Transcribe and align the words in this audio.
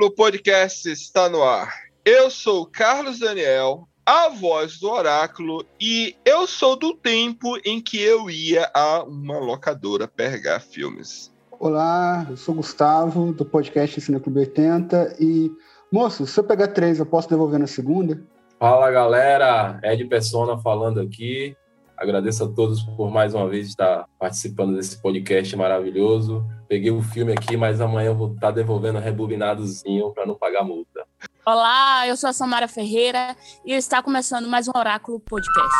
Olá, 0.00 0.06
o 0.06 0.06
Oráculo 0.06 0.10
Podcast 0.12 0.90
está 0.90 1.28
no 1.28 1.42
ar. 1.42 1.74
Eu 2.06 2.30
sou 2.30 2.62
o 2.62 2.66
Carlos 2.66 3.18
Daniel, 3.18 3.86
a 4.06 4.30
voz 4.30 4.78
do 4.78 4.90
Oráculo, 4.90 5.62
e 5.78 6.16
eu 6.24 6.46
sou 6.46 6.74
do 6.74 6.94
tempo 6.94 7.58
em 7.66 7.82
que 7.82 8.00
eu 8.00 8.30
ia 8.30 8.70
a 8.74 9.02
uma 9.02 9.38
locadora 9.38 10.08
pegar 10.08 10.58
filmes. 10.60 11.30
Olá, 11.50 12.26
eu 12.30 12.36
sou 12.38 12.54
o 12.54 12.56
Gustavo, 12.56 13.30
do 13.34 13.44
podcast 13.44 14.00
Cine 14.00 14.18
Clube 14.18 14.40
80. 14.40 15.16
E, 15.20 15.52
moço, 15.92 16.26
se 16.26 16.40
eu 16.40 16.44
pegar 16.44 16.68
três, 16.68 16.98
eu 16.98 17.04
posso 17.04 17.28
devolver 17.28 17.60
na 17.60 17.66
segunda? 17.66 18.22
Fala 18.58 18.90
galera, 18.90 19.78
Ed 19.82 20.02
Persona 20.06 20.56
falando 20.56 21.00
aqui. 21.00 21.54
Agradeço 22.00 22.44
a 22.44 22.48
todos 22.48 22.82
por 22.82 23.10
mais 23.10 23.34
uma 23.34 23.46
vez 23.46 23.66
estar 23.68 24.06
participando 24.18 24.74
desse 24.74 24.96
podcast 25.02 25.54
maravilhoso. 25.54 26.42
Peguei 26.66 26.90
o 26.90 27.02
filme 27.02 27.30
aqui, 27.34 27.58
mas 27.58 27.78
amanhã 27.78 28.08
eu 28.08 28.14
vou 28.14 28.32
estar 28.32 28.50
devolvendo 28.52 28.98
rebobinadozinho 28.98 30.10
para 30.14 30.24
não 30.24 30.34
pagar 30.34 30.64
multa. 30.64 31.04
Olá, 31.44 32.06
eu 32.08 32.16
sou 32.16 32.30
a 32.30 32.32
Samara 32.32 32.66
Ferreira 32.68 33.36
e 33.66 33.74
está 33.74 34.02
começando 34.02 34.48
mais 34.48 34.66
um 34.66 34.72
Oráculo 34.74 35.20
Podcast. 35.20 35.76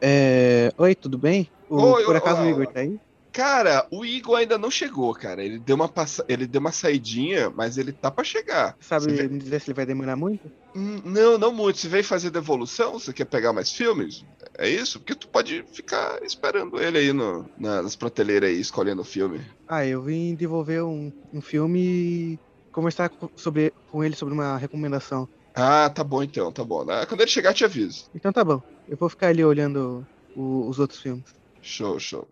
É... 0.00 0.72
Oi, 0.78 0.94
tudo 0.94 1.18
bem? 1.18 1.50
O- 1.68 1.80
Oi, 1.82 2.04
por 2.04 2.14
acaso 2.16 2.42
o 2.42 2.46
Igor 2.48 2.66
tá 2.68 2.80
aí? 2.80 3.00
Cara, 3.36 3.86
o 3.90 4.02
Igor 4.02 4.36
ainda 4.38 4.56
não 4.56 4.70
chegou, 4.70 5.12
cara. 5.12 5.44
Ele 5.44 5.58
deu 5.58 5.76
uma, 5.76 5.86
passa... 5.90 6.24
ele 6.26 6.46
deu 6.46 6.58
uma 6.58 6.72
saidinha, 6.72 7.50
mas 7.50 7.76
ele 7.76 7.92
tá 7.92 8.10
pra 8.10 8.24
chegar. 8.24 8.74
Sabe 8.80 9.12
vê- 9.12 9.28
me 9.28 9.38
dizer 9.38 9.60
se 9.60 9.68
ele 9.68 9.74
vai 9.76 9.84
demorar 9.84 10.16
muito? 10.16 10.50
Hum, 10.74 11.02
Não, 11.04 11.36
não 11.36 11.52
muito. 11.52 11.78
Você 11.78 11.86
veio 11.86 12.02
fazer 12.02 12.30
devolução? 12.30 12.94
Você 12.94 13.12
quer 13.12 13.26
pegar 13.26 13.52
mais 13.52 13.70
filmes? 13.70 14.24
É 14.56 14.66
isso? 14.66 14.98
Porque 15.00 15.14
tu 15.14 15.28
pode 15.28 15.62
ficar 15.70 16.18
esperando 16.24 16.80
ele 16.80 16.96
aí 16.96 17.12
no, 17.12 17.44
na- 17.58 17.82
nas 17.82 17.94
prateleiras 17.94 18.48
aí, 18.48 18.58
escolhendo 18.58 19.02
o 19.02 19.04
filme. 19.04 19.38
Ah, 19.68 19.84
eu 19.84 20.00
vim 20.00 20.34
devolver 20.34 20.82
um, 20.82 21.12
um 21.30 21.42
filme 21.42 21.78
e 21.78 22.38
conversar 22.72 23.10
co- 23.10 23.30
sobre, 23.36 23.70
com 23.92 24.02
ele 24.02 24.16
sobre 24.16 24.32
uma 24.32 24.56
recomendação. 24.56 25.28
Ah, 25.54 25.90
tá 25.90 26.02
bom 26.02 26.22
então, 26.22 26.50
tá 26.50 26.64
bom. 26.64 26.86
Ah, 26.90 27.04
Quando 27.04 27.20
ele 27.20 27.30
chegar, 27.30 27.52
te 27.52 27.66
aviso. 27.66 28.06
Então 28.14 28.32
tá 28.32 28.42
bom. 28.42 28.62
Eu 28.88 28.96
vou 28.96 29.10
ficar 29.10 29.26
ali 29.26 29.44
olhando 29.44 30.06
o- 30.34 30.66
os 30.70 30.78
outros 30.78 31.00
filmes. 31.02 31.24
Show, 31.60 31.98
show. 32.00 32.26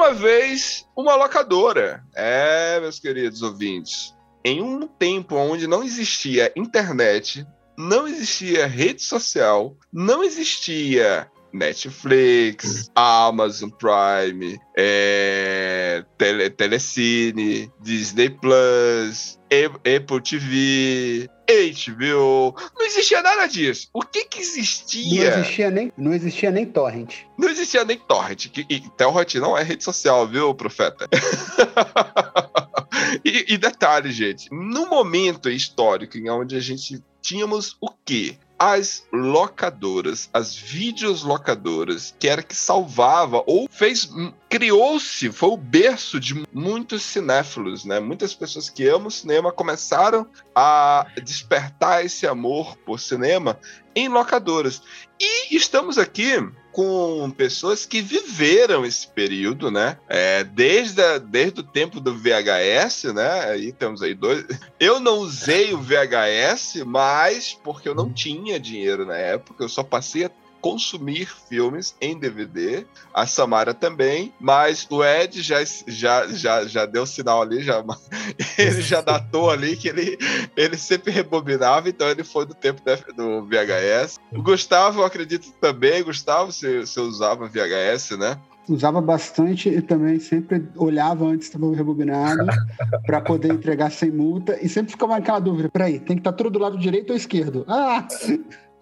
Uma 0.00 0.14
vez 0.14 0.86
uma 0.96 1.14
locadora. 1.14 2.02
É, 2.14 2.80
meus 2.80 2.98
queridos 2.98 3.42
ouvintes. 3.42 4.14
Em 4.42 4.62
um 4.62 4.86
tempo 4.86 5.36
onde 5.36 5.66
não 5.66 5.84
existia 5.84 6.50
internet, 6.56 7.46
não 7.76 8.08
existia 8.08 8.66
rede 8.66 9.02
social, 9.02 9.76
não 9.92 10.24
existia 10.24 11.30
Netflix, 11.52 12.90
Amazon 12.94 13.68
Prime, 13.68 14.58
é, 14.74 16.02
Tele, 16.16 16.48
Telecine, 16.48 17.70
Disney 17.82 18.30
Plus, 18.30 19.38
Apple 19.50 20.22
TV, 20.22 21.28
HBO. 21.50 22.54
Não 22.78 22.86
existia 22.86 23.22
nada 23.22 23.46
disso. 23.46 23.88
O 23.92 24.02
que 24.02 24.24
que 24.24 24.38
Não 24.38 24.44
existia? 24.44 25.38
existia 25.38 25.70
nem, 25.70 25.92
não 25.96 26.12
existia 26.12 26.50
nem 26.50 26.66
torrent. 26.66 27.14
Não 27.38 27.48
existia 27.48 27.84
nem 27.84 27.98
torrent. 27.98 28.48
Que, 28.48 28.66
e 28.68 28.80
torrent 28.90 29.34
não 29.36 29.56
é 29.56 29.62
rede 29.62 29.84
social, 29.84 30.26
viu, 30.26 30.54
profeta? 30.54 31.08
e, 33.24 33.54
e 33.54 33.58
detalhe, 33.58 34.10
gente. 34.12 34.48
No 34.50 34.88
momento 34.88 35.48
histórico 35.48 36.18
em 36.18 36.28
onde 36.30 36.56
a 36.56 36.60
gente 36.60 37.02
tínhamos 37.22 37.76
o 37.80 37.90
quê? 38.04 38.36
As 38.62 39.06
locadoras, 39.10 40.28
as 40.34 40.54
vídeos 40.54 41.22
locadoras, 41.22 42.14
que 42.18 42.28
era 42.28 42.42
que 42.42 42.54
salvava 42.54 43.42
ou 43.46 43.66
fez, 43.70 44.04
hum, 44.12 44.34
criou-se, 44.50 45.32
foi 45.32 45.48
o 45.48 45.56
berço 45.56 46.20
de 46.20 46.44
muitos 46.52 47.02
cinéfilos, 47.02 47.86
né? 47.86 47.98
Muitas 48.00 48.34
pessoas 48.34 48.68
que 48.68 48.86
amam 48.86 49.08
cinema 49.08 49.50
começaram 49.50 50.26
a 50.54 51.06
despertar 51.24 52.04
esse 52.04 52.26
amor 52.26 52.76
por 52.84 53.00
cinema 53.00 53.58
em 53.94 54.08
locadoras. 54.08 54.82
E 55.18 55.56
estamos 55.56 55.96
aqui 55.96 56.34
com 56.72 57.30
pessoas 57.36 57.84
que 57.84 58.00
viveram 58.00 58.84
esse 58.86 59.06
período, 59.08 59.70
né? 59.70 59.98
É, 60.08 60.44
desde, 60.44 61.02
a- 61.02 61.18
desde 61.18 61.60
o 61.60 61.64
tempo 61.64 62.00
do 62.00 62.14
VHS, 62.16 63.12
né? 63.12 63.50
Aí 63.50 63.72
temos 63.72 64.02
aí 64.02 64.14
dois. 64.14 64.44
Eu 64.78 65.00
não 65.00 65.18
usei 65.18 65.72
o 65.74 65.78
VHS, 65.80 66.82
mas 66.86 67.52
porque 67.64 67.88
eu 67.88 67.94
não 67.94 68.12
tinha 68.12 68.58
dinheiro 68.58 69.04
na 69.04 69.16
época, 69.16 69.64
eu 69.64 69.68
só 69.68 69.82
passei 69.82 70.24
a 70.24 70.30
consumir 70.60 71.26
filmes 71.48 71.94
em 72.00 72.18
DVD, 72.18 72.84
a 73.14 73.26
Samara 73.26 73.72
também, 73.74 74.32
mas 74.38 74.86
o 74.90 75.04
Ed 75.04 75.40
já, 75.42 75.58
já, 75.86 76.26
já, 76.28 76.64
já 76.66 76.86
deu 76.86 77.06
sinal 77.06 77.42
ali, 77.42 77.62
já, 77.62 77.82
ele 78.58 78.82
já 78.82 79.00
datou 79.00 79.50
ali 79.50 79.76
que 79.76 79.88
ele, 79.88 80.18
ele 80.56 80.76
sempre 80.76 81.10
rebobinava, 81.10 81.88
então 81.88 82.08
ele 82.08 82.24
foi 82.24 82.46
do 82.46 82.54
tempo 82.54 82.82
da- 82.84 82.96
do 83.16 83.44
VHS. 83.46 84.18
O 84.32 84.42
Gustavo, 84.42 85.00
eu 85.00 85.04
acredito 85.04 85.50
também, 85.60 86.02
Gustavo, 86.02 86.52
você, 86.52 86.80
você 86.80 87.00
usava 87.00 87.48
VHS, 87.48 88.16
né? 88.18 88.38
Usava 88.68 89.00
bastante 89.00 89.68
e 89.68 89.82
também 89.82 90.20
sempre 90.20 90.68
olhava 90.76 91.24
antes 91.24 91.48
estava 91.48 91.74
rebobinado 91.74 92.46
para 93.04 93.20
poder 93.20 93.52
entregar 93.52 93.90
sem 93.90 94.10
multa. 94.12 94.56
E 94.62 94.68
sempre 94.68 94.92
ficava 94.92 95.16
aquela 95.16 95.40
dúvida: 95.40 95.68
peraí, 95.68 95.98
tem 95.98 96.16
que 96.16 96.20
estar 96.20 96.32
tudo 96.32 96.50
do 96.50 96.58
lado 96.60 96.78
direito 96.78 97.10
ou 97.10 97.16
esquerdo? 97.16 97.64
Ah! 97.66 98.06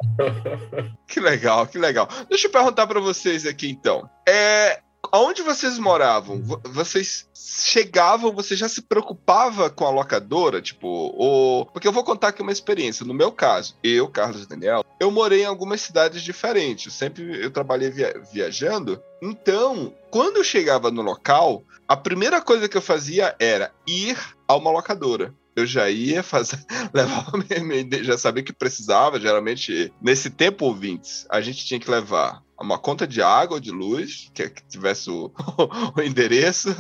Que 1.07 1.21
legal, 1.21 1.67
que 1.67 1.79
legal. 1.79 2.09
Deixa 2.29 2.47
eu 2.47 2.51
perguntar 2.53 2.87
pra 2.87 3.01
vocês 3.01 3.47
aqui 3.47 3.69
então. 3.71 4.09
É, 4.29 4.81
aonde 5.11 5.43
vocês 5.43 5.79
moravam? 5.79 6.41
Vo- 6.43 6.61
Vocês 6.67 7.27
chegavam, 7.35 8.33
você 8.33 8.55
já 8.55 8.69
se 8.69 8.83
preocupava 8.83 9.71
com 9.71 9.87
a 9.87 9.91
locadora, 9.91 10.61
tipo, 10.61 10.87
ou 10.87 11.65
porque 11.67 11.89
eu 11.89 11.93
vou 11.93 12.05
contar 12.05 12.29
aqui 12.29 12.43
uma 12.43 12.53
experiência. 12.53 13.07
No 13.07 13.15
meu 13.15 13.33
caso, 13.33 13.75
eu, 13.83 14.07
Carlos 14.09 14.47
Daniel, 14.47 14.85
eu 15.01 15.11
morei 15.11 15.43
em 15.43 15.47
algumas 15.47 15.81
cidades 15.81 16.23
diferentes. 16.23 16.87
Eu 16.87 16.93
sempre 16.93 17.43
eu 17.43 17.51
trabalhei 17.51 17.91
via- 17.91 18.21
viajando. 18.33 19.03
Então, 19.23 19.95
quando 20.11 20.37
eu 20.37 20.45
chegava 20.45 20.91
no 20.91 21.03
local, 21.03 21.63
a 21.89 21.97
primeira 21.97 22.41
coisa 22.41 22.69
que 22.69 22.77
eu 22.77 22.83
fazia 22.83 23.35
era 23.41 23.73
ir 23.87 24.17
a 24.47 24.55
uma 24.55 24.71
locadora. 24.71 25.35
Eu 25.59 25.67
já 25.67 25.91
ia 25.91 26.23
fazer, 26.23 26.59
minha- 27.63 28.05
já 28.05 28.17
sabia 28.17 28.43
que 28.43 28.53
precisava. 28.53 29.21
Geralmente, 29.21 29.93
nesse 30.01 30.31
tempo, 30.31 30.67
ouvintes, 30.67 31.27
a 31.31 31.41
gente 31.41 31.65
tinha 31.65 31.81
que 31.81 31.91
levar 31.91 32.43
uma 32.61 32.79
conta 32.79 33.07
de 33.07 33.23
água 33.23 33.57
ou 33.57 33.61
de 33.61 33.71
luz, 33.71 34.31
que, 34.35 34.49
tivesse 34.69 35.09
o, 35.11 35.33
o 35.97 36.03
endereço, 36.03 36.75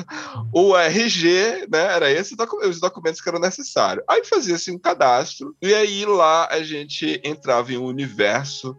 o 0.52 0.76
RG, 0.76 1.66
né? 1.70 1.78
Era 1.94 2.10
docu- 2.36 2.66
os 2.66 2.80
documentos 2.80 3.20
que 3.20 3.28
eram 3.28 3.38
necessários. 3.38 4.04
Aí 4.08 4.24
fazia-se 4.24 4.70
um 4.72 4.78
cadastro, 4.78 5.54
e 5.62 5.72
aí 5.74 6.04
lá 6.04 6.48
a 6.50 6.62
gente 6.62 7.20
entrava 7.24 7.72
em 7.72 7.78
um 7.78 7.84
universo 7.84 8.76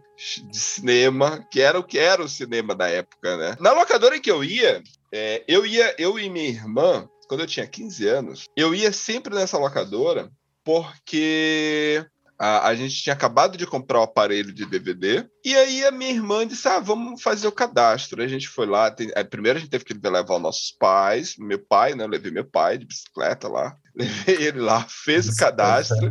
de 0.50 0.58
cinema, 0.58 1.46
que 1.50 1.60
era 1.62 1.78
o 1.78 1.82
que 1.84 1.98
era 1.98 2.22
o 2.22 2.28
cinema 2.28 2.74
da 2.74 2.88
época, 2.88 3.36
né? 3.38 3.56
Na 3.58 3.72
locadora 3.72 4.16
em 4.16 4.20
que 4.20 4.30
eu 4.30 4.44
ia, 4.44 4.82
é, 5.12 5.42
eu 5.48 5.64
ia, 5.64 5.94
eu 5.98 6.18
e 6.18 6.28
minha 6.28 6.48
irmã, 6.48 7.08
quando 7.30 7.42
eu 7.42 7.46
tinha 7.46 7.64
15 7.64 8.08
anos, 8.08 8.44
eu 8.56 8.74
ia 8.74 8.92
sempre 8.92 9.32
nessa 9.32 9.56
locadora 9.56 10.28
porque 10.64 12.04
A, 12.36 12.68
a 12.68 12.74
gente 12.74 13.02
tinha 13.02 13.12
acabado 13.12 13.56
de 13.56 13.66
comprar 13.66 14.00
o 14.00 14.02
aparelho 14.02 14.52
de 14.52 14.64
DVD. 14.66 15.28
E 15.44 15.54
aí 15.54 15.84
a 15.84 15.90
minha 15.92 16.10
irmã 16.10 16.44
disse: 16.46 16.66
Ah, 16.66 16.80
vamos 16.80 17.22
fazer 17.22 17.46
o 17.46 17.52
cadastro. 17.52 18.20
A 18.22 18.26
gente 18.26 18.48
foi 18.48 18.66
lá. 18.66 18.90
tem- 18.90 19.12
aí 19.14 19.22
primeiro 19.24 19.58
a 19.58 19.60
gente 19.60 19.70
teve 19.70 19.84
que 19.84 19.92
levar 19.92 20.36
os 20.36 20.42
nossos 20.42 20.72
pais. 20.72 21.36
Meu 21.38 21.58
pai, 21.58 21.94
né? 21.94 22.02
Eu 22.02 22.08
levei 22.08 22.32
meu 22.32 22.44
pai 22.44 22.78
de 22.78 22.86
bicicleta 22.86 23.46
lá. 23.46 23.76
Levei 23.94 24.46
ele 24.46 24.60
lá, 24.60 24.86
fez 24.88 25.28
o 25.28 25.36
cadastro. 25.36 26.10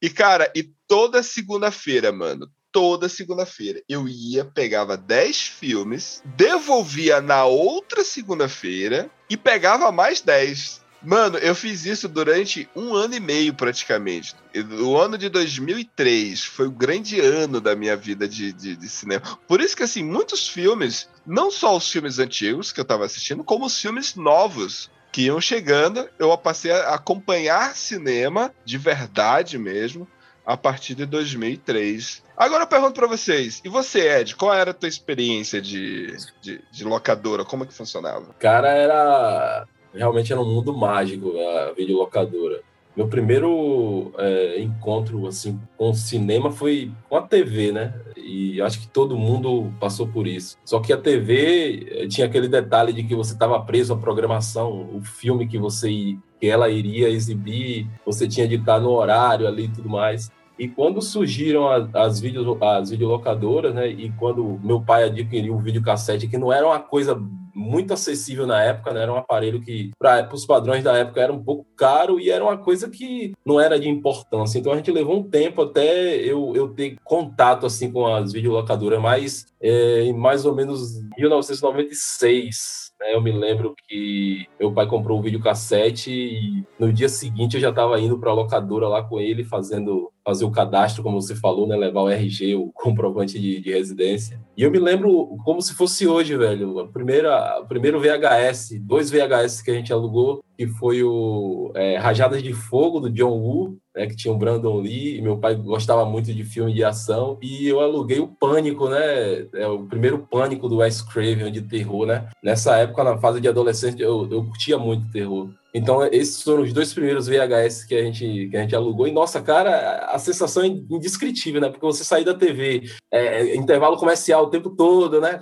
E, 0.00 0.08
cara, 0.08 0.50
e 0.56 0.70
toda 0.88 1.22
segunda-feira, 1.22 2.10
mano, 2.10 2.48
toda 2.72 3.08
segunda-feira 3.08 3.82
eu 3.88 4.08
ia, 4.08 4.44
pegava 4.44 4.96
10 4.96 5.40
filmes, 5.42 6.22
devolvia 6.24 7.20
na 7.20 7.44
outra 7.44 8.02
segunda-feira 8.02 9.10
e 9.28 9.36
pegava 9.36 9.92
mais 9.92 10.20
10. 10.20 10.82
Mano, 11.04 11.36
eu 11.38 11.52
fiz 11.54 11.84
isso 11.84 12.08
durante 12.08 12.68
um 12.76 12.94
ano 12.94 13.14
e 13.14 13.20
meio 13.20 13.52
praticamente. 13.54 14.36
O 14.84 14.96
ano 14.96 15.18
de 15.18 15.28
2003 15.28 16.44
foi 16.44 16.68
o 16.68 16.72
grande 16.72 17.20
ano 17.20 17.60
da 17.60 17.74
minha 17.74 17.96
vida 17.96 18.28
de, 18.28 18.52
de, 18.52 18.76
de 18.76 18.88
cinema. 18.88 19.20
Por 19.48 19.60
isso 19.60 19.76
que, 19.76 19.82
assim, 19.82 20.04
muitos 20.04 20.48
filmes, 20.48 21.08
não 21.26 21.50
só 21.50 21.76
os 21.76 21.90
filmes 21.90 22.20
antigos 22.20 22.70
que 22.70 22.78
eu 22.78 22.84
tava 22.84 23.04
assistindo, 23.04 23.42
como 23.42 23.66
os 23.66 23.76
filmes 23.80 24.14
novos 24.14 24.88
que 25.10 25.22
iam 25.22 25.40
chegando, 25.40 26.08
eu 26.20 26.36
passei 26.38 26.70
a 26.70 26.94
acompanhar 26.94 27.76
cinema 27.76 28.54
de 28.64 28.78
verdade 28.78 29.58
mesmo 29.58 30.08
a 30.46 30.56
partir 30.56 30.94
de 30.94 31.04
2003. 31.04 32.21
Agora 32.42 32.64
eu 32.64 32.66
pergunto 32.66 32.94
pra 32.94 33.06
vocês, 33.06 33.62
e 33.64 33.68
você, 33.68 34.18
Ed, 34.18 34.34
qual 34.34 34.52
era 34.52 34.72
a 34.72 34.74
tua 34.74 34.88
experiência 34.88 35.62
de, 35.62 36.16
de, 36.40 36.60
de 36.72 36.84
locadora? 36.84 37.44
Como 37.44 37.62
é 37.62 37.66
que 37.68 37.72
funcionava? 37.72 38.34
Cara, 38.36 38.68
era. 38.70 39.64
Realmente 39.94 40.32
era 40.32 40.42
um 40.42 40.52
mundo 40.52 40.76
mágico 40.76 41.38
a 41.38 41.70
videolocadora. 41.70 42.60
Meu 42.96 43.06
primeiro 43.06 44.12
é, 44.18 44.60
encontro 44.60 45.24
assim 45.28 45.60
com 45.76 45.90
o 45.90 45.94
cinema 45.94 46.50
foi 46.50 46.90
com 47.08 47.16
a 47.16 47.22
TV, 47.22 47.70
né? 47.70 47.94
E 48.16 48.60
acho 48.60 48.80
que 48.80 48.88
todo 48.88 49.16
mundo 49.16 49.72
passou 49.78 50.08
por 50.08 50.26
isso. 50.26 50.58
Só 50.64 50.80
que 50.80 50.92
a 50.92 50.96
TV 50.96 51.86
eh, 51.92 52.08
tinha 52.08 52.26
aquele 52.26 52.48
detalhe 52.48 52.92
de 52.92 53.04
que 53.04 53.14
você 53.14 53.34
estava 53.34 53.60
preso 53.60 53.92
à 53.92 53.96
programação, 53.96 54.90
o 54.92 55.00
filme 55.00 55.46
que 55.46 55.58
você 55.58 56.16
que 56.40 56.48
ela 56.48 56.68
iria 56.68 57.08
exibir, 57.08 57.86
você 58.04 58.26
tinha 58.26 58.48
de 58.48 58.56
estar 58.56 58.80
no 58.80 58.90
horário 58.90 59.46
ali 59.46 59.66
e 59.66 59.68
tudo 59.68 59.88
mais. 59.88 60.28
E 60.58 60.68
quando 60.68 61.00
surgiram 61.00 61.68
as, 61.68 62.20
vídeos, 62.20 62.46
as 62.62 62.90
videolocadoras, 62.90 63.74
né? 63.74 63.88
E 63.88 64.10
quando 64.12 64.60
meu 64.62 64.80
pai 64.80 65.04
adquiriu 65.04 65.54
o 65.54 65.60
videocassete, 65.60 66.28
que 66.28 66.38
não 66.38 66.52
era 66.52 66.66
uma 66.66 66.78
coisa 66.78 67.20
muito 67.54 67.92
acessível 67.92 68.46
na 68.46 68.62
época, 68.62 68.92
né? 68.92 69.02
Era 69.02 69.12
um 69.12 69.16
aparelho 69.16 69.60
que, 69.60 69.90
para 69.98 70.28
os 70.32 70.46
padrões 70.46 70.82
da 70.82 70.96
época, 70.96 71.20
era 71.20 71.32
um 71.32 71.42
pouco 71.42 71.66
caro 71.76 72.18
e 72.20 72.30
era 72.30 72.42
uma 72.42 72.56
coisa 72.56 72.88
que 72.88 73.32
não 73.44 73.60
era 73.60 73.78
de 73.78 73.88
importância. 73.88 74.58
Então 74.58 74.72
a 74.72 74.76
gente 74.76 74.90
levou 74.90 75.18
um 75.18 75.22
tempo 75.22 75.62
até 75.62 76.16
eu, 76.16 76.52
eu 76.54 76.68
ter 76.68 76.96
contato 77.04 77.66
assim 77.66 77.90
com 77.90 78.06
as 78.06 78.32
videolocadoras, 78.32 79.00
mas 79.00 79.46
é, 79.60 80.02
em 80.02 80.12
mais 80.12 80.44
ou 80.44 80.54
menos 80.54 81.00
1996. 81.16 82.92
né, 83.00 83.14
Eu 83.14 83.20
me 83.20 83.32
lembro 83.32 83.74
que 83.88 84.46
meu 84.58 84.72
pai 84.72 84.86
comprou 84.86 85.18
um 85.18 85.22
videocassete 85.22 86.10
e 86.10 86.64
no 86.78 86.92
dia 86.92 87.08
seguinte 87.08 87.54
eu 87.54 87.60
já 87.60 87.70
estava 87.70 88.00
indo 88.00 88.18
para 88.18 88.30
a 88.30 88.34
locadora 88.34 88.88
lá 88.88 89.02
com 89.02 89.20
ele, 89.20 89.44
fazendo 89.44 90.10
fazer 90.24 90.44
o 90.44 90.50
cadastro, 90.50 91.02
como 91.02 91.20
você 91.20 91.34
falou, 91.34 91.66
né? 91.66 91.76
Levar 91.76 92.02
o 92.02 92.08
RG, 92.08 92.54
o 92.54 92.70
comprovante 92.72 93.38
de, 93.38 93.60
de 93.60 93.72
residência. 93.72 94.40
E 94.56 94.62
eu 94.62 94.70
me 94.70 94.78
lembro 94.78 95.36
como 95.44 95.60
se 95.60 95.74
fosse 95.74 96.06
hoje, 96.06 96.36
velho. 96.36 96.78
A 96.78 96.88
primeira, 96.88 97.41
o 97.60 97.66
primeiro 97.66 98.00
VHS, 98.00 98.78
dois 98.80 99.10
VHS 99.10 99.62
que 99.62 99.70
a 99.70 99.74
gente 99.74 99.92
alugou, 99.92 100.44
que 100.56 100.66
foi 100.66 101.02
o 101.02 101.72
é, 101.74 101.96
Rajadas 101.96 102.42
de 102.42 102.52
Fogo, 102.52 103.00
do 103.00 103.10
John 103.10 103.38
Woo, 103.38 103.78
né, 103.94 104.06
que 104.06 104.16
tinha 104.16 104.32
o 104.32 104.38
Brandon 104.38 104.80
Lee, 104.80 105.20
meu 105.20 105.38
pai 105.38 105.54
gostava 105.54 106.04
muito 106.04 106.32
de 106.32 106.44
filme 106.44 106.72
de 106.72 106.84
ação, 106.84 107.38
e 107.42 107.66
eu 107.66 107.80
aluguei 107.80 108.20
o 108.20 108.28
Pânico, 108.28 108.88
né, 108.88 109.46
é 109.54 109.66
o 109.66 109.84
primeiro 109.84 110.18
Pânico 110.18 110.68
do 110.68 110.76
Wes 110.78 111.02
Craven, 111.02 111.52
de 111.52 111.62
terror, 111.62 112.06
né, 112.06 112.28
nessa 112.42 112.76
época, 112.76 113.04
na 113.04 113.18
fase 113.18 113.40
de 113.40 113.48
adolescente, 113.48 114.02
eu, 114.02 114.28
eu 114.30 114.44
curtia 114.44 114.78
muito 114.78 115.10
terror. 115.10 115.48
Então, 115.74 116.04
esses 116.04 116.42
foram 116.42 116.62
os 116.62 116.72
dois 116.72 116.92
primeiros 116.92 117.26
VHS 117.26 117.84
que 117.84 117.94
a 117.94 118.02
gente, 118.02 118.48
que 118.50 118.56
a 118.56 118.60
gente 118.60 118.76
alugou. 118.76 119.08
E, 119.08 119.12
nossa, 119.12 119.40
cara, 119.40 120.06
a 120.06 120.18
sensação 120.18 120.62
é 120.62 120.66
indescritível, 120.66 121.62
né? 121.62 121.70
Porque 121.70 121.84
você 121.84 122.04
sair 122.04 122.24
da 122.24 122.34
TV, 122.34 122.82
é, 123.10 123.56
intervalo 123.56 123.96
comercial 123.96 124.44
o 124.44 124.50
tempo 124.50 124.68
todo, 124.70 125.18
né? 125.18 125.38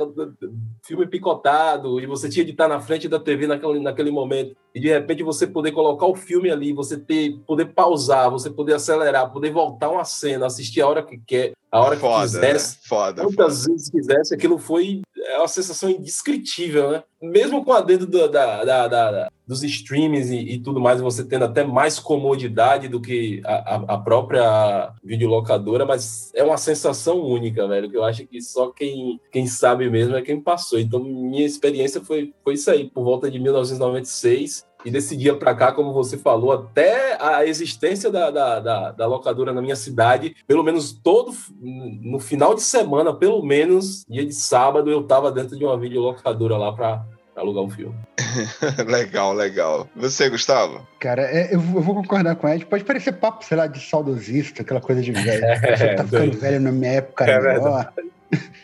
Filme 0.86 1.06
picotado, 1.08 2.00
e 2.00 2.06
você 2.06 2.28
tinha 2.28 2.44
de 2.44 2.52
estar 2.52 2.68
na 2.68 2.80
frente 2.80 3.08
da 3.08 3.18
TV 3.18 3.48
naquele, 3.48 3.80
naquele 3.80 4.10
momento. 4.12 4.54
E, 4.72 4.78
de 4.78 4.88
repente, 4.88 5.24
você 5.24 5.48
poder 5.48 5.72
colocar 5.72 6.06
o 6.06 6.14
filme 6.14 6.48
ali, 6.48 6.72
você 6.72 6.96
ter, 6.96 7.38
poder 7.44 7.66
pausar, 7.66 8.30
você 8.30 8.48
poder 8.48 8.74
acelerar, 8.74 9.32
poder 9.32 9.50
voltar 9.50 9.90
uma 9.90 10.04
cena, 10.04 10.46
assistir 10.46 10.80
a 10.80 10.88
hora 10.88 11.02
que 11.02 11.18
quer, 11.26 11.52
a 11.70 11.80
hora 11.80 11.96
Foda, 11.96 12.16
que 12.16 12.22
quisesse. 12.22 12.76
né? 12.76 12.82
Foda, 12.88 13.22
Quantas 13.22 13.64
vezes 13.66 13.90
quisesse, 13.90 14.34
aquilo 14.34 14.58
foi 14.58 15.02
é 15.30 15.38
uma 15.38 15.48
sensação 15.48 15.90
indescritível, 15.90 16.90
né? 16.90 17.02
Mesmo 17.22 17.64
com 17.64 17.72
a 17.72 17.80
dentro 17.80 18.06
da, 18.06 18.26
da, 18.26 18.64
da, 18.64 18.88
da, 18.88 19.28
dos 19.46 19.62
streams 19.62 20.30
e, 20.30 20.54
e, 20.54 20.58
tudo 20.58 20.80
mais, 20.80 21.00
você 21.00 21.24
tendo 21.24 21.44
até 21.44 21.62
mais 21.62 21.98
comodidade 21.98 22.88
do 22.88 23.00
que 23.00 23.40
a, 23.44 23.54
a, 23.54 23.94
a, 23.94 23.98
própria 23.98 24.92
videolocadora, 25.04 25.84
mas 25.84 26.32
é 26.34 26.42
uma 26.42 26.56
sensação 26.56 27.20
única, 27.20 27.68
velho, 27.68 27.90
que 27.90 27.96
eu 27.96 28.04
acho 28.04 28.26
que 28.26 28.40
só 28.40 28.70
quem, 28.70 29.20
quem 29.30 29.46
sabe 29.46 29.88
mesmo 29.90 30.16
é 30.16 30.22
quem 30.22 30.40
passou. 30.40 30.78
Então, 30.78 31.00
minha 31.00 31.44
experiência 31.44 32.00
foi, 32.00 32.32
foi 32.42 32.54
isso 32.54 32.70
aí, 32.70 32.88
por 32.88 33.04
volta 33.04 33.30
de 33.30 33.38
1996. 33.38 34.66
E 34.84 34.90
desse 34.90 35.16
dia 35.16 35.34
para 35.34 35.54
cá, 35.54 35.72
como 35.72 35.92
você 35.92 36.16
falou, 36.16 36.52
até 36.52 37.16
a 37.20 37.44
existência 37.44 38.10
da, 38.10 38.30
da, 38.30 38.60
da, 38.60 38.92
da, 38.92 39.06
locadora 39.06 39.52
na 39.52 39.60
minha 39.60 39.76
cidade, 39.76 40.34
pelo 40.46 40.62
menos 40.62 40.92
todo 40.92 41.32
no 41.60 42.18
final 42.18 42.54
de 42.54 42.62
semana, 42.62 43.12
pelo 43.12 43.42
menos 43.42 44.04
dia 44.08 44.24
de 44.24 44.34
sábado, 44.34 44.90
eu 44.90 45.00
estava 45.00 45.30
dentro 45.30 45.56
de 45.56 45.64
uma 45.64 45.78
videolocadora 45.78 46.56
lá 46.56 46.72
para 46.72 47.04
alugar 47.36 47.64
um 47.64 47.70
filme. 47.70 47.94
legal, 48.86 49.32
legal. 49.32 49.88
Você, 49.96 50.28
Gustavo? 50.28 50.86
Cara, 50.98 51.22
é, 51.22 51.54
eu, 51.54 51.60
vou 51.60 51.94
concordar 51.94 52.36
com 52.36 52.48
Ed. 52.48 52.66
Pode 52.66 52.84
parecer 52.84 53.12
papo, 53.12 53.44
sei 53.44 53.56
lá, 53.56 53.66
de 53.66 53.80
saudosista, 53.80 54.62
aquela 54.62 54.80
coisa 54.80 55.00
de 55.00 55.12
velho. 55.12 55.42
Você 55.76 55.94
tá 55.94 56.04
ficando 56.04 56.38
velho 56.38 56.60
na 56.60 56.72
minha 56.72 56.92
época, 56.92 57.24
é. 57.24 57.38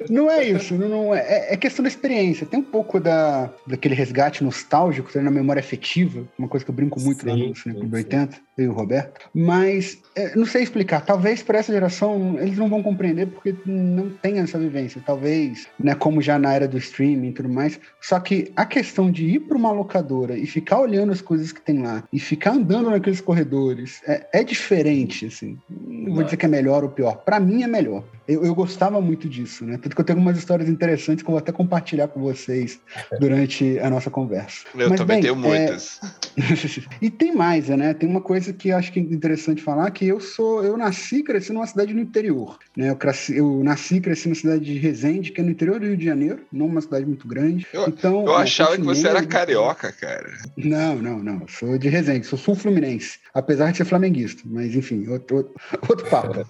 Não 0.08 0.30
é 0.30 0.44
isso, 0.44 0.74
não, 0.74 0.88
não 0.88 1.14
é, 1.14 1.52
é, 1.52 1.56
questão 1.56 1.82
da 1.82 1.88
experiência. 1.88 2.46
Tem 2.46 2.60
um 2.60 2.64
pouco 2.64 3.00
da, 3.00 3.50
daquele 3.66 3.94
resgate 3.94 4.44
nostálgico, 4.44 5.10
na 5.20 5.30
memória 5.30 5.60
afetiva, 5.60 6.24
uma 6.38 6.48
coisa 6.48 6.64
que 6.64 6.70
eu 6.70 6.74
brinco 6.74 7.00
muito 7.00 7.22
sim, 7.22 7.28
lá 7.28 7.36
no 7.36 7.56
Cinema 7.56 7.80
Clube 7.80 7.96
80, 7.96 8.36
eu 8.58 8.64
e 8.64 8.68
o 8.68 8.72
Roberto. 8.72 9.28
Mas 9.34 9.98
é, 10.14 10.36
não 10.36 10.46
sei 10.46 10.62
explicar. 10.62 11.04
Talvez 11.04 11.42
para 11.42 11.58
essa 11.58 11.72
geração 11.72 12.36
eles 12.38 12.56
não 12.56 12.68
vão 12.68 12.82
compreender 12.82 13.26
porque 13.26 13.54
não 13.66 14.10
tem 14.10 14.38
essa 14.38 14.58
vivência. 14.58 15.02
Talvez, 15.04 15.66
né, 15.78 15.94
como 15.94 16.20
já 16.20 16.38
na 16.38 16.52
era 16.52 16.68
do 16.68 16.78
streaming 16.78 17.28
e 17.28 17.32
tudo 17.32 17.48
mais. 17.48 17.78
Só 18.00 18.20
que 18.20 18.52
a 18.54 18.64
questão 18.64 19.10
de 19.10 19.24
ir 19.26 19.40
para 19.40 19.56
uma 19.56 19.72
locadora 19.72 20.36
e 20.36 20.46
ficar 20.46 20.80
olhando 20.80 21.12
as 21.12 21.20
coisas 21.20 21.52
que 21.52 21.60
tem 21.60 21.82
lá 21.82 22.04
e 22.12 22.20
ficar 22.20 22.52
andando 22.52 22.90
naqueles 22.90 23.20
corredores 23.20 24.00
é, 24.06 24.26
é 24.32 24.44
diferente, 24.44 25.26
assim. 25.26 25.58
Não 25.68 26.14
vou 26.14 26.24
dizer 26.24 26.36
que 26.36 26.46
é 26.46 26.48
melhor 26.48 26.84
ou 26.84 26.90
pior. 26.90 27.16
Para 27.24 27.40
mim 27.40 27.62
é 27.62 27.66
melhor. 27.66 28.04
Eu, 28.28 28.44
eu 28.44 28.54
gostava 28.54 29.00
muito 29.00 29.28
disso, 29.28 29.64
né? 29.64 29.78
Tanto 29.80 29.94
que 29.94 30.00
eu 30.00 30.04
tenho 30.04 30.18
algumas 30.18 30.36
histórias 30.36 30.68
interessantes 30.68 31.22
que 31.22 31.28
eu 31.28 31.32
vou 31.32 31.38
até 31.38 31.52
compartilhar 31.52 32.08
com 32.08 32.20
vocês 32.20 32.80
durante 33.20 33.78
a 33.78 33.88
nossa 33.88 34.10
conversa. 34.10 34.64
Eu 34.74 34.90
Mas, 34.90 35.00
também 35.00 35.16
bem, 35.16 35.22
tenho 35.22 35.36
muitas. 35.36 36.00
É... 36.36 36.86
e 37.00 37.10
tem 37.10 37.34
mais, 37.34 37.68
né? 37.68 37.94
Tem 37.94 38.08
uma 38.08 38.20
coisa 38.20 38.52
que 38.52 38.70
eu 38.70 38.76
acho 38.76 38.92
que 38.92 38.98
é 38.98 39.02
interessante 39.02 39.62
falar, 39.62 39.90
que 39.90 40.06
eu 40.06 40.20
sou, 40.20 40.64
eu 40.64 40.76
nasci 40.76 41.16
e 41.16 41.22
cresci 41.22 41.52
numa 41.52 41.66
cidade 41.66 41.94
no 41.94 42.00
interior, 42.00 42.58
né? 42.76 42.90
Eu, 42.90 42.96
cresci, 42.96 43.36
eu 43.36 43.62
nasci 43.62 43.96
e 43.96 44.00
cresci 44.00 44.28
na 44.28 44.34
cidade 44.34 44.64
de 44.64 44.78
Resende, 44.78 45.30
que 45.30 45.40
é 45.40 45.44
no 45.44 45.50
interior 45.50 45.78
do 45.78 45.86
Rio 45.86 45.96
de 45.96 46.04
Janeiro, 46.04 46.40
não 46.52 46.66
uma 46.66 46.80
cidade 46.80 47.06
muito 47.06 47.26
grande. 47.26 47.66
Eu, 47.72 47.86
então, 47.88 48.24
eu 48.24 48.36
achava 48.36 48.76
que 48.76 48.82
você 48.82 49.08
era 49.08 49.24
carioca, 49.24 49.92
cara. 49.92 50.32
Não, 50.56 50.96
não, 50.96 51.18
não. 51.18 51.40
Eu 51.40 51.48
sou 51.48 51.78
de 51.78 51.88
Resende, 51.88 52.26
sou 52.26 52.38
sul-fluminense, 52.38 53.18
apesar 53.32 53.70
de 53.70 53.78
ser 53.78 53.84
flamenguista, 53.84 54.42
mas 54.44 54.74
enfim, 54.74 55.06
outro, 55.08 55.52
outro 55.88 56.06
papo. 56.10 56.46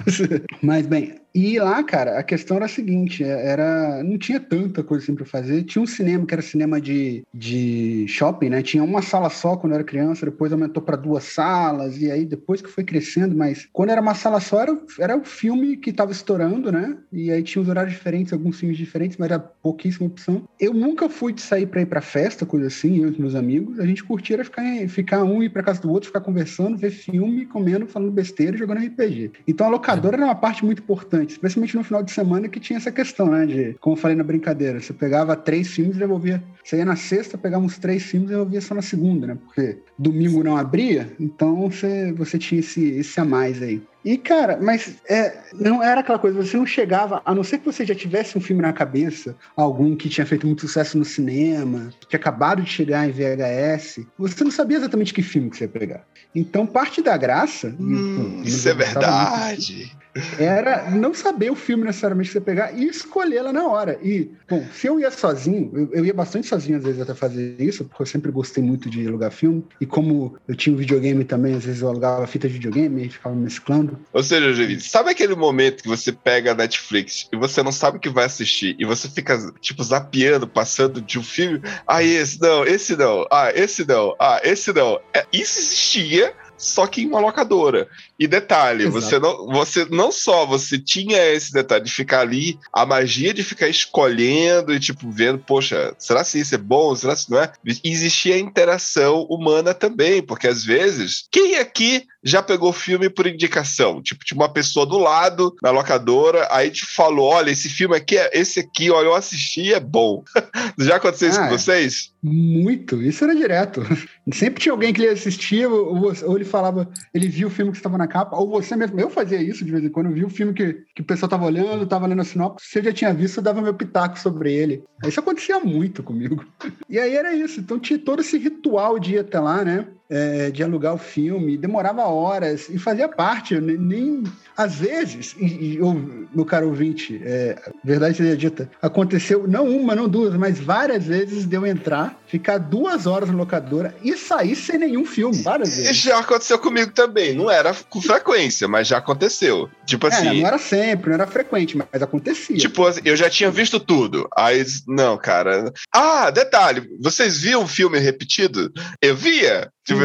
mas 0.63 0.87
bem, 0.87 1.15
e 1.39 1.59
lá, 1.59 1.85
cara, 1.85 2.19
a 2.19 2.23
questão 2.23 2.57
era 2.57 2.65
a 2.65 2.69
seguinte: 2.69 3.23
era 3.23 4.03
não 4.03 4.17
tinha 4.17 4.41
tanta 4.41 4.83
coisa 4.83 5.05
assim 5.05 5.15
pra 5.15 5.27
fazer. 5.27 5.65
Tinha 5.65 5.83
um 5.83 5.87
cinema 5.87 6.25
que 6.25 6.33
era 6.33 6.41
cinema 6.41 6.81
de, 6.81 7.25
de 7.35 8.07
shopping, 8.09 8.49
né? 8.49 8.63
Tinha 8.63 8.83
uma 8.83 9.03
sala 9.03 9.29
só 9.29 9.55
quando 9.55 9.73
eu 9.73 9.77
era 9.77 9.85
criança, 9.85 10.25
depois 10.25 10.51
aumentou 10.51 10.83
para 10.83 10.97
duas 10.97 11.25
salas, 11.25 12.01
e 12.01 12.11
aí 12.11 12.25
depois 12.25 12.63
que 12.63 12.71
foi 12.71 12.85
crescendo, 12.85 13.37
mas 13.37 13.69
quando 13.71 13.91
era 13.91 14.01
uma 14.01 14.15
sala 14.15 14.41
só, 14.41 14.63
era, 14.63 14.79
era 14.99 15.15
o 15.15 15.25
filme 15.27 15.77
que 15.77 15.93
tava 15.93 16.11
estourando, 16.11 16.73
né? 16.73 16.97
E 17.13 17.31
aí 17.31 17.43
tinha 17.43 17.61
os 17.61 17.69
horários 17.69 17.93
diferentes, 17.93 18.33
alguns 18.33 18.59
filmes 18.59 18.79
diferentes, 18.79 19.19
mas 19.19 19.31
era 19.31 19.39
pouquíssima 19.39 20.07
opção. 20.07 20.49
Eu 20.59 20.73
nunca 20.73 21.07
fui 21.11 21.35
de 21.35 21.43
sair 21.43 21.67
pra 21.67 21.83
ir 21.83 21.87
pra 21.87 22.01
festa, 22.01 22.47
coisa 22.47 22.69
assim, 22.69 23.03
eu 23.03 23.13
e 23.13 23.21
meus 23.21 23.35
amigos. 23.35 23.79
A 23.79 23.85
gente 23.85 24.03
curtia 24.03 24.43
ficar, 24.43 24.65
ficar 24.89 25.23
um 25.23 25.43
ir 25.43 25.51
pra 25.51 25.63
casa 25.63 25.83
do 25.83 25.91
outro, 25.91 26.07
ficar 26.07 26.23
conversando, 26.23 26.79
ver 26.79 26.91
filme, 26.91 27.45
comendo, 27.45 27.87
falando 27.87 28.11
besteira 28.11 28.57
e 28.57 28.59
jogando 28.59 28.79
RPG. 28.87 29.33
Então 29.47 29.67
a 29.67 29.71
locadora 29.71 30.17
era 30.17 30.25
uma 30.25 30.35
parte 30.35 30.65
muito 30.65 30.81
importante 30.81 31.26
especialmente 31.33 31.77
no 31.77 31.85
final 31.85 32.03
de 32.03 32.11
semana, 32.11 32.49
que 32.49 32.61
tinha 32.61 32.77
essa 32.77 32.91
questão, 32.91 33.31
né? 33.31 33.47
De, 33.47 33.77
como 33.81 33.97
eu 33.97 34.01
falei 34.01 34.17
na 34.17 34.25
brincadeira, 34.25 34.81
você 34.81 34.93
pegava 34.93 35.37
três 35.37 35.69
filmes 35.69 35.97
e 35.97 35.99
devolvia. 35.99 36.43
Você 36.65 36.77
ia 36.77 36.85
na 36.85 36.97
sexta, 36.97 37.39
pegava 37.39 37.65
uns 37.65 37.79
três 37.79 38.03
filmes 38.03 38.29
e 38.29 38.33
devolvia 38.33 38.61
só 38.61 38.75
na 38.75 38.83
segunda, 38.83 39.27
né? 39.27 39.39
Porque 39.45 39.79
domingo 39.99 40.43
não 40.43 40.57
abria, 40.57 41.13
então 41.19 41.69
você, 41.69 42.13
você 42.13 42.39
tinha 42.39 42.61
esse, 42.61 42.91
esse 42.91 43.21
a 43.21 43.25
mais 43.25 43.63
aí. 43.63 43.83
E, 44.07 44.17
cara, 44.17 44.57
mas 44.63 44.99
é, 45.09 45.37
não 45.53 45.83
era 45.83 46.01
aquela 46.01 46.19
coisa, 46.19 46.41
você 46.41 46.57
não 46.57 46.65
chegava, 46.65 47.21
a 47.25 47.35
não 47.35 47.43
ser 47.43 47.59
que 47.59 47.65
você 47.65 47.85
já 47.85 47.93
tivesse 47.93 48.39
um 48.39 48.41
filme 48.41 48.63
na 48.63 48.73
cabeça, 48.73 49.35
algum 49.57 49.97
que 49.97 50.09
tinha 50.09 50.25
feito 50.25 50.47
muito 50.47 50.61
sucesso 50.61 50.97
no 50.97 51.05
cinema, 51.05 51.91
que 52.01 52.07
tinha 52.07 52.21
acabado 52.21 52.63
de 52.63 52.71
chegar 52.71 53.05
em 53.09 53.11
VHS, 53.11 54.07
você 54.17 54.45
não 54.45 54.53
sabia 54.53 54.77
exatamente 54.77 55.13
que 55.13 55.23
filme 55.23 55.51
que 55.51 55.57
você 55.57 55.65
ia 55.65 55.69
pegar. 55.69 56.07
Então, 56.37 56.65
parte 56.65 57.03
da 57.03 57.17
graça. 57.17 57.75
Hum, 57.81 58.43
pô, 58.43 58.49
isso 58.49 58.69
é 58.69 58.75
gostava 58.75 59.07
muito 59.07 59.41
verdade. 59.41 59.97
Era 60.39 60.91
não 60.91 61.15
saber 61.15 61.51
o 61.51 61.57
filme 61.57 61.85
necessariamente 61.85 62.29
que 62.29 62.33
você 62.35 62.41
pegar 62.41 62.73
e 62.73 62.87
escolher 62.87 63.43
lá 63.43 63.53
na 63.53 63.67
hora. 63.67 63.99
E, 64.03 64.31
bom, 64.49 64.65
se 64.73 64.87
eu 64.87 65.01
ia 65.01 65.11
sozinho, 65.11 65.71
eu, 65.75 65.91
eu 65.93 66.05
ia 66.05 66.15
bastante 66.15 66.47
sozinho 66.47 66.79
às 66.79 66.85
vezes 66.85 67.01
até 67.01 67.15
fazer 67.15 67.57
isso, 67.59 67.85
porque 67.85 68.03
eu 68.03 68.07
sempre 68.07 68.31
gostei 68.31 68.63
muito 68.63 68.91
de 68.91 69.07
alugar 69.07 69.31
filme. 69.31 69.65
E 69.81 69.87
como 69.87 70.37
eu 70.47 70.55
tinha 70.55 70.75
um 70.75 70.79
videogame 70.79 71.25
também, 71.25 71.55
às 71.55 71.65
vezes 71.65 71.83
eu 71.83 71.89
alugava 71.89 72.27
fita 72.27 72.49
de 72.49 72.55
videogame, 72.55 73.07
gente 73.07 73.17
ficava 73.17 73.35
mesclando. 73.35 73.99
Ou 74.13 74.23
seja, 74.23 74.53
Javi, 74.53 74.81
sabe 74.81 75.11
aquele 75.11 75.35
momento 75.35 75.83
que 75.83 75.89
você 75.89 76.13
pega 76.13 76.53
a 76.53 76.55
Netflix 76.55 77.29
e 77.33 77.37
você 77.37 77.63
não 77.63 77.73
sabe 77.73 77.97
o 77.97 78.01
que 78.01 78.09
vai 78.09 78.25
assistir 78.25 78.77
e 78.79 78.85
você 78.85 79.09
fica, 79.09 79.39
tipo, 79.61 79.83
zapeando, 79.83 80.47
passando 80.47 81.01
de 81.01 81.19
um 81.19 81.23
filme? 81.23 81.61
Ah, 81.87 82.03
esse 82.03 82.41
não, 82.41 82.65
esse 82.65 82.97
não, 82.97 83.27
ah, 83.31 83.51
esse 83.55 83.87
não, 83.87 84.15
ah, 84.19 84.41
esse 84.43 84.73
não. 84.73 85.01
É, 85.15 85.25
isso 85.33 85.59
existia, 85.59 86.35
só 86.57 86.87
que 86.87 87.03
em 87.03 87.07
uma 87.09 87.21
locadora. 87.21 87.89
E 88.19 88.27
detalhe, 88.27 88.85
Exato. 88.85 89.01
você 89.01 89.19
não, 89.19 89.47
você 89.49 89.85
não 89.91 90.11
só 90.11 90.47
você 90.47 90.79
tinha 90.79 91.19
esse 91.33 91.53
detalhe 91.53 91.85
de 91.85 91.93
ficar 91.93 92.21
ali, 92.21 92.59
a 92.73 92.87
magia 92.87 93.35
de 93.35 93.43
ficar 93.43 93.69
escolhendo 93.69 94.75
e 94.75 94.81
tipo 94.81 95.11
vendo, 95.11 95.39
poxa, 95.39 95.95
será 95.99 96.25
se 96.25 96.41
isso 96.41 96.55
é 96.55 96.59
bom, 96.59 96.95
será 96.95 97.15
se 97.15 97.31
não 97.31 97.39
é? 97.39 97.53
Existia 97.85 98.35
a 98.35 98.39
interação 98.39 99.23
humana 99.29 99.75
também, 99.75 100.23
porque 100.23 100.47
às 100.49 100.65
vezes, 100.65 101.27
quem 101.31 101.57
aqui 101.57 102.05
já 102.23 102.43
pegou 102.43 102.73
filme 102.73 103.09
por 103.09 103.27
indicação? 103.27 104.03
Tipo, 104.03 104.25
tinha 104.25 104.37
uma 104.37 104.49
pessoa 104.49 104.85
do 104.87 104.99
lado 104.99 105.55
na 105.63 105.71
locadora, 105.71 106.49
aí 106.51 106.71
te 106.71 106.85
falou, 106.85 107.27
olha, 107.27 107.51
esse 107.51 107.69
filme 107.69 107.97
aqui, 107.97 108.17
é 108.17 108.31
esse 108.33 108.61
aqui, 108.61 108.91
olha, 108.91 109.07
eu 109.07 109.15
assisti, 109.15 109.73
é 109.73 109.81
bom. 109.81 110.25
já 110.79 110.97
aconteceu 110.97 111.29
isso 111.29 111.39
Ah, 111.41 111.49
com 111.49 111.55
é. 111.55 111.59
vocês? 111.59 112.13
Muito, 112.29 113.01
isso 113.01 113.23
era 113.23 113.35
direto. 113.35 113.83
Sempre 114.33 114.61
tinha 114.61 114.73
alguém 114.73 114.93
que 114.93 115.01
ele 115.01 115.13
assistia, 115.13 115.69
ou, 115.69 116.13
ou 116.25 116.37
ele 116.37 116.45
falava, 116.45 116.89
ele 117.15 117.29
viu 117.29 117.47
o 117.47 117.51
filme 117.51 117.71
que 117.71 117.77
estava 117.77 117.97
na 117.97 118.09
capa, 118.09 118.37
ou 118.37 118.51
você 118.51 118.75
mesmo. 118.75 118.99
Eu 118.99 119.09
fazia 119.09 119.41
isso 119.41 119.65
de 119.65 119.71
vez 119.71 119.85
em 119.85 119.89
quando, 119.89 120.07
eu 120.07 120.13
via 120.13 120.27
o 120.27 120.31
filme 120.31 120.53
que, 120.53 120.85
que 120.95 121.03
o 121.03 121.05
pessoal 121.05 121.29
estava 121.29 121.47
olhando, 121.47 121.85
estava 121.85 122.07
lendo 122.07 122.23
a 122.23 122.25
sinopse, 122.25 122.67
se 122.67 122.79
eu 122.81 122.85
já 122.85 122.93
tinha 122.93 123.15
visto, 123.15 123.37
eu 123.37 123.45
dava 123.45 123.63
meu 123.63 123.75
pitaco 123.75 124.19
sobre 124.19 124.53
ele. 124.53 124.83
Isso 125.07 125.21
acontecia 125.21 125.61
muito 125.61 126.03
comigo. 126.03 126.45
E 126.89 127.01
aí 127.01 127.17
era 127.17 127.35
isso. 127.35 127.59
Então 127.61 127.81
tinha 127.81 127.99
todo 127.99 128.21
esse 128.21 128.39
ritual 128.39 128.99
de 128.99 129.15
ir 129.15 129.19
até 129.19 129.41
lá, 129.41 129.65
né? 129.65 129.87
É, 130.09 130.51
de 130.51 130.63
alugar 130.63 130.95
o 130.95 130.99
filme, 130.99 131.57
demorava 131.57 132.03
horas 132.05 132.69
e 132.69 132.79
fazia 132.79 133.09
parte, 133.09 133.59
nem, 133.61 133.77
nem- 133.77 134.25
às 134.57 134.77
vezes, 134.77 135.35
e, 135.39 135.45
e 135.47 135.77
eu, 135.77 135.93
meu 136.35 136.45
caro 136.45 136.69
ouvinte, 136.69 137.21
é, 137.25 137.57
verdade 137.85 138.17
seja 138.17 138.37
dita, 138.37 138.71
aconteceu 138.81 139.47
não 139.47 139.69
uma, 139.69 139.95
não 139.95 140.09
duas, 140.09 140.35
mas 140.35 140.59
várias 140.59 141.05
vezes 141.07 141.45
de 141.45 141.57
eu 141.57 141.67
entrar, 141.67 142.19
ficar 142.27 142.59
duas 142.59 143.07
horas 143.07 143.29
na 143.29 143.35
locadora 143.37 143.95
e 144.03 144.17
sair 144.17 144.57
sem 144.57 144.79
nenhum 144.79 145.05
filme, 145.05 145.41
várias 145.43 145.77
vezes. 145.77 145.97
já 145.97 146.19
aconteceu 146.19 146.59
comigo 146.59 146.91
também. 146.93 147.35
Não 147.35 147.51
era 147.51 147.73
com 147.89 148.01
frequência, 148.03 148.67
mas 148.67 148.89
já 148.89 148.99
aconteceu. 148.99 149.69
Tipo 149.87 150.09
É, 150.09 150.11
assim. 150.15 150.41
não 150.41 150.47
era 150.49 150.59
sempre, 150.59 151.09
não 151.11 151.15
era 151.15 151.27
frequente, 151.27 151.77
mas 151.77 152.03
acontecia. 152.03 152.57
Tipo, 152.57 152.87
assim, 152.87 153.01
eu 153.05 153.17
já 153.17 153.31
tinha 153.31 153.51
visto 153.51 153.79
tudo. 153.79 154.29
Aí, 154.37 154.65
não, 154.89 155.17
cara. 155.17 155.73
Ah, 155.95 156.31
detalhe, 156.31 156.89
vocês 157.01 157.39
viam 157.39 157.63
o 157.63 157.69
filme 157.69 157.99
repetido? 157.99 158.73
Eu 159.01 159.15
via. 159.17 159.71
Tipo, 159.87 160.01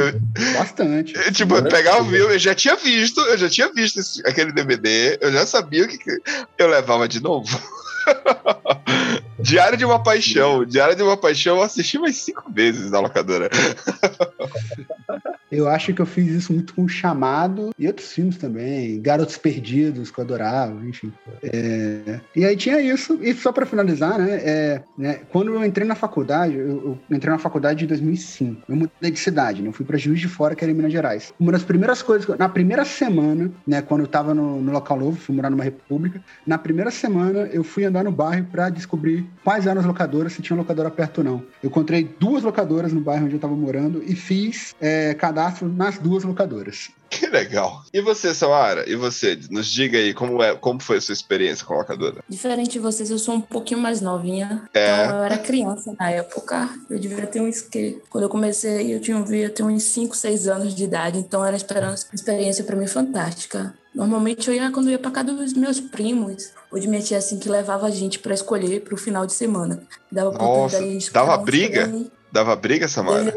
Bastante. 0.58 1.14
tipo, 1.34 1.56
eu 1.56 1.64
pegava 1.64 2.04
o 2.04 2.10
filme, 2.10 2.36
eu 2.36 2.40
já 2.40 2.54
tinha 2.54 2.76
visto, 2.76 3.20
eu 3.22 3.38
já 3.38 3.50
tinha 3.50 3.72
visto 3.74 4.00
esse- 4.00 4.22
aquele 4.28 4.52
DVD, 4.52 5.18
eu 5.20 5.32
já 5.32 5.46
sabia 5.48 5.86
o 5.86 5.88
que, 5.88 5.98
que 5.98 6.12
eu 6.60 6.68
levava 6.68 7.08
de 7.08 7.20
novo. 7.20 7.48
Diário 9.40 9.78
de 9.78 9.86
uma 9.86 10.02
Paixão. 10.02 10.64
Diário 10.66 10.96
de 10.96 11.04
uma 11.04 11.18
Paixão 11.18 11.58
eu 11.58 11.64
assisti 11.64 11.98
mais 11.98 12.18
cinco 12.18 12.52
vezes 12.52 12.92
na 12.92 13.00
locadora. 13.00 13.50
Eu 15.52 15.68
acho 15.68 15.94
que 15.94 16.02
eu 16.02 16.06
fiz 16.06 16.32
isso 16.32 16.54
muito 16.54 16.74
com 16.74 16.84
o 16.84 16.90
Chamado 16.90 17.72
e 17.78 17.88
outros 17.88 18.12
filmes 18.12 18.38
também. 18.38 19.02
Garotos 19.02 19.38
Perdidos, 19.38 20.10
que 20.10 20.20
eu 20.20 20.24
adorava, 20.24 20.80
enfim. 20.86 21.12
É, 21.44 22.20
E 22.36 22.46
aí 22.46 22.56
tinha 22.56 22.80
isso. 22.80 23.20
E 23.22 23.34
só 23.34 23.52
para 23.52 23.66
finalizar, 23.66 24.18
né, 24.18 24.40
é, 24.44 24.84
né, 24.98 25.20
Quando 25.30 25.54
eu 25.54 25.66
entrei 25.66 25.86
na 25.86 25.96
faculdade, 25.96 26.56
eu, 26.56 26.68
eu 26.68 27.00
entrei 27.12 27.32
na 27.32 27.38
faculdade 27.38 27.84
em 27.84 27.88
2005. 27.88 28.64
Eu 28.70 28.76
mudei 28.76 29.12
de 29.12 29.20
cidade, 29.20 29.62
né? 29.62 29.68
Eu 29.68 29.74
fui 29.74 29.86
para 29.86 29.98
Juiz 29.98 30.20
de 30.20 30.28
Fora, 30.28 30.56
que 30.56 30.64
era 30.64 30.72
em 30.72 30.76
Minas 30.76 30.92
Gerais. 30.92 31.34
Uma 31.40 31.52
das 31.52 31.64
primeiras 31.64 32.02
coisas, 32.02 32.28
na 32.38 32.48
primeira 32.48 32.86
semana, 32.86 33.52
né, 33.68 33.82
quando 33.82 34.02
eu 34.02 34.08
tava 34.08 34.34
no, 34.34 34.62
no 34.62 34.72
local 34.72 34.98
novo, 34.98 35.18
fui 35.18 35.36
morar 35.36 35.50
numa 35.50 35.64
república, 35.64 36.22
na 36.48 36.58
primeira 36.58 36.92
semana 36.92 37.50
eu 37.52 37.64
fui 37.64 37.84
andar 37.84 38.04
no 38.04 38.12
bairro 38.12 38.46
para 38.46 38.70
descobrir 38.70 39.26
quais 39.44 39.68
eram 39.68 39.82
as 39.82 39.88
locadoras, 39.88 40.34
se 40.34 40.42
tinha 40.42 40.56
locadora 40.56 40.90
perto 40.90 41.18
ou 41.20 41.24
não. 41.24 41.44
Eu 41.62 41.70
encontrei 41.70 42.10
duas 42.20 42.44
locadoras 42.44 42.94
no 42.94 43.02
bairro 43.02 43.26
onde 43.26 43.36
eu 43.36 43.40
tava 43.40 43.56
morando 43.56 44.02
e 44.06 44.16
fiz 44.16 44.76
é, 44.80 45.14
cadastro 45.14 45.41
nas 45.62 45.98
duas 45.98 46.24
locadoras. 46.24 46.90
Que 47.10 47.28
legal. 47.28 47.84
E 47.94 48.00
você, 48.02 48.34
Samara? 48.34 48.90
E 48.90 48.96
você? 48.96 49.38
Nos 49.50 49.68
diga 49.68 49.98
aí 49.98 50.14
como, 50.14 50.42
é, 50.42 50.56
como 50.56 50.80
foi 50.82 50.98
a 50.98 51.02
sua 51.02 51.12
experiência 51.14 51.66
com 51.66 51.74
a 51.74 51.78
locadora. 51.78 52.24
Diferente 52.30 52.72
de 52.72 52.80
vocês, 52.80 53.10
eu 53.12 53.20
sou 53.20 53.36
um 53.36 53.42
pouquinho 53.42 53.82
mais 53.82 54.00
novinha. 54.00 54.64
É. 54.74 55.04
Então 55.06 55.18
eu 55.18 55.24
era 55.26 55.38
criança 55.38 55.94
na 56.00 56.10
época. 56.10 56.70
Eu 56.90 56.98
devia 56.98 57.28
ter 57.28 57.42
uns 57.42 57.60
que. 57.62 58.02
Quando 58.10 58.24
eu 58.24 58.30
comecei, 58.30 58.94
eu 58.96 59.02
tinha, 59.02 59.18
eu 59.18 59.24
devia 59.24 59.50
ter 59.50 59.64
uns 59.64 59.84
5, 59.84 60.16
6 60.16 60.48
anos 60.48 60.74
de 60.74 60.86
idade. 60.86 61.18
Então 61.20 61.42
era 61.44 61.52
uma 61.52 61.58
esperança- 61.58 62.08
uma 62.10 62.16
experiência 62.16 62.64
pra 62.64 62.78
mim 62.78 62.88
fantástica. 62.88 63.74
Normalmente 63.94 64.48
eu 64.48 64.54
ia 64.56 64.72
quando 64.72 64.88
eu 64.88 64.94
ia 64.94 65.00
pra 65.00 65.12
casa 65.12 65.34
dos 65.34 65.52
meus 65.54 65.82
primos, 65.82 66.52
ou 66.72 66.80
de 66.80 66.88
minha 66.88 67.02
tia 67.02 67.18
assim, 67.18 67.38
que 67.38 67.50
levava 67.50 67.88
a 67.88 67.92
gente 67.92 68.20
pra 68.20 68.34
escolher 68.34 68.82
pro 68.86 68.96
final 68.96 69.26
de 69.26 69.34
semana. 69.34 69.84
Dava 70.10 70.32
Nossa, 70.32 70.80
dava 71.12 71.38
um 71.38 71.44
briga? 71.44 71.82
escolher 71.82 71.96
um 71.98 72.10
Dava 72.32 72.56
briga, 72.56 72.88
Samara? 72.88 73.36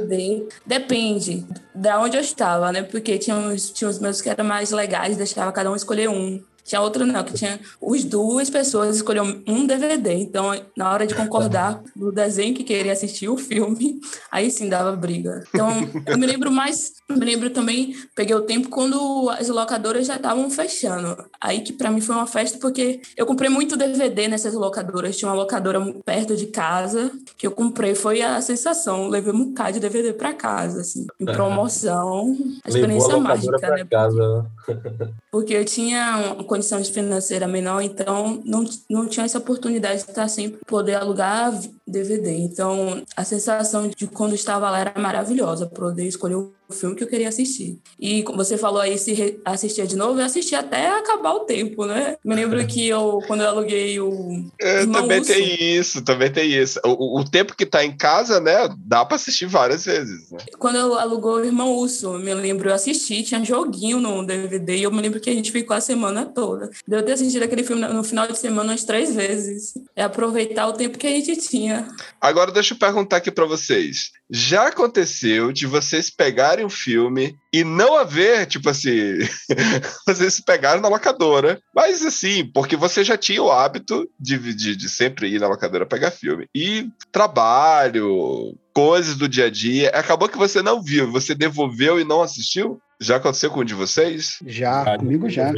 Depende 0.64 1.44
da 1.74 2.00
onde 2.00 2.16
eu 2.16 2.20
estava, 2.20 2.70
né? 2.70 2.82
Porque 2.82 3.18
tinha 3.18 3.36
uns, 3.36 3.70
tinha 3.70 3.90
os 3.90 3.98
meus 3.98 4.20
que 4.20 4.28
eram 4.28 4.44
mais 4.44 4.70
legais, 4.70 5.16
deixava 5.16 5.50
cada 5.50 5.70
um 5.70 5.74
escolher 5.74 6.08
um. 6.08 6.40
Tinha 6.64 6.80
outro 6.80 7.06
não, 7.06 7.22
que 7.22 7.34
tinha 7.34 7.60
os 7.80 8.04
duas 8.04 8.48
pessoas 8.48 8.96
escolheram 8.96 9.42
um 9.46 9.66
DVD. 9.66 10.14
Então, 10.14 10.50
na 10.76 10.90
hora 10.90 11.06
de 11.06 11.14
concordar 11.14 11.82
do 11.94 12.10
desenho 12.10 12.54
que 12.54 12.64
queria 12.64 12.92
assistir 12.92 13.28
o 13.28 13.36
filme, 13.36 14.00
aí 14.32 14.50
sim 14.50 14.68
dava 14.68 14.96
briga. 14.96 15.44
Então, 15.48 15.70
eu 16.06 16.16
me 16.16 16.26
lembro 16.26 16.50
mais, 16.50 16.92
eu 17.08 17.16
me 17.16 17.24
lembro 17.24 17.50
também, 17.50 17.94
peguei 18.14 18.34
o 18.34 18.42
tempo 18.42 18.68
quando 18.70 19.28
as 19.30 19.48
locadoras 19.48 20.06
já 20.06 20.16
estavam 20.16 20.48
fechando. 20.50 21.24
Aí 21.40 21.60
que 21.60 21.72
para 21.72 21.90
mim 21.90 22.00
foi 22.00 22.14
uma 22.14 22.26
festa 22.26 22.58
porque 22.58 23.00
eu 23.16 23.26
comprei 23.26 23.50
muito 23.50 23.76
DVD 23.76 24.26
nessas 24.26 24.54
locadoras. 24.54 25.16
Tinha 25.16 25.30
uma 25.30 25.36
locadora 25.36 25.80
perto 26.04 26.34
de 26.36 26.46
casa 26.46 27.10
que 27.36 27.46
eu 27.46 27.52
comprei, 27.52 27.94
foi 27.94 28.22
a 28.22 28.40
sensação. 28.40 29.04
Eu 29.04 29.08
levei 29.10 29.32
um 29.32 29.50
bocado 29.50 29.72
de 29.72 29.80
DVD 29.80 30.12
para 30.12 30.32
casa, 30.32 30.80
assim, 30.80 31.06
em 31.20 31.26
promoção. 31.26 32.04
A 32.04 32.24
Levou 32.24 32.62
a 32.64 32.68
experiência 32.68 33.16
mágica, 33.18 33.70
né? 33.70 33.84
casa. 33.84 34.46
porque 35.30 35.52
eu 35.52 35.64
tinha 35.64 36.34
uma 36.34 36.44
condição 36.54 36.82
financeira 36.84 37.48
menor, 37.48 37.82
então 37.82 38.40
não, 38.44 38.64
não 38.88 39.08
tinha 39.08 39.26
essa 39.26 39.38
oportunidade 39.38 40.04
de 40.04 40.10
estar 40.10 40.28
sempre 40.28 40.60
poder 40.64 40.94
alugar 40.94 41.52
DVD. 41.86 42.30
Então 42.38 43.02
a 43.16 43.24
sensação 43.24 43.88
de 43.88 44.06
quando 44.06 44.34
estava 44.34 44.70
lá 44.70 44.78
era 44.80 44.94
maravilhosa, 45.00 45.66
poder 45.66 46.06
escolher 46.06 46.34
o 46.36 46.52
filme 46.72 46.96
que 46.96 47.04
eu 47.04 47.08
queria 47.08 47.28
assistir. 47.28 47.78
E 48.00 48.22
como 48.22 48.38
você 48.38 48.56
falou 48.56 48.80
aí 48.80 48.96
se 48.96 49.38
assistia 49.44 49.86
de 49.86 49.96
novo, 49.96 50.18
eu 50.18 50.24
assisti 50.24 50.54
até 50.54 50.88
acabar 50.98 51.34
o 51.34 51.40
tempo, 51.40 51.84
né? 51.84 52.16
Me 52.24 52.34
lembro 52.34 52.66
que 52.66 52.88
eu 52.88 53.20
quando 53.26 53.42
eu 53.42 53.48
aluguei 53.48 54.00
o 54.00 54.46
É, 54.58 54.86
também 54.86 55.20
Urso. 55.20 55.32
tem 55.32 55.76
isso, 55.76 56.02
também 56.02 56.32
tem 56.32 56.50
isso. 56.50 56.80
O, 56.84 57.20
o- 57.20 57.24
tempo 57.24 57.54
que 57.56 57.66
tá 57.66 57.84
em 57.84 57.94
casa, 57.96 58.40
né, 58.40 58.68
dá 58.78 59.04
pra 59.04 59.16
assistir 59.16 59.46
várias 59.46 59.84
vezes. 59.84 60.30
Né? 60.30 60.38
Quando 60.58 60.76
eu 60.76 60.98
alugou 60.98 61.34
o 61.36 61.44
Irmão 61.44 61.76
Urso, 61.76 62.06
eu 62.14 62.18
me 62.18 62.32
lembro, 62.32 62.70
eu 62.70 62.74
assisti, 62.74 63.22
tinha 63.22 63.44
joguinho 63.44 64.00
no 64.00 64.24
DVD, 64.24 64.76
e 64.76 64.82
eu 64.84 64.90
me 64.92 65.02
lembro 65.02 65.20
que 65.20 65.28
a 65.30 65.34
gente 65.34 65.52
ficou 65.52 65.76
a 65.76 65.80
semana 65.80 66.24
toda. 66.24 66.70
Deu 66.88 67.02
ter 67.04 67.12
assistido 67.12 67.42
aquele 67.42 67.62
filme 67.64 67.86
no 67.86 68.02
final 68.04 68.26
de 68.26 68.38
semana 68.38 68.70
umas 68.72 68.84
três 68.84 69.14
vezes. 69.14 69.74
É 69.94 70.02
aproveitar 70.02 70.66
o 70.68 70.72
tempo 70.72 70.96
que 70.98 71.06
a 71.06 71.10
gente 71.10 71.36
tinha. 71.36 71.73
Agora 72.20 72.50
deixa 72.50 72.74
eu 72.74 72.78
perguntar 72.78 73.18
aqui 73.18 73.30
pra 73.30 73.44
vocês. 73.44 74.10
Já 74.30 74.68
aconteceu 74.68 75.52
de 75.52 75.66
vocês 75.66 76.10
pegarem 76.10 76.64
um 76.64 76.70
filme 76.70 77.36
e 77.52 77.62
não 77.62 77.96
haver, 77.96 78.46
tipo 78.46 78.68
assim, 78.70 79.18
vocês 80.06 80.40
pegaram 80.40 80.80
na 80.80 80.88
locadora, 80.88 81.60
mas 81.74 82.04
assim, 82.04 82.50
porque 82.52 82.76
você 82.76 83.04
já 83.04 83.16
tinha 83.16 83.42
o 83.42 83.50
hábito 83.50 84.08
de, 84.18 84.38
de, 84.54 84.74
de 84.74 84.88
sempre 84.88 85.28
ir 85.28 85.40
na 85.40 85.48
locadora 85.48 85.86
pegar 85.86 86.10
filme. 86.10 86.48
E 86.54 86.88
trabalho, 87.12 88.56
coisas 88.74 89.14
do 89.14 89.28
dia 89.28 89.46
a 89.46 89.50
dia, 89.50 89.90
acabou 89.90 90.28
que 90.28 90.38
você 90.38 90.62
não 90.62 90.82
viu, 90.82 91.10
você 91.10 91.34
devolveu 91.34 92.00
e 92.00 92.04
não 92.04 92.22
assistiu? 92.22 92.80
Já 93.00 93.16
aconteceu 93.16 93.50
com 93.50 93.60
um 93.60 93.64
de 93.64 93.74
vocês? 93.74 94.38
Já, 94.46 94.96
comigo 94.98 95.28
já. 95.28 95.52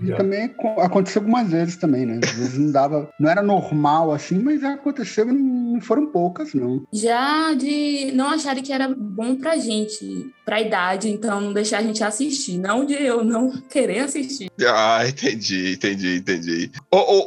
E 0.00 0.12
também 0.16 0.48
co- 0.48 0.80
aconteceu 0.80 1.20
algumas 1.20 1.50
vezes 1.50 1.76
também, 1.76 2.06
né? 2.06 2.20
Às 2.22 2.30
vezes 2.32 2.58
não 2.58 2.70
dava, 2.72 3.10
não 3.18 3.28
era 3.30 3.42
normal 3.42 4.12
assim, 4.12 4.38
mas 4.38 4.62
aconteceu 4.62 5.28
e 5.28 5.32
não, 5.32 5.72
não 5.74 5.80
foram 5.80 6.06
poucas, 6.10 6.54
não. 6.54 6.82
Já 6.92 7.52
de 7.54 8.12
não 8.14 8.28
acharem 8.28 8.62
que 8.62 8.72
era 8.72 8.88
bom 8.96 9.36
pra 9.36 9.56
gente, 9.56 10.04
pra 10.46 10.60
idade, 10.60 11.10
então 11.10 11.40
não 11.40 11.52
deixar 11.52 11.78
a 11.78 11.82
gente 11.82 12.04
assistir. 12.04 12.56
Não 12.56 12.86
de 12.86 12.94
eu 12.94 13.24
não 13.24 13.50
querer 13.68 13.98
assistir. 13.98 14.48
Ah, 14.64 15.02
entendi, 15.06 15.72
entendi, 15.72 16.16
entendi. 16.18 16.70
Ô, 16.88 16.98
ô, 16.98 17.24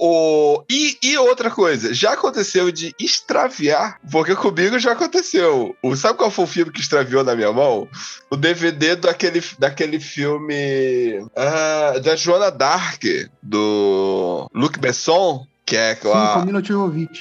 ô, 0.55 0.63
E, 0.69 0.97
e 1.03 1.17
outra 1.17 1.51
coisa, 1.51 1.93
já 1.93 2.13
aconteceu 2.13 2.71
de 2.71 2.95
extraviar? 2.97 3.99
Porque 4.09 4.33
comigo 4.35 4.79
já 4.79 4.93
aconteceu. 4.93 5.75
O, 5.83 5.95
sabe 5.97 6.17
qual 6.17 6.31
foi 6.31 6.45
o 6.45 6.47
filme 6.47 6.71
que 6.71 6.79
extraviou 6.79 7.23
na 7.23 7.35
minha 7.35 7.51
mão? 7.51 7.89
O 8.31 8.37
DVD 8.37 8.95
daquele, 8.95 9.43
daquele 9.59 9.99
filme 9.99 11.21
ah, 11.35 11.99
da 12.01 12.15
Joana 12.15 12.49
Dark, 12.49 13.03
do 13.43 14.49
Luc 14.55 14.79
Besson, 14.79 15.45
que 15.69 15.77
é 15.77 15.93
com 15.93 16.09
Sim, 16.11 16.17
a... 16.17 16.33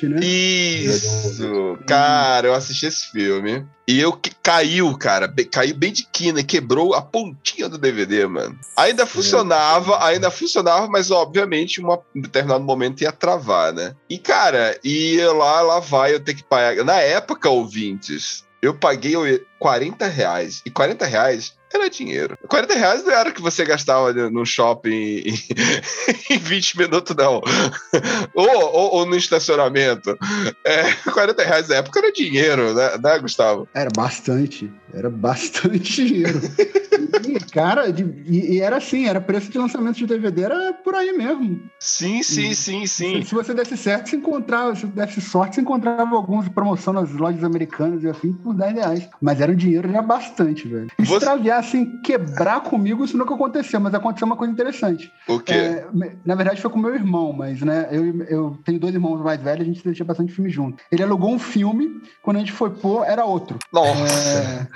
né? 0.09 0.21
Isso! 0.25 1.79
Cara, 1.87 2.49
eu 2.49 2.55
assisti 2.55 2.87
esse 2.87 3.11
filme. 3.11 3.67
E 3.87 4.01
eu 4.01 4.13
que 4.13 4.31
caiu, 4.43 4.97
cara. 4.97 5.27
be- 5.29 5.45
Caiu 5.45 5.75
bem 5.75 5.93
de 5.93 6.07
quina 6.11 6.43
quebrou 6.43 6.95
a 6.95 7.03
pontinha 7.03 7.69
do 7.69 7.77
DVD, 7.79 8.27
mano. 8.27 8.59
Ainda 8.77 9.05
funcionava, 9.07 10.03
ainda 10.05 10.31
funcionava, 10.31 10.89
mas 10.89 11.11
obviamente 11.11 11.79
em 11.81 11.85
uma- 11.85 12.01
em 12.15 12.21
determinado 12.23 12.65
momento 12.65 13.03
ia 13.03 13.13
travar, 13.13 13.73
né? 13.73 13.95
E, 14.09 14.19
cara, 14.19 14.79
e 14.83 15.21
lá, 15.37 15.61
lá 15.61 15.81
vai 15.81 16.15
eu 16.15 16.21
ter 16.21 16.35
que 16.35 16.43
pagar. 16.45 16.83
Na 16.85 16.97
época, 16.97 17.49
ouvintes, 17.51 18.45
eu 18.63 18.75
paguei 18.75 19.17
o- 19.17 19.41
40 19.59 20.07
reais. 20.07 20.63
E 20.65 20.71
40 20.71 21.05
reais 21.07 21.55
era 21.73 21.91
dinheiro. 21.91 22.39
40 22.49 22.75
reais 22.75 23.05
não 23.05 23.13
era 23.13 23.31
o 23.31 23.33
que 23.33 23.43
você 23.43 23.65
gastava 23.65 24.13
no 24.13 24.39
no 24.39 24.47
shopping 24.47 24.91
em, 24.91 25.35
em 26.31 26.39
20 26.39 26.79
minutos, 26.79 27.17
não. 27.17 27.43
ou, 28.35 28.49
ou, 28.49 28.95
ou 28.95 29.07
no 29.07 29.17
estacionamento. 29.17 30.17
É, 30.65 30.93
40 31.11 31.43
reais 31.43 31.69
na 31.69 31.77
época 31.77 31.99
era 31.99 32.13
dinheiro, 32.13 32.75
né, 32.75 32.99
né 33.03 33.19
Gustavo? 33.19 33.69
Era 33.75 33.91
bastante, 33.95 34.71
era 34.93 35.11
bastante 35.11 36.05
dinheiro. 36.05 36.41
E, 37.27 37.39
cara, 37.53 37.93
de- 37.93 38.05
e, 38.27 38.55
e 38.57 38.61
era 38.61 38.77
assim, 38.77 39.07
era 39.07 39.21
preço 39.21 39.51
de 39.51 39.59
lançamento 39.59 39.97
de 39.97 40.07
DVD, 40.07 40.43
era 40.43 40.73
por 40.73 40.95
aí 40.95 41.13
mesmo. 41.13 41.61
Sim, 41.81 42.23
sim, 42.23 42.55
sim, 42.55 42.87
sim. 42.87 43.23
Se, 43.23 43.29
se 43.29 43.35
você 43.35 43.55
desse 43.55 43.77
certo, 43.77 44.09
você 44.11 44.17
encontrava, 44.17 44.75
se 44.77 44.87
desse 44.87 45.21
sorte, 45.21 45.55
você 45.57 45.61
encontrava 45.61 46.15
alguns 46.15 46.45
de 46.45 46.51
promoção 46.51 46.93
nas 46.93 47.11
lojas 47.13 47.43
americanas 47.45 48.03
e 48.03 48.09
assim 48.09 48.33
por 48.33 48.55
10 48.55 48.75
reais. 48.75 49.09
Mas 49.21 49.41
era 49.41 49.53
um 49.53 49.57
dinheiro 49.57 49.91
já 49.91 50.03
bastante, 50.03 50.67
velho. 50.69 50.89
Você- 50.99 51.17
Extraviar, 51.29 51.59
assim, 51.59 52.01
quebrar 52.03 52.61
comigo, 52.63 53.05
isso 53.05 53.17
nunca 53.17 53.35
aconteceu, 53.35 53.81
mas 53.81 53.95
aconteceu 53.95 54.27
uma 54.27 54.37
coisa 54.37 54.53
interessante. 54.53 55.11
O 55.29 55.39
quê? 55.41 55.53
É, 55.53 55.87
na 56.25 56.35
verdade, 56.35 56.61
foi 56.61 56.71
com 56.71 56.79
meu 56.79 56.95
irmão, 56.95 57.33
mas, 57.33 57.61
né, 57.61 57.89
eu, 57.91 58.23
eu 58.25 58.59
tenho 58.65 58.79
dois 58.79 58.95
irmãos 58.95 59.21
mais 59.23 59.41
velhos, 59.43 59.63
a 59.63 59.65
gente 59.65 59.81
assistia 59.81 60.05
bastante 60.05 60.33
filme 60.33 60.49
junto. 60.51 60.83
Ele 60.91 61.03
alugou 61.03 61.31
um 61.33 61.39
filme, 61.39 62.01
quando 62.23 62.37
a 62.37 62.41
gente 62.41 62.53
foi 62.53 62.71
pôr, 62.71 63.05
era 63.05 63.25
outro. 63.25 63.59
Nossa. 63.73 64.69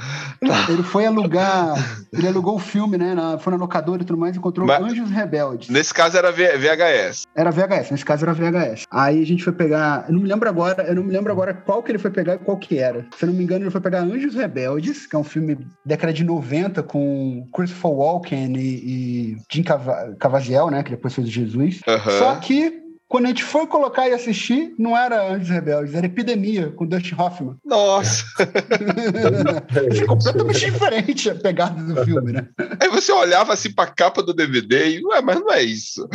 É, 0.42 0.72
ele 0.72 0.82
foi 0.82 1.06
alugar, 1.06 1.74
ele 2.22 2.32
alugou 2.32 2.56
o 2.56 2.58
filme, 2.58 2.96
né, 2.96 3.14
na- 3.14 3.38
foi 3.38 3.52
na 3.52 3.58
locadora 3.58 4.02
e 4.02 4.04
tudo 4.04 4.18
mais, 4.18 4.36
encontrou 4.36 4.66
Mas- 4.66 4.82
Anjos 4.82 5.10
Rebeldes. 5.10 5.68
Nesse 5.68 5.92
caso 5.92 6.16
era 6.16 6.30
V- 6.32 6.56
VHS. 6.58 7.24
Era 7.34 7.50
VHS, 7.50 7.90
nesse 7.90 8.04
caso 8.04 8.24
era 8.24 8.32
VHS. 8.32 8.84
Aí 8.90 9.22
a 9.22 9.26
gente 9.26 9.42
foi 9.44 9.52
pegar, 9.52 10.04
eu 10.08 10.14
não 10.14 10.20
me 10.22 10.28
lembro 10.28 10.48
agora, 10.48 10.82
eu 10.84 10.94
não 10.94 11.02
me 11.02 11.12
lembro 11.12 11.32
agora 11.32 11.52
qual 11.54 11.82
que 11.82 11.90
ele 11.92 11.98
foi 11.98 12.10
pegar 12.10 12.34
e 12.34 12.38
qual 12.38 12.56
que 12.56 12.78
era. 12.78 13.06
Se 13.16 13.24
eu 13.24 13.28
não 13.28 13.34
me 13.34 13.42
engano, 13.44 13.64
ele 13.64 13.70
foi 13.70 13.80
pegar 13.80 14.00
Anjos 14.00 14.34
Rebeldes, 14.34 15.06
que 15.06 15.16
é 15.16 15.18
um 15.18 15.24
filme 15.24 15.58
década 15.84 16.12
de 16.12 16.24
90 16.24 16.82
com 16.82 17.46
Christopher 17.54 17.90
Walken 17.90 18.52
e, 18.56 18.60
e 18.60 19.36
Jim 19.50 19.62
Cava- 19.62 20.14
Cavaziel, 20.18 20.70
né, 20.70 20.82
que 20.82 20.90
depois 20.90 21.14
fez 21.14 21.26
o 21.26 21.30
Jesus. 21.30 21.80
Só 22.18 22.36
que 22.36 22.80
quando 23.12 23.26
a 23.26 23.28
gente 23.28 23.44
foi 23.44 23.66
colocar 23.66 24.08
e 24.08 24.14
assistir, 24.14 24.74
não 24.78 24.96
era 24.96 25.30
Anjos 25.30 25.50
Rebeldes, 25.50 25.94
era 25.94 26.06
Epidemia, 26.06 26.70
com 26.70 26.86
Dustin 26.86 27.14
Hoffman. 27.14 27.58
Nossa. 27.62 28.24
É 30.02 30.06
completamente 30.06 30.70
diferente 30.70 31.30
a 31.30 31.34
pegada 31.34 31.82
do 31.82 32.04
filme, 32.04 32.32
né? 32.32 32.48
Aí 32.80 32.88
você 32.88 33.12
olhava 33.12 33.52
assim 33.52 33.70
pra 33.72 33.86
capa 33.86 34.22
do 34.22 34.32
DVD 34.32 34.98
e, 34.98 35.04
ué, 35.04 35.20
mas 35.20 35.40
não 35.40 35.52
é 35.52 35.62
isso. 35.62 36.08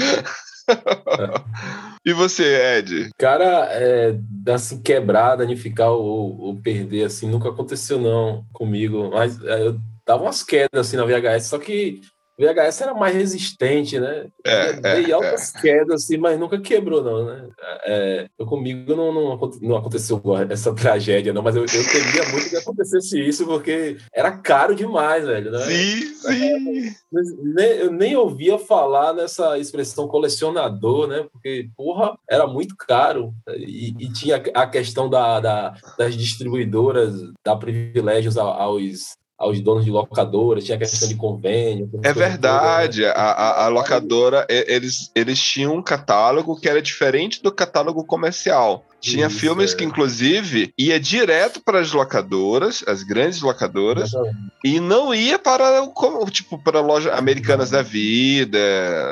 e 2.06 2.14
você, 2.14 2.78
Ed? 2.78 3.10
Cara, 3.18 3.68
é, 3.72 4.18
assim, 4.52 4.82
quebrar, 4.82 5.36
danificar 5.36 5.92
ou, 5.92 6.40
ou 6.40 6.56
perder, 6.56 7.06
assim, 7.06 7.30
nunca 7.30 7.50
aconteceu 7.50 8.00
não 8.00 8.44
comigo. 8.52 9.12
Mas 9.12 9.42
é, 9.44 9.68
eu 9.68 9.80
dava 10.06 10.24
umas 10.24 10.42
quedas, 10.44 10.88
assim, 10.88 10.98
na 10.98 11.06
VHS, 11.06 11.46
só 11.46 11.60
que 11.60 12.02
VHS 12.40 12.82
era 12.82 12.94
mais 12.94 13.16
resistente, 13.16 14.00
né? 14.00 14.28
É, 14.46 14.74
Dei 14.74 15.10
é, 15.10 15.14
altas 15.14 15.52
quedas, 15.52 16.04
assim, 16.04 16.18
mas 16.18 16.40
nunca 16.40 16.60
quebrou, 16.60 17.04
não, 17.04 17.26
né? 17.26 17.50
É, 17.86 18.28
eu 18.38 18.46
comigo 18.46 18.96
não, 18.96 19.12
não, 19.14 19.52
não 19.62 19.76
aconteceu 19.78 20.22
essa 20.50 20.74
tragédia, 20.74 21.34
não, 21.34 21.42
mas 21.42 21.56
eu, 21.56 21.64
eu 21.64 21.68
temia 21.68 22.30
muito 22.32 22.50
que 22.50 22.56
acontecesse 22.58 23.20
isso, 23.20 23.46
porque 23.46 23.98
era 24.14 24.32
caro 24.38 24.76
demais, 24.76 25.26
velho, 25.26 25.52
né? 25.52 25.60
Sim, 25.66 26.14
sim. 26.16 26.96
Nem- 27.42 27.78
eu 27.78 27.92
nem 27.92 28.16
ouvia 28.16 28.60
falar 28.60 29.14
nessa 29.14 29.58
expressão 29.58 30.08
colecionador, 30.08 31.08
né? 31.08 31.26
Porque, 31.32 31.70
porra, 31.76 32.18
era 32.30 32.46
muito 32.46 32.76
caro. 32.78 33.34
E, 33.58 33.94
e 34.00 34.14
tinha 34.14 34.42
a 34.54 34.68
questão 34.68 35.10
da, 35.10 35.40
da- 35.40 35.74
das 35.98 36.16
distribuidoras 36.16 37.14
dar 37.46 37.56
privilégios 37.58 38.38
aos, 38.38 39.16
aos 39.38 39.62
donos 39.62 39.86
de 39.86 39.92
locadoras, 39.92 40.64
tinha 40.64 40.76
a 40.76 40.80
questão 40.80 41.08
de 41.08 41.16
convênio. 41.16 41.90
É 42.02 42.12
verdade. 42.12 43.02
né? 43.02 43.10
A, 43.10 43.32
a, 43.32 43.66
a 43.66 43.68
locadora, 43.68 44.48
eles, 44.50 45.12
eles 45.14 45.40
tinham 45.40 45.76
um 45.76 45.82
catálogo 45.82 46.60
que 46.60 46.68
era 46.68 46.82
diferente 46.82 47.44
do 47.44 47.52
catálogo 47.52 48.04
comercial. 48.04 48.84
Tinha 49.00 49.28
Isso, 49.28 49.40
filmes 49.40 49.74
é. 49.74 49.76
que, 49.76 49.84
inclusive, 49.84 50.74
ia 50.78 51.00
direto 51.00 51.62
para 51.64 51.80
as 51.80 51.92
locadoras, 51.92 52.84
as 52.88 53.04
grandes 53.04 53.42
locadoras, 53.42 54.12
e 54.64 54.80
não 54.80 55.14
ia 55.14 55.38
para, 55.38 55.84
o 55.84 56.30
tipo, 56.30 56.58
para 56.58 56.82
loja 56.82 57.14
Americanas 57.14 57.70
da 57.70 57.82
Vida, 57.82 58.58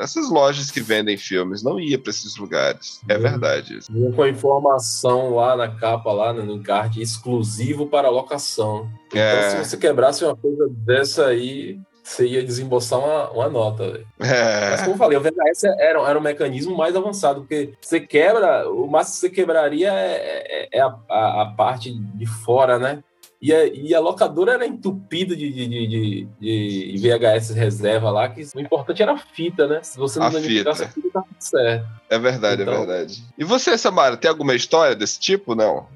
essas 0.02 0.28
lojas 0.28 0.70
que 0.70 0.80
vendem 0.80 1.16
filmes, 1.16 1.62
não 1.62 1.78
ia 1.78 1.98
para 1.98 2.10
esses 2.10 2.36
lugares. 2.36 3.00
É 3.08 3.14
Uhum. 3.16 3.22
verdade 3.22 3.78
com 4.14 4.22
a 4.22 4.28
informação 4.28 5.34
lá 5.34 5.56
na 5.56 5.68
capa, 5.68 6.12
lá 6.12 6.32
no 6.32 6.52
encarte, 6.52 7.00
exclusivo 7.00 7.86
para 7.86 8.08
locação. 8.10 8.88
Então, 9.08 9.20
É. 9.20 9.50
se 9.50 9.56
você 9.70 9.76
quebrasse 9.76 10.24
uma 10.24 10.36
coisa 10.36 10.68
dessa 10.70 11.26
aí, 11.26 11.78
você 12.08 12.26
ia 12.26 12.42
desembolsar 12.44 12.98
uma, 13.00 13.30
uma 13.30 13.48
nota, 13.48 13.90
velho. 13.90 14.06
Mas 14.18 14.30
É, 14.30 14.76
como 14.84 14.92
eu 14.92 14.96
falei, 14.98 15.18
o 15.18 15.20
VHS 15.20 15.64
era, 15.64 16.00
era 16.08 16.18
um 16.18 16.22
mecanismo 16.22 16.76
mais 16.76 16.94
avançado, 16.94 17.40
porque 17.40 17.72
você 17.80 17.98
quebra, 18.00 18.70
o 18.70 18.86
máximo 18.86 19.14
que 19.14 19.20
você 19.20 19.30
quebraria 19.30 19.92
é, 19.92 20.68
é- 20.72 20.78
é 20.78 20.80
a, 20.80 20.94
a- 21.10 21.42
a 21.42 21.46
parte 21.56 21.92
de 21.92 22.26
fora, 22.26 22.78
né? 22.78 23.02
E 23.42 23.52
a, 23.52 23.66
e 23.66 23.94
a 23.94 24.00
locadora 24.00 24.52
era 24.54 24.66
entupida 24.66 25.36
de, 25.36 25.52
de, 25.52 25.68
de, 25.68 26.28
de- 26.40 26.96
VHS 26.98 27.50
reserva 27.54 28.10
lá, 28.10 28.28
que 28.28 28.42
o 28.54 28.60
importante 28.60 29.02
era 29.02 29.12
a 29.12 29.18
fita, 29.18 29.66
né? 29.66 29.80
Se 29.82 29.98
você 29.98 30.18
não 30.18 30.30
danificasse 30.30 30.84
a 30.84 30.88
fita, 30.88 31.10
tá 31.12 31.20
tudo 31.22 31.36
certo. 31.40 31.86
é 32.08 32.18
verdade, 32.18 32.62
Então- 32.62 32.74
é 32.74 32.78
verdade. 32.78 33.22
E 33.36 33.44
você, 33.44 33.76
Samara, 33.76 34.16
tem 34.16 34.30
alguma 34.30 34.54
história 34.54 34.96
desse 34.96 35.18
tipo? 35.20 35.54
Não. 35.54 35.86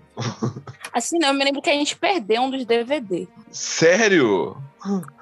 Assim, 0.93 1.19
não, 1.19 1.29
eu 1.29 1.35
me 1.35 1.45
lembro 1.45 1.63
que 1.63 1.71
a 1.71 1.75
gente 1.75 1.97
perdeu 1.97 2.43
um 2.43 2.51
dos 2.51 2.65
DVD. 2.65 3.29
Sério? 3.51 4.57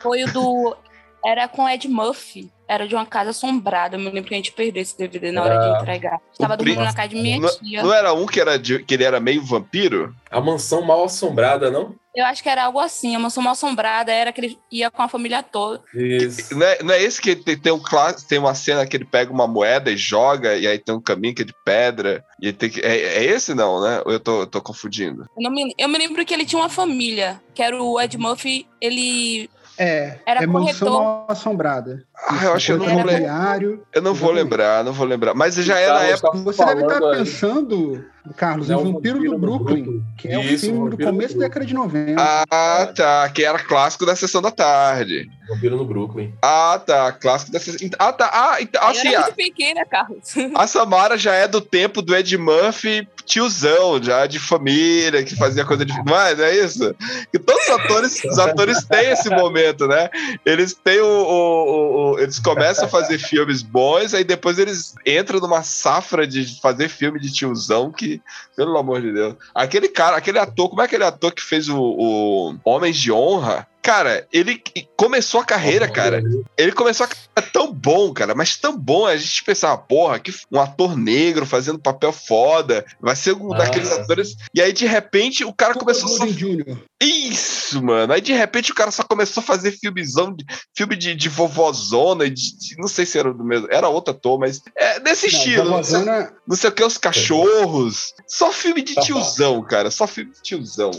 Foi 0.00 0.24
o 0.24 0.32
do. 0.32 0.76
Era 1.24 1.48
com 1.48 1.68
Ed 1.68 1.88
Murphy. 1.88 2.50
Era 2.66 2.86
de 2.86 2.94
uma 2.94 3.06
casa 3.06 3.30
assombrada. 3.30 3.96
Eu 3.96 4.00
me 4.00 4.10
lembro 4.10 4.24
que 4.28 4.34
a 4.34 4.36
gente 4.36 4.52
perdeu 4.52 4.82
esse 4.82 4.96
DVD 4.96 5.32
na 5.32 5.42
hora 5.42 5.58
de 5.58 5.80
entregar. 5.80 6.20
Tava 6.38 6.54
pri- 6.56 6.66
dormindo 6.66 6.84
na 6.84 6.92
casa 6.94 7.08
de 7.08 7.16
minha 7.16 7.40
Não, 7.40 7.48
tia. 7.58 7.82
não 7.82 7.92
era 7.92 8.12
um 8.12 8.26
que, 8.26 8.38
era 8.40 8.58
de- 8.58 8.80
que 8.84 8.92
ele 8.94 9.04
era 9.04 9.18
meio 9.18 9.42
vampiro? 9.42 10.14
A 10.30 10.38
mansão 10.40 10.82
mal 10.82 11.02
assombrada, 11.04 11.70
não? 11.70 11.94
Eu 12.14 12.26
acho 12.26 12.42
que 12.42 12.48
era 12.48 12.64
algo 12.64 12.78
assim. 12.78 13.16
A 13.16 13.18
mansão 13.18 13.42
mal 13.42 13.52
assombrada 13.52 14.12
era 14.12 14.32
que 14.32 14.40
ele 14.40 14.58
ia 14.70 14.90
com 14.90 15.00
a 15.02 15.08
família 15.08 15.42
toda. 15.42 15.82
Isso. 15.94 16.54
Não 16.58 16.66
é, 16.66 16.82
não 16.82 16.92
é 16.94 17.02
esse 17.02 17.22
que 17.22 17.34
tem, 17.36 17.56
tem, 17.56 17.72
um, 17.72 17.80
tem 18.28 18.38
uma 18.38 18.54
cena 18.54 18.86
que 18.86 18.96
ele 18.96 19.04
pega 19.06 19.32
uma 19.32 19.46
moeda 19.46 19.90
e 19.90 19.96
joga, 19.96 20.54
e 20.56 20.66
aí 20.66 20.78
tem 20.78 20.94
um 20.94 21.00
caminho 21.00 21.34
que 21.34 21.42
é 21.42 21.44
de 21.46 21.54
pedra. 21.64 22.22
E 22.42 22.52
tem 22.52 22.68
que, 22.68 22.80
é, 22.80 22.98
é 22.98 23.24
esse 23.24 23.54
não, 23.54 23.80
né? 23.80 24.02
Ou 24.04 24.12
eu 24.12 24.20
tô, 24.20 24.40
eu 24.40 24.46
tô 24.46 24.60
confundindo? 24.60 25.22
Eu, 25.38 25.42
não 25.42 25.50
me, 25.50 25.72
eu 25.78 25.88
me 25.88 25.96
lembro 25.96 26.24
que 26.26 26.34
ele 26.34 26.44
tinha 26.44 26.60
uma 26.60 26.68
família, 26.68 27.40
que 27.54 27.62
era 27.62 27.80
o 27.82 27.98
Ed 28.00 28.18
Murphy. 28.18 28.66
Ele 28.80 29.48
É, 29.78 30.18
Era 30.26 30.42
é 30.42 30.46
Mansão 30.46 30.88
corretor. 30.88 31.02
Mal 31.02 31.26
Assombrada. 31.28 32.04
Ah, 32.28 32.44
eu 32.46 32.52
acho 32.54 32.66
que 32.66 32.72
eu 32.72 32.78
não 32.78 32.86
vou 32.86 33.04
lembrar. 33.04 33.62
Eu 33.62 34.02
não 34.02 34.14
vou 34.14 34.30
lembrar, 34.32 34.84
não 34.84 34.92
vou 34.92 35.06
lembrar. 35.06 35.34
Mas 35.34 35.54
já 35.54 35.78
é 35.78 35.86
na 35.86 35.94
Carlos 35.94 36.12
época. 36.12 36.30
tá 36.32 36.38
Você 36.44 36.64
deve 36.64 36.82
estar 36.82 37.08
aí. 37.10 37.18
pensando, 37.18 38.04
Carlos, 38.34 38.70
É 38.70 38.76
o 38.76 38.92
Vampiro, 38.92 39.18
do 39.20 39.38
Brooklyn, 39.38 40.02
que 40.16 40.28
é 40.28 40.38
o 40.38 40.42
Isso, 40.42 40.66
filme 40.66 40.90
do 40.90 40.98
começo 40.98 41.34
da 41.34 41.40
década 41.46 41.64
de 41.66 41.74
90. 41.74 42.16
Ah, 42.50 42.92
tá. 42.94 43.28
Que 43.30 43.44
era 43.44 43.58
clássico 43.58 44.04
da 44.06 44.14
sessão 44.16 44.40
da 44.42 44.50
tarde. 44.50 45.28
Vampiro 45.48 45.76
no 45.76 45.84
Brooklyn. 45.84 46.32
Ah, 46.42 46.80
tá. 46.84 47.10
Clássico 47.12 47.52
da 47.52 47.58
sessão. 47.60 47.88
Ah, 47.98 48.12
tá. 48.12 48.30
Ah, 48.32 48.56
então, 48.60 48.82
eu 48.82 48.88
assim, 48.88 49.08
era 49.08 49.18
a, 49.18 49.22
muito 49.22 49.34
pequena, 49.36 49.84
Carlos. 49.86 50.34
a 50.54 50.66
Samara 50.66 51.16
já 51.16 51.34
é 51.34 51.48
do 51.48 51.60
tempo 51.60 52.02
do 52.02 52.14
Ed 52.14 52.36
Murphy, 52.36 53.08
tiozão, 53.24 54.02
já 54.02 54.26
de 54.26 54.38
família, 54.38 55.22
que 55.24 55.36
fazia 55.36 55.64
coisa 55.64 55.84
de. 55.84 55.92
Não 56.04 56.18
é, 56.20 56.34
não 56.34 56.44
é 56.44 56.56
isso? 56.56 56.94
Que 57.32 57.38
todos 57.38 57.62
os 57.64 57.70
atores, 57.70 58.24
os 58.24 58.38
atores 58.38 58.84
têm 58.84 59.10
esse 59.10 59.30
momento, 59.30 59.86
né? 59.86 60.10
Eles 60.44 60.74
têm 60.74 61.00
o, 61.00 61.06
o- 61.06 61.64
o- 61.64 62.12
o- 62.14 62.18
Eles 62.18 62.38
começam 62.38 62.84
a 62.84 62.88
fazer 62.88 63.18
filmes 63.18 63.62
bons, 63.62 64.12
aí 64.14 64.24
depois 64.24 64.58
eles 64.58 64.94
entram 65.06 65.40
numa 65.40 65.62
safra 65.62 66.26
de 66.26 66.60
fazer 66.60 66.88
filme 66.88 67.18
de 67.20 67.32
tiozão 67.32 67.90
que 67.90 68.17
Pelo 68.56 68.78
amor 68.78 69.00
de 69.00 69.12
Deus. 69.12 69.34
Aquele 69.54 69.88
cara, 69.88 70.16
aquele 70.16 70.38
ator, 70.38 70.68
como 70.68 70.82
é 70.82 70.84
aquele 70.84 71.04
ator 71.04 71.32
que 71.32 71.42
fez 71.42 71.68
o, 71.68 71.78
o 71.78 72.56
Homens 72.64 72.96
de 72.96 73.12
Honra? 73.12 73.66
Cara, 73.82 74.26
ele 74.32 74.62
começou 74.96 75.40
a 75.40 75.44
carreira, 75.44 75.88
cara. 75.88 76.22
Ele 76.58 76.72
começou 76.72 77.04
a 77.04 77.08
carreira 77.08 77.50
tão 77.52 77.72
bom, 77.72 78.12
cara, 78.12 78.34
mas 78.34 78.56
tão 78.56 78.76
bom. 78.76 79.06
A 79.06 79.16
gente 79.16 79.44
pensava, 79.44 79.78
porra, 79.78 80.18
que 80.18 80.32
um 80.52 80.60
ator 80.60 80.96
negro 80.96 81.46
fazendo 81.46 81.78
papel 81.78 82.12
foda, 82.12 82.84
vai 83.00 83.16
ser 83.16 83.32
um 83.34 83.52
Ah. 83.54 83.58
daqueles 83.58 83.90
atores. 83.90 84.36
E 84.54 84.60
aí, 84.60 84.72
de 84.72 84.84
repente, 84.86 85.44
o 85.44 85.54
cara 85.54 85.74
começou 85.74 86.08
só. 86.08 86.18
Downey 86.26 86.34
Jr. 86.34 86.76
Isso, 87.00 87.82
mano. 87.82 88.12
Aí, 88.12 88.20
de 88.20 88.32
repente, 88.32 88.72
o 88.72 88.74
cara 88.74 88.90
só 88.90 89.02
começou 89.04 89.40
a 89.42 89.46
fazer 89.46 89.72
filmezão, 89.72 90.36
filme 90.76 90.96
de, 90.96 91.14
de 91.14 91.28
vovozona, 91.28 92.28
de, 92.28 92.58
de- 92.58 92.76
não 92.76 92.88
sei 92.88 93.06
se 93.06 93.18
era 93.18 93.32
do 93.32 93.44
mesmo, 93.44 93.68
era 93.70 93.88
outro 93.88 94.12
ator, 94.12 94.38
mas 94.38 94.60
é 94.76 94.98
desse 95.00 95.30
Não, 95.30 95.38
estilo. 95.38 95.64
Não 95.70 95.82
sei, 95.82 95.98
Vovozona- 96.00 96.32
não 96.46 96.56
sei 96.56 96.68
o 96.70 96.72
que, 96.72 96.84
os 96.84 96.98
cachorros. 96.98 98.12
Só 98.26 98.52
filme 98.52 98.82
de 98.82 98.94
tiozão, 98.96 99.62
cara. 99.62 99.90
Só 99.90 100.06
filme 100.06 100.32
de 100.32 100.42
tiozão. 100.42 100.90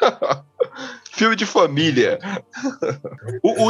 filme 1.12 1.36
de 1.36 1.46
família. 1.46 2.18
O, 3.42 3.66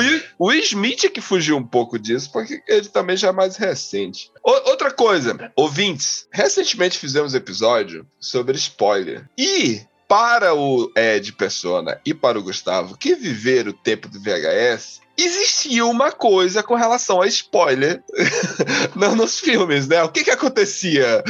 Will 0.46 0.60
Smith 0.62 1.04
é 1.04 1.08
que 1.08 1.20
fugiu 1.20 1.56
um 1.56 1.66
pouco 1.66 1.98
disso, 1.98 2.30
porque 2.32 2.62
ele 2.68 2.88
também 2.88 3.16
já 3.16 3.28
é 3.28 3.32
mais 3.32 3.56
recente. 3.56 4.30
O- 4.44 4.70
outra 4.70 4.90
coisa, 4.90 5.50
ouvintes, 5.56 6.26
recentemente 6.32 6.98
fizemos 6.98 7.34
episódio 7.34 8.06
sobre 8.18 8.56
spoiler. 8.56 9.28
E 9.36 9.80
para 10.08 10.54
o 10.54 10.90
Ed 10.96 11.32
Persona 11.34 12.00
e 12.04 12.12
para 12.12 12.38
o 12.38 12.42
Gustavo, 12.42 12.96
que 12.96 13.14
viveram 13.14 13.70
o 13.70 13.74
tempo 13.74 14.08
do 14.08 14.20
VHS, 14.20 15.00
existia 15.24 15.84
uma 15.84 16.12
coisa 16.12 16.62
com 16.62 16.74
relação 16.74 17.20
a 17.20 17.26
spoiler 17.26 18.02
nos 19.16 19.40
filmes, 19.40 19.88
né? 19.88 20.02
O 20.02 20.08
que 20.08 20.24
que 20.24 20.30
acontecia, 20.30 21.22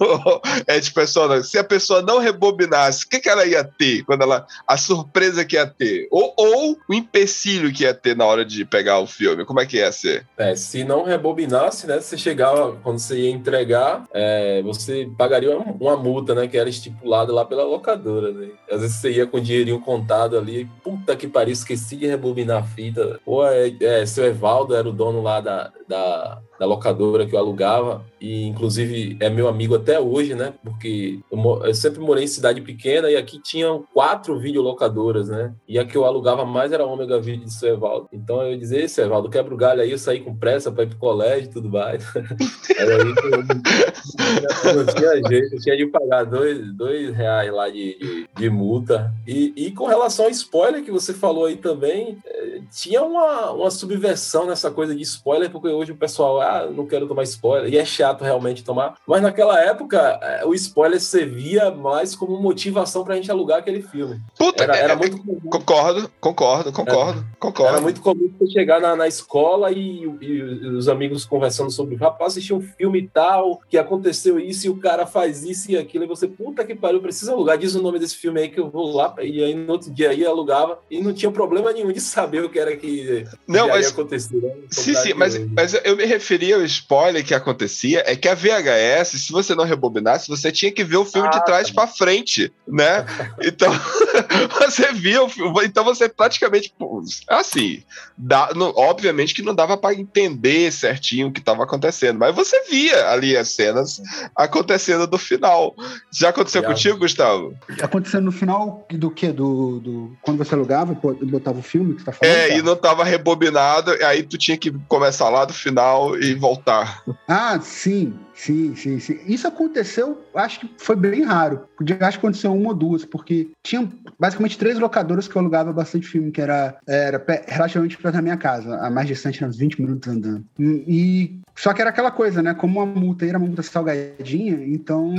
Ed 0.68 0.90
Persona? 0.92 1.42
Se 1.42 1.58
a 1.58 1.64
pessoa 1.64 2.02
não 2.02 2.18
rebobinasse, 2.18 3.04
o 3.04 3.08
que 3.08 3.20
que 3.20 3.28
ela 3.28 3.46
ia 3.46 3.64
ter 3.64 4.04
quando 4.04 4.22
ela 4.22 4.46
a 4.66 4.76
surpresa 4.76 5.44
que 5.44 5.56
ia 5.56 5.66
ter? 5.66 6.08
Ou, 6.10 6.34
ou 6.36 6.78
o 6.88 6.94
empecilho 6.94 7.72
que 7.72 7.84
ia 7.84 7.94
ter 7.94 8.16
na 8.16 8.24
hora 8.24 8.44
de 8.44 8.64
pegar 8.64 8.98
o 8.98 9.06
filme? 9.06 9.44
Como 9.44 9.60
é 9.60 9.66
que 9.66 9.76
ia 9.76 9.92
ser? 9.92 10.26
É, 10.36 10.54
se 10.56 10.84
não 10.84 11.04
rebobinasse, 11.04 11.86
né? 11.86 12.00
Você 12.00 12.16
chegava, 12.16 12.76
quando 12.82 12.98
você 12.98 13.18
ia 13.18 13.30
entregar, 13.30 14.04
é, 14.12 14.62
você 14.62 15.08
pagaria 15.16 15.56
uma 15.56 15.96
multa, 15.96 16.34
né? 16.34 16.48
Que 16.48 16.58
era 16.58 16.68
estipulada 16.68 17.32
lá 17.32 17.44
pela 17.44 17.64
locadora, 17.64 18.32
né? 18.32 18.48
Às 18.70 18.80
vezes 18.80 18.96
você 18.96 19.12
ia 19.12 19.26
com 19.26 19.36
o 19.36 19.40
dinheirinho 19.40 19.80
contado 19.80 20.38
ali, 20.38 20.68
puta 20.82 21.16
que 21.16 21.26
pariu, 21.26 21.52
esqueci 21.52 21.96
de 21.96 22.06
rebobinar 22.06 22.62
a 22.62 22.66
fita. 22.66 23.19
Pô, 23.24 23.46
é, 23.46 23.68
é, 23.82 24.06
seu 24.06 24.26
Evaldo 24.26 24.74
era 24.74 24.88
o 24.88 24.92
dono 24.92 25.22
lá 25.22 25.40
da, 25.40 25.72
da, 25.86 26.42
da 26.60 26.66
locadora 26.66 27.26
que 27.26 27.34
eu 27.34 27.38
alugava, 27.38 28.04
e 28.20 28.44
inclusive 28.46 29.16
é 29.18 29.30
meu 29.30 29.48
amigo 29.48 29.74
até 29.74 29.98
hoje, 29.98 30.34
né? 30.34 30.52
Porque 30.62 31.18
eu, 31.32 31.62
eu 31.64 31.74
sempre 31.74 32.00
morei 32.00 32.24
em 32.24 32.26
cidade 32.26 32.60
pequena 32.60 33.10
e 33.10 33.16
aqui 33.16 33.40
tinham 33.40 33.82
quatro 33.94 34.38
videolocadoras, 34.38 35.30
né? 35.30 35.54
E 35.66 35.78
a 35.78 35.86
que 35.86 35.96
eu 35.96 36.04
alugava 36.04 36.44
mais 36.44 36.70
era 36.70 36.82
a 36.82 36.86
Ômega 36.86 37.18
Video 37.18 37.46
de 37.46 37.54
seu 37.54 37.72
Evaldo. 37.72 38.08
Então 38.12 38.42
eu 38.42 38.58
dizia, 38.58 38.86
seu 38.88 39.06
Evaldo, 39.06 39.30
quebra 39.30 39.54
o 39.54 39.56
galho 39.56 39.80
aí, 39.80 39.90
eu 39.90 39.96
saí 39.96 40.20
com 40.20 40.36
pressa 40.36 40.70
para 40.70 40.84
ir 40.84 40.88
pro 40.88 40.98
colégio 40.98 41.48
e 41.48 41.50
tudo 41.50 41.70
mais. 41.70 42.04
Era 42.76 43.02
aí 43.02 43.14
que 43.14 43.26
eu 43.26 44.74
não 44.76 44.86
tinha 44.86 45.28
jeito, 45.28 45.54
eu 45.54 45.60
tinha 45.60 45.76
de 45.78 45.86
pagar 45.86 46.24
dois, 46.24 46.76
dois 46.76 47.14
reais 47.14 47.50
lá 47.50 47.70
de, 47.70 47.98
de, 47.98 48.28
de 48.36 48.50
multa. 48.50 49.10
E, 49.26 49.54
e 49.56 49.70
com 49.72 49.86
relação 49.86 50.26
ao 50.26 50.30
spoiler 50.30 50.84
que 50.84 50.90
você 50.90 51.14
falou 51.14 51.46
aí 51.46 51.56
também, 51.56 52.18
eh, 52.26 52.60
tinha 52.70 53.02
uma, 53.02 53.50
uma 53.52 53.70
subversão 53.70 54.46
nessa 54.46 54.70
coisa 54.70 54.94
de 54.94 55.02
spoiler, 55.02 55.50
porque 55.50 55.68
hoje 55.68 55.92
o 55.92 55.96
pessoal, 55.96 56.40
ah, 56.50 56.66
não 56.66 56.86
quero 56.86 57.06
tomar 57.06 57.22
spoiler, 57.24 57.72
e 57.72 57.78
é 57.78 57.84
chato 57.84 58.22
realmente 58.22 58.64
tomar. 58.64 58.94
Mas 59.06 59.22
naquela 59.22 59.60
época, 59.60 60.18
eh, 60.22 60.44
o 60.44 60.54
spoiler 60.54 61.00
servia 61.00 61.70
mais 61.70 62.14
como 62.14 62.40
motivação 62.40 63.04
pra 63.04 63.14
gente 63.16 63.30
alugar 63.30 63.58
aquele 63.58 63.82
filme. 63.82 64.20
Puta, 64.38 64.64
Era, 64.64 64.76
é- 64.76 64.80
era 64.82 64.92
é- 64.92 64.96
muito 64.96 65.18
comum. 65.18 65.40
concordo, 65.50 66.10
concordo, 66.20 66.72
concordo, 66.72 67.24
concordo. 67.38 67.72
Era 67.72 67.80
muito 67.80 68.00
comum 68.00 68.30
você 68.38 68.50
chegar 68.52 68.80
na, 68.80 68.94
na 68.96 69.06
escola 69.08 69.70
e, 69.70 70.02
e 70.20 70.42
os 70.66 70.88
amigos 70.88 71.24
conversando 71.24 71.70
sobre, 71.70 71.96
rapaz, 71.96 72.32
assisti 72.32 72.52
um 72.54 72.60
filme 72.60 73.08
tal, 73.12 73.60
que 73.68 73.76
aconteceu 73.78 74.38
isso 74.38 74.66
e 74.66 74.70
o 74.70 74.76
cara 74.76 75.06
faz 75.06 75.42
isso 75.44 75.70
e 75.70 75.76
aquilo, 75.76 76.04
e 76.04 76.06
você, 76.06 76.26
puta 76.26 76.64
que 76.64 76.74
pariu, 76.74 77.00
precisa 77.00 77.32
alugar, 77.32 77.58
diz 77.58 77.74
o 77.74 77.82
nome 77.82 77.98
desse 77.98 78.16
filme 78.16 78.40
aí 78.40 78.48
que 78.48 78.60
eu 78.60 78.70
vou 78.70 78.92
lá, 78.94 79.14
e 79.20 79.42
aí 79.42 79.54
no 79.54 79.72
outro 79.72 79.90
dia 79.92 80.10
aí 80.10 80.24
alugava 80.24 80.78
e 80.90 81.00
não 81.02 81.12
tinha 81.12 81.30
problema 81.30 81.72
nenhum 81.72 81.92
de 81.92 82.00
saber 82.00 82.44
o 82.44 82.48
que 82.50 82.58
era 82.58 82.76
que 82.76 83.24
Não, 83.46 83.68
mas- 83.68 83.86
ia 83.86 83.92
acontecer. 83.92 84.36
né? 84.36 84.50
Sim, 84.70 84.94
sim, 84.94 85.14
mas, 85.14 85.38
mas 85.52 85.74
eu 85.84 85.96
me 85.96 86.04
referia 86.40 86.56
ao 86.56 86.64
spoiler 86.64 87.24
que 87.24 87.34
acontecia 87.34 88.02
é 88.06 88.16
que 88.16 88.26
a 88.28 88.34
VHS, 88.34 89.08
se 89.20 89.30
você 89.32 89.54
não 89.54 89.64
rebobinasse, 89.64 90.28
você 90.28 90.50
tinha 90.50 90.72
que 90.72 90.82
ver 90.82 90.96
o 90.96 91.04
filme 91.04 91.28
Ah, 91.28 91.30
de 91.38 91.44
trás 91.44 91.68
tá. 91.68 91.74
pra 91.74 91.86
frente, 91.86 92.50
né? 92.66 93.04
Então, 93.42 93.70
você 94.60 94.92
via 94.92 95.22
o 95.22 95.28
filme, 95.28 95.64
então 95.64 95.84
você 95.84 96.08
praticamente, 96.08 96.72
pô, 96.78 97.02
assim, 97.28 97.82
dá, 98.16 98.50
não- 98.54 98.72
obviamente 98.76 99.34
que 99.34 99.42
não 99.42 99.54
dava 99.54 99.76
pra 99.76 99.92
entender 99.94 100.70
certinho 100.72 101.28
o 101.28 101.32
que 101.32 101.40
estava 101.40 101.64
acontecendo, 101.64 102.18
mas 102.18 102.34
você 102.34 102.62
via 102.70 103.08
ali 103.10 103.36
as 103.36 103.48
cenas 103.48 104.00
acontecendo 104.36 105.06
do 105.06 105.18
final. 105.18 105.74
Já 106.12 106.28
aconteceu 106.30 106.62
Já. 106.62 106.68
contigo, 106.68 106.98
Gustavo? 106.98 107.54
Acontecendo 107.82 108.24
no 108.24 108.32
final 108.32 108.86
do 108.90 109.10
que? 109.10 109.28
Do, 109.32 109.80
do, 109.80 110.16
quando 110.22 110.38
você 110.38 110.54
alugava 110.54 110.92
e 111.20 111.24
botava 111.26 111.58
o 111.58 111.62
filme 111.62 111.94
que 111.94 112.00
você 112.00 112.06
tá 112.06 112.12
falando? 112.12 112.34
É, 112.34 112.48
cara? 112.48 112.58
e 112.60 112.62
não 112.62 112.76
tava 112.76 113.04
rebobinado, 113.04 113.94
e 113.94 114.02
aí 114.04 114.22
tu 114.22 114.36
tinha 114.38 114.56
que 114.56 114.70
começar 114.88 115.28
lá 115.28 115.44
do 115.44 115.52
final 115.52 116.16
e 116.18 116.29
voltar. 116.34 117.02
Ah, 117.28 117.58
sim, 117.60 118.14
sim, 118.34 118.74
sim, 118.74 118.98
sim. 118.98 119.18
Isso 119.26 119.46
aconteceu, 119.46 120.24
acho 120.34 120.60
que 120.60 120.70
foi 120.78 120.96
bem 120.96 121.22
raro. 121.22 121.68
Acho 122.00 122.18
que 122.18 122.26
aconteceu 122.26 122.52
uma 122.54 122.70
ou 122.70 122.74
duas, 122.74 123.04
porque 123.04 123.50
tinham 123.62 123.90
basicamente 124.18 124.58
três 124.58 124.78
locadoras 124.78 125.28
que 125.28 125.36
eu 125.36 125.40
alugava 125.40 125.72
bastante 125.72 126.06
filme, 126.06 126.30
que 126.30 126.40
era, 126.40 126.76
era 126.86 127.22
relativamente 127.46 127.96
perto 127.96 128.14
da 128.14 128.22
minha 128.22 128.36
casa, 128.36 128.76
a 128.76 128.90
mais 128.90 129.08
distante, 129.08 129.44
uns 129.44 129.56
20 129.56 129.80
minutos 129.80 130.08
andando. 130.08 130.44
E, 130.58 130.84
e- 130.86 131.40
só 131.56 131.72
que 131.72 131.80
era 131.80 131.90
aquela 131.90 132.10
coisa, 132.10 132.42
né? 132.42 132.54
Como 132.54 132.80
a 132.80 132.86
multa 132.86 133.26
era 133.26 133.36
uma 133.36 133.46
multa 133.46 133.62
salgadinha, 133.62 134.54
então. 134.66 135.14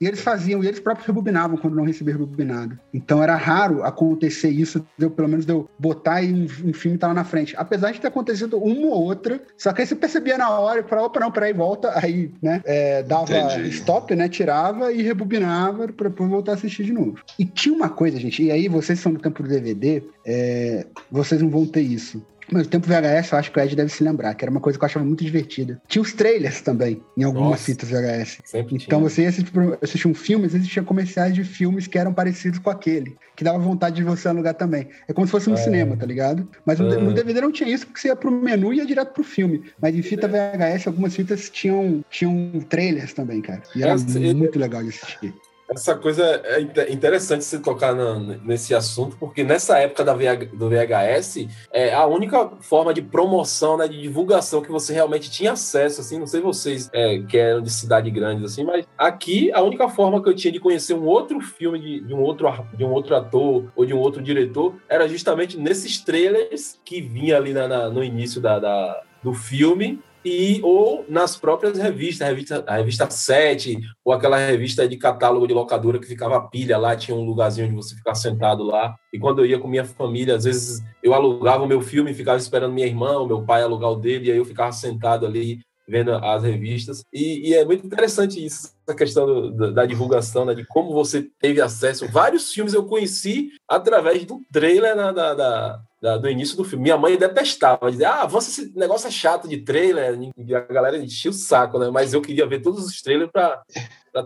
E 0.00 0.06
eles 0.06 0.20
faziam, 0.20 0.62
e 0.62 0.66
eles 0.66 0.80
próprios 0.80 1.06
rebobinavam 1.06 1.56
quando 1.56 1.76
não 1.76 1.84
recebia 1.84 2.14
rebobinado. 2.14 2.78
Então 2.92 3.22
era 3.22 3.34
raro 3.36 3.82
acontecer 3.84 4.48
isso, 4.48 4.86
deu, 4.98 5.10
pelo 5.10 5.28
menos 5.28 5.44
deu 5.44 5.68
botar 5.78 6.22
e 6.22 6.32
um, 6.32 6.46
um 6.68 6.72
filme 6.72 6.98
tá 6.98 7.08
lá 7.08 7.14
na 7.14 7.24
frente. 7.24 7.54
Apesar 7.56 7.92
de 7.92 8.00
ter 8.00 8.08
acontecido 8.08 8.58
uma 8.58 8.86
ou 8.86 9.04
outra, 9.04 9.40
só 9.56 9.72
que 9.72 9.80
aí 9.80 9.86
você 9.86 9.94
percebia 9.94 10.38
na 10.38 10.50
hora, 10.50 10.82
para 10.82 11.02
opa, 11.02 11.20
não, 11.20 11.30
peraí, 11.30 11.52
volta, 11.52 11.92
aí, 11.94 12.30
né, 12.42 12.62
é, 12.64 13.02
dava 13.02 13.36
Entendi. 13.36 13.68
stop, 13.70 14.14
né, 14.14 14.28
tirava 14.28 14.92
e 14.92 15.02
rebobinava 15.02 15.88
pra 15.88 16.08
depois 16.08 16.30
voltar 16.30 16.52
a 16.52 16.54
assistir 16.54 16.84
de 16.84 16.92
novo. 16.92 17.18
E 17.38 17.44
tinha 17.44 17.74
uma 17.74 17.88
coisa, 17.88 18.18
gente, 18.18 18.42
e 18.42 18.50
aí 18.50 18.68
vocês 18.68 18.98
são 18.98 19.12
do 19.12 19.20
tempo 19.20 19.42
do 19.42 19.48
DVD, 19.48 20.02
é, 20.24 20.86
vocês 21.10 21.40
não 21.40 21.50
vão 21.50 21.66
ter 21.66 21.82
isso. 21.82 22.22
Mas 22.50 22.66
o 22.66 22.70
tempo 22.70 22.86
VHS, 22.86 23.32
eu 23.32 23.38
acho 23.38 23.50
que 23.52 23.58
o 23.58 23.62
Ed 23.62 23.74
deve 23.74 23.90
se 23.90 24.04
lembrar, 24.04 24.34
que 24.34 24.44
era 24.44 24.50
uma 24.50 24.60
coisa 24.60 24.78
que 24.78 24.84
eu 24.84 24.86
achava 24.86 25.04
muito 25.04 25.24
divertida. 25.24 25.80
Tinha 25.88 26.00
os 26.02 26.12
trailers 26.12 26.60
também, 26.60 27.02
em 27.16 27.24
algumas 27.24 27.50
Nossa. 27.50 27.64
fitas 27.64 27.88
VHS. 27.90 28.38
Sempre 28.44 28.76
Então 28.76 28.98
tinha. 29.00 29.10
você 29.10 29.22
ia 29.22 29.28
assistir, 29.28 29.52
assistir 29.82 30.08
um 30.08 30.14
filme, 30.14 30.46
às 30.46 30.52
vezes 30.52 30.68
tinha 30.68 30.84
comerciais 30.84 31.34
de 31.34 31.42
filmes 31.44 31.86
que 31.86 31.98
eram 31.98 32.12
parecidos 32.14 32.58
com 32.58 32.70
aquele, 32.70 33.16
que 33.34 33.42
dava 33.42 33.58
vontade 33.58 33.96
de 33.96 34.02
você 34.04 34.28
alugar 34.28 34.54
também. 34.54 34.88
É 35.08 35.12
como 35.12 35.26
se 35.26 35.30
fosse 35.30 35.48
no 35.48 35.54
É. 35.56 35.58
cinema, 35.58 35.96
tá 35.96 36.06
ligado? 36.06 36.48
Mas 36.64 36.78
no, 36.78 36.92
É. 36.92 36.96
no 36.98 37.12
DVD 37.12 37.40
não 37.40 37.50
tinha 37.52 37.68
isso, 37.68 37.86
porque 37.86 38.00
você 38.00 38.08
ia 38.08 38.16
pro 38.16 38.30
menu 38.30 38.72
e 38.72 38.76
ia 38.78 38.86
direto 38.86 39.12
pro 39.12 39.24
filme. 39.24 39.64
Mas 39.80 39.94
em 39.94 40.02
fita 40.02 40.28
VHS, 40.28 40.86
algumas 40.86 41.14
fitas 41.14 41.50
tinham, 41.50 42.04
tinham 42.10 42.52
trailers 42.68 43.12
também, 43.12 43.40
cara. 43.40 43.62
E 43.74 43.82
era 43.82 43.94
e- 43.96 44.34
muito 44.34 44.58
legal 44.58 44.82
de 44.82 44.90
assistir. 44.90 45.34
Essa 45.68 45.96
coisa 45.96 46.24
é 46.44 46.60
inte- 46.60 46.92
interessante 46.92 47.44
você 47.44 47.58
tocar 47.58 47.92
na- 47.94 48.18
nesse 48.44 48.72
assunto, 48.74 49.16
porque 49.18 49.42
nessa 49.42 49.78
época 49.78 50.04
da 50.04 50.14
VH 50.14 50.44
do 50.56 50.68
VHS, 50.68 51.48
é 51.72 51.92
a 51.92 52.06
única 52.06 52.50
forma 52.60 52.94
de 52.94 53.02
promoção, 53.02 53.76
né, 53.76 53.88
de 53.88 54.00
divulgação 54.00 54.62
que 54.62 54.70
você 54.70 54.92
realmente 54.92 55.28
tinha 55.30 55.52
acesso, 55.52 56.00
assim, 56.00 56.18
não 56.20 56.26
sei 56.26 56.40
vocês 56.40 56.88
é, 56.92 57.18
que 57.18 57.36
eram 57.36 57.60
de 57.60 57.70
cidade 57.70 58.10
grande, 58.12 58.44
assim, 58.44 58.62
mas 58.62 58.86
aqui 58.96 59.50
a 59.52 59.60
única 59.62 59.88
forma 59.88 60.22
que 60.22 60.28
eu 60.28 60.34
tinha 60.36 60.52
de 60.52 60.60
conhecer 60.60 60.94
um 60.94 61.04
outro 61.04 61.40
filme 61.40 61.80
de, 61.80 62.00
de 62.00 62.14
um, 62.14 62.20
outro, 62.20 62.48
de 62.74 62.84
um 62.84 62.92
outro 62.92 63.16
ator 63.16 63.64
ou 63.74 63.84
de 63.84 63.92
um 63.92 63.98
outro 63.98 64.22
diretor 64.22 64.76
era 64.88 65.08
justamente 65.08 65.58
nesses 65.58 65.98
trailers 65.98 66.78
que 66.84 67.00
vinha 67.00 67.36
ali 67.36 67.52
na- 67.52 67.66
na- 67.66 67.88
no 67.88 68.04
início 68.04 68.40
da, 68.40 68.58
da- 68.60 69.02
do 69.22 69.34
filme 69.34 69.98
e 70.26 70.60
ou 70.60 71.04
nas 71.08 71.36
próprias 71.36 71.78
revistas, 71.78 72.26
a 72.26 72.30
revista, 72.30 72.64
a 72.66 72.76
revista 72.78 73.08
7, 73.08 73.78
ou 74.04 74.12
aquela 74.12 74.36
revista 74.36 74.88
de 74.88 74.96
catálogo 74.96 75.46
de 75.46 75.54
locadora 75.54 76.00
que 76.00 76.06
ficava 76.06 76.40
pilha 76.48 76.76
lá, 76.76 76.96
tinha 76.96 77.16
um 77.16 77.24
lugarzinho 77.24 77.68
onde 77.68 77.76
você 77.76 77.94
ficava 77.94 78.16
sentado 78.16 78.64
lá. 78.64 78.96
E 79.12 79.20
quando 79.20 79.38
eu 79.38 79.46
ia 79.46 79.56
com 79.56 79.68
minha 79.68 79.84
família, 79.84 80.34
às 80.34 80.42
vezes 80.42 80.82
eu 81.00 81.14
alugava 81.14 81.62
o 81.62 81.68
meu 81.68 81.80
filme 81.80 82.12
ficava 82.12 82.38
esperando 82.38 82.72
minha 82.72 82.88
irmã, 82.88 83.18
o 83.18 83.26
meu 83.26 83.44
pai 83.44 83.62
alugar 83.62 83.92
o 83.92 83.96
dele, 83.96 84.26
e 84.26 84.32
aí 84.32 84.36
eu 84.36 84.44
ficava 84.44 84.72
sentado 84.72 85.24
ali 85.24 85.60
vendo 85.88 86.12
as 86.12 86.42
revistas. 86.42 87.02
E, 87.12 87.50
e 87.50 87.54
é 87.54 87.64
muito 87.64 87.86
interessante 87.86 88.44
isso, 88.44 88.70
essa 88.86 88.96
questão 88.96 89.26
do- 89.50 89.72
da, 89.72 89.86
divulgação, 89.86 90.44
né? 90.44 90.54
De 90.54 90.64
como 90.66 90.92
você 90.92 91.28
teve 91.40 91.60
acesso. 91.60 92.08
Vários 92.08 92.52
filmes 92.52 92.74
eu 92.74 92.84
conheci 92.84 93.50
através 93.68 94.24
do 94.24 94.40
trailer 94.52 94.96
na- 94.96 95.12
da, 95.12 95.34
da- 95.34 95.80
da- 96.02 96.16
do 96.18 96.28
início 96.28 96.56
do 96.56 96.64
filme. 96.64 96.82
Minha 96.84 96.96
mãe 96.98 97.16
detestava, 97.16 97.90
dizia, 97.90 98.10
ah, 98.10 98.26
você, 98.26 98.50
esse 98.62 98.72
negócio 98.78 99.06
é 99.08 99.10
chato 99.10 99.48
de 99.48 99.58
trailer, 99.58 100.18
e 100.36 100.54
a 100.54 100.60
galera 100.60 100.98
enchia 100.98 101.30
o 101.30 101.34
saco, 101.34 101.78
né? 101.78 101.88
Mas 101.90 102.12
eu 102.12 102.20
queria 102.20 102.46
ver 102.46 102.60
todos 102.60 102.84
os 102.84 103.00
trailers 103.00 103.30
pra 103.32 103.62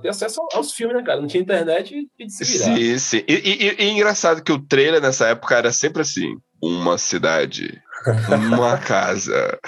ter 0.03 0.09
acesso 0.09 0.40
aos 0.53 0.73
filmes, 0.73 0.96
né, 0.96 1.03
cara? 1.03 1.20
Não 1.20 1.29
tinha 1.29 1.42
internet 1.42 2.09
e 2.18 2.27
de 2.27 2.33
se 2.33 2.44
virar. 2.44 2.77
Sim, 2.77 2.99
sim. 2.99 3.25
E, 3.29 3.35
e- 3.35 3.68
e- 3.68 3.77
e 3.85 3.90
engraçado 3.90 4.42
que 4.42 4.53
o 4.53 4.59
trailer 4.61 5.01
nessa 5.01 5.29
época 5.29 5.57
era 5.57 5.73
sempre 5.73 6.03
assim: 6.03 6.37
uma 6.62 6.96
cidade, 6.99 7.81
uma 8.28 8.78
casa, 8.78 9.58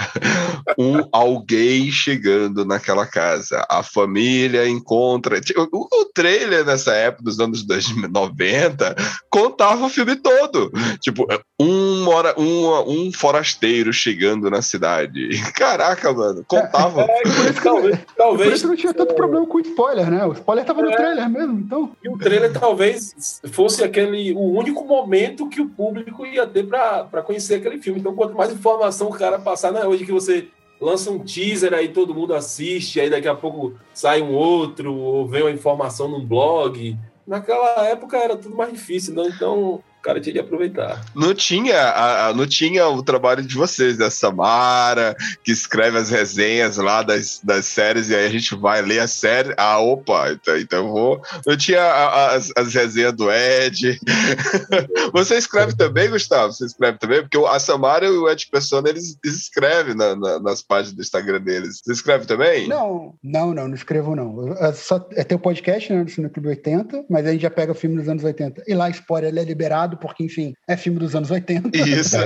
um 0.78 1.06
alguém 1.12 1.90
chegando 1.90 2.64
naquela 2.64 3.06
casa, 3.06 3.64
a 3.68 3.82
família 3.82 4.66
encontra. 4.66 5.40
O, 5.72 5.88
o 6.00 6.04
trailer 6.14 6.64
nessa 6.64 6.92
época 6.92 7.24
dos 7.24 7.38
anos 7.38 7.62
2090 7.62 8.94
contava 9.30 9.86
o 9.86 9.88
filme 9.88 10.16
todo. 10.16 10.72
Tipo, 11.00 11.26
um, 11.60 12.04
mora, 12.04 12.34
um, 12.38 13.06
um 13.06 13.12
forasteiro 13.12 13.92
chegando 13.92 14.50
na 14.50 14.62
cidade. 14.62 15.30
Caraca, 15.54 16.12
mano, 16.12 16.44
contava. 16.46 17.02
É, 17.02 17.22
por 17.22 17.44
isso 17.44 17.54
que 17.54 17.62
talvez, 17.62 17.96
Por 17.98 18.14
talvez 18.16 18.52
isso 18.54 18.68
não 18.68 18.76
tinha 18.76 18.94
tanto 18.94 19.14
problema 19.14 19.46
com 19.46 19.58
o 19.58 19.60
spoiler, 19.60 20.10
né? 20.10 20.24
O 20.24 20.32
spoiler 20.32 20.64
tava 20.64 20.82
no 20.82 20.90
É. 20.90 20.96
trailer 20.96 21.28
mesmo, 21.28 21.58
então. 21.58 21.92
E 22.02 22.08
o 22.08 22.16
trailer 22.16 22.52
talvez 22.52 23.40
fosse 23.52 23.84
aquele 23.84 24.32
o 24.32 24.52
único 24.52 24.84
momento 24.84 25.48
que 25.48 25.60
o 25.60 25.68
público 25.68 26.24
ia 26.26 26.46
ter 26.46 26.66
para 26.66 27.22
conhecer 27.22 27.56
aquele 27.56 27.80
filme. 27.80 28.00
Então, 28.00 28.14
quanto 28.22 28.36
mais 28.36 28.52
informação 28.52 29.08
o 29.08 29.18
cara 29.18 29.38
passar, 29.38 29.72
não 29.72 29.80
é 29.80 29.86
hoje 29.86 30.04
que 30.04 30.12
você 30.12 30.48
lança 30.80 31.10
um 31.10 31.18
teaser 31.18 31.74
aí 31.74 31.88
todo 31.88 32.14
mundo 32.14 32.34
assiste, 32.34 33.00
aí 33.00 33.10
daqui 33.10 33.28
a 33.28 33.34
pouco 33.34 33.74
sai 33.92 34.22
um 34.22 34.32
outro, 34.32 34.94
ou 34.94 35.26
vem 35.26 35.42
uma 35.42 35.50
informação 35.50 36.08
num 36.08 36.24
blog. 36.24 36.96
Naquela 37.26 37.86
época 37.86 38.16
era 38.16 38.36
tudo 38.36 38.56
mais 38.56 38.72
difícil, 38.72 39.14
não? 39.14 39.26
então 39.26 39.82
cara 40.02 40.20
tinha 40.20 40.32
de 40.34 40.40
aproveitar. 40.40 41.04
Não 41.14 41.34
tinha, 41.34 41.78
a- 41.80 42.28
a- 42.28 42.34
não 42.34 42.46
tinha 42.46 42.86
o 42.88 43.02
trabalho 43.02 43.42
de 43.42 43.54
vocês, 43.54 43.96
da 43.96 44.10
Samara, 44.10 45.16
que 45.44 45.52
escreve 45.52 45.98
as 45.98 46.10
resenhas 46.10 46.76
lá 46.76 47.02
das, 47.02 47.40
das 47.42 47.66
séries, 47.66 48.10
e 48.10 48.14
aí 48.14 48.26
a 48.26 48.30
gente 48.30 48.54
vai 48.54 48.82
ler 48.82 49.00
a 49.00 49.08
série. 49.08 49.54
Ah, 49.56 49.78
opa, 49.78 50.32
então, 50.32 50.56
então 50.58 50.78
eu 50.86 50.92
vou. 50.92 51.22
Não 51.46 51.56
tinha 51.56 51.80
a- 51.82 52.06
a- 52.08 52.34
as, 52.34 52.50
as 52.56 52.74
resenhas 52.74 53.12
do 53.12 53.30
Ed. 53.30 53.98
Você 55.12 55.36
escreve 55.36 55.76
também, 55.76 56.10
Gustavo? 56.10 56.52
Você 56.52 56.64
escreve 56.66 56.98
também? 56.98 57.22
Porque 57.22 57.38
o- 57.38 57.46
a 57.46 57.58
Samara 57.58 58.06
e 58.06 58.10
o 58.10 58.28
Ed 58.28 58.46
Persona, 58.50 58.88
eles, 58.88 59.16
eles 59.24 59.36
escrevem 59.38 59.94
na- 59.94 60.16
na- 60.16 60.38
nas 60.40 60.62
páginas 60.62 60.94
do 60.94 61.02
Instagram 61.02 61.40
deles. 61.40 61.80
Você 61.84 61.92
escreve 61.92 62.26
também? 62.26 62.68
Não, 62.68 63.14
não, 63.22 63.54
não, 63.54 63.68
não 63.68 63.74
escrevo 63.74 64.14
não. 64.16 64.48
Eu- 64.48 64.52
É, 64.62 64.72
só, 64.72 65.06
é 65.12 65.24
ter 65.24 65.34
o 65.34 65.38
podcast, 65.38 65.92
né, 65.92 66.04
do 66.04 66.10
Cine 66.10 66.28
Clube 66.28 66.48
80, 66.48 67.04
mas 67.10 67.26
aí 67.26 67.38
já 67.38 67.50
pega 67.50 67.74
filme 67.74 67.96
dos 67.96 68.08
anos 68.08 68.22
80. 68.24 68.62
E 68.66 68.74
lá, 68.74 68.88
spoiler, 68.90 69.30
ele 69.30 69.40
é 69.40 69.44
liberado, 69.44 69.91
porque, 69.96 70.24
enfim, 70.24 70.52
é 70.68 70.76
filme 70.76 70.98
dos 70.98 71.14
anos 71.14 71.30
80. 71.30 71.76
Isso, 71.76 72.16
né? 72.18 72.24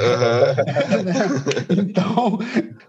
Então, 1.71 2.39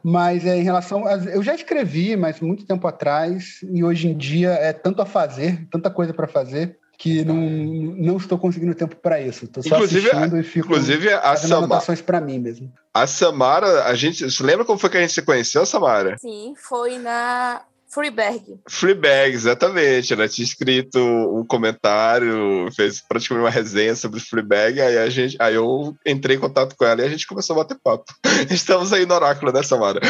mas 0.03 0.45
é, 0.45 0.57
em 0.57 0.63
relação. 0.63 1.05
A, 1.05 1.15
eu 1.15 1.43
já 1.43 1.53
escrevi, 1.53 2.15
mas 2.15 2.39
muito 2.39 2.65
tempo 2.65 2.87
atrás, 2.87 3.59
e 3.71 3.83
hoje 3.83 4.07
em 4.07 4.17
dia 4.17 4.51
é 4.51 4.73
tanto 4.73 5.01
a 5.01 5.05
fazer, 5.05 5.67
tanta 5.71 5.89
coisa 5.89 6.13
para 6.13 6.27
fazer, 6.27 6.77
que 6.97 7.23
não, 7.23 7.35
não 7.35 8.17
estou 8.17 8.37
conseguindo 8.37 8.73
tempo 8.73 8.95
para 8.95 9.21
isso. 9.21 9.45
Estou 9.45 9.61
só 9.61 9.75
Inclusive, 9.75 10.09
assistindo 10.09 10.39
e 10.39 10.43
fico 10.43 10.67
Inclusive, 10.67 11.13
a 11.13 11.21
fazendo 11.21 11.49
Samara, 11.49 11.65
anotações 11.65 12.01
para 12.01 12.19
mim 12.19 12.39
mesmo. 12.39 12.71
a 12.93 13.05
Samara, 13.05 13.83
a 13.85 13.93
gente. 13.93 14.23
Você 14.23 14.43
lembra 14.43 14.65
como 14.65 14.79
foi 14.79 14.89
que 14.89 14.97
a 14.97 15.01
gente 15.01 15.13
se 15.13 15.21
conheceu, 15.21 15.65
Samara? 15.65 16.17
Sim, 16.17 16.53
foi 16.57 16.97
na 16.97 17.61
Freeberg. 17.97 18.59
Fleabag, 18.69 19.33
exatamente. 19.33 20.13
Ela 20.13 20.27
tinha 20.27 20.45
escrito 20.45 20.99
um 20.99 21.43
comentário, 21.43 22.69
fez 22.75 23.01
praticamente 23.01 23.43
uma 23.43 23.49
resenha 23.49 23.95
sobre 23.95 24.19
Fleabag, 24.19 24.79
aí 24.79 24.99
a 24.99 25.09
gente, 25.09 25.35
aí 25.39 25.55
eu 25.55 25.95
entrei 26.05 26.35
em 26.35 26.39
contato 26.39 26.75
com 26.75 26.85
ela 26.85 27.01
e 27.01 27.05
a 27.05 27.09
gente 27.09 27.25
começou 27.25 27.55
a 27.55 27.63
bater 27.63 27.79
papo. 27.83 28.05
Estamos 28.51 28.93
aí 28.93 29.03
no 29.07 29.15
oráculo, 29.15 29.51
né, 29.51 29.63
Samara? 29.63 29.99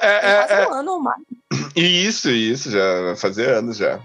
É, 0.00 0.06
é, 0.06 0.62
é, 0.62 0.68
um 0.68 0.74
ano 0.74 0.92
ou 0.92 1.00
mais. 1.00 1.18
isso, 1.74 2.30
isso, 2.30 2.70
já 2.70 3.16
fazer 3.16 3.48
anos 3.48 3.78
já. 3.78 3.98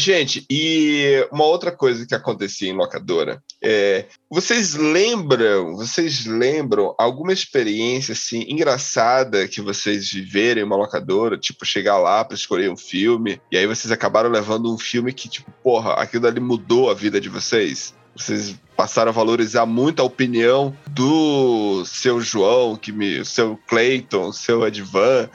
Gente, 0.00 0.44
e 0.50 1.26
uma 1.30 1.44
outra 1.44 1.70
coisa 1.70 2.06
que 2.06 2.14
acontecia 2.14 2.68
em 2.68 2.76
locadora 2.76 3.42
é, 3.62 4.06
vocês 4.30 4.74
lembram, 4.74 5.76
vocês 5.76 6.24
lembram 6.24 6.94
alguma 6.98 7.32
experiência 7.32 8.12
assim 8.12 8.46
engraçada 8.48 9.46
que 9.46 9.60
vocês 9.60 10.10
viveram 10.10 10.62
em 10.62 10.64
uma 10.64 10.76
locadora, 10.76 11.36
tipo 11.36 11.66
chegar 11.66 11.98
lá 11.98 12.24
para 12.24 12.34
escolher 12.34 12.70
um 12.70 12.76
filme 12.76 13.40
e 13.52 13.58
aí 13.58 13.66
vocês 13.66 13.92
acabaram 13.92 14.30
levando 14.30 14.72
um 14.72 14.78
filme 14.78 15.12
que 15.12 15.28
tipo, 15.28 15.50
porra, 15.62 15.92
aquilo 15.94 16.26
ali 16.26 16.40
mudou 16.40 16.90
a 16.90 16.94
vida 16.94 17.20
de 17.20 17.28
vocês? 17.28 17.94
Vocês 18.16 18.54
passaram 18.76 19.10
a 19.10 19.12
valorizar 19.14 19.66
muito 19.66 20.00
a 20.00 20.04
opinião 20.04 20.74
do 20.88 21.84
seu 21.84 22.20
João, 22.20 22.76
que 22.76 22.90
me, 22.92 23.24
seu 23.24 23.58
Clayton, 23.68 24.32
seu 24.32 24.66
Edvan, 24.66 25.28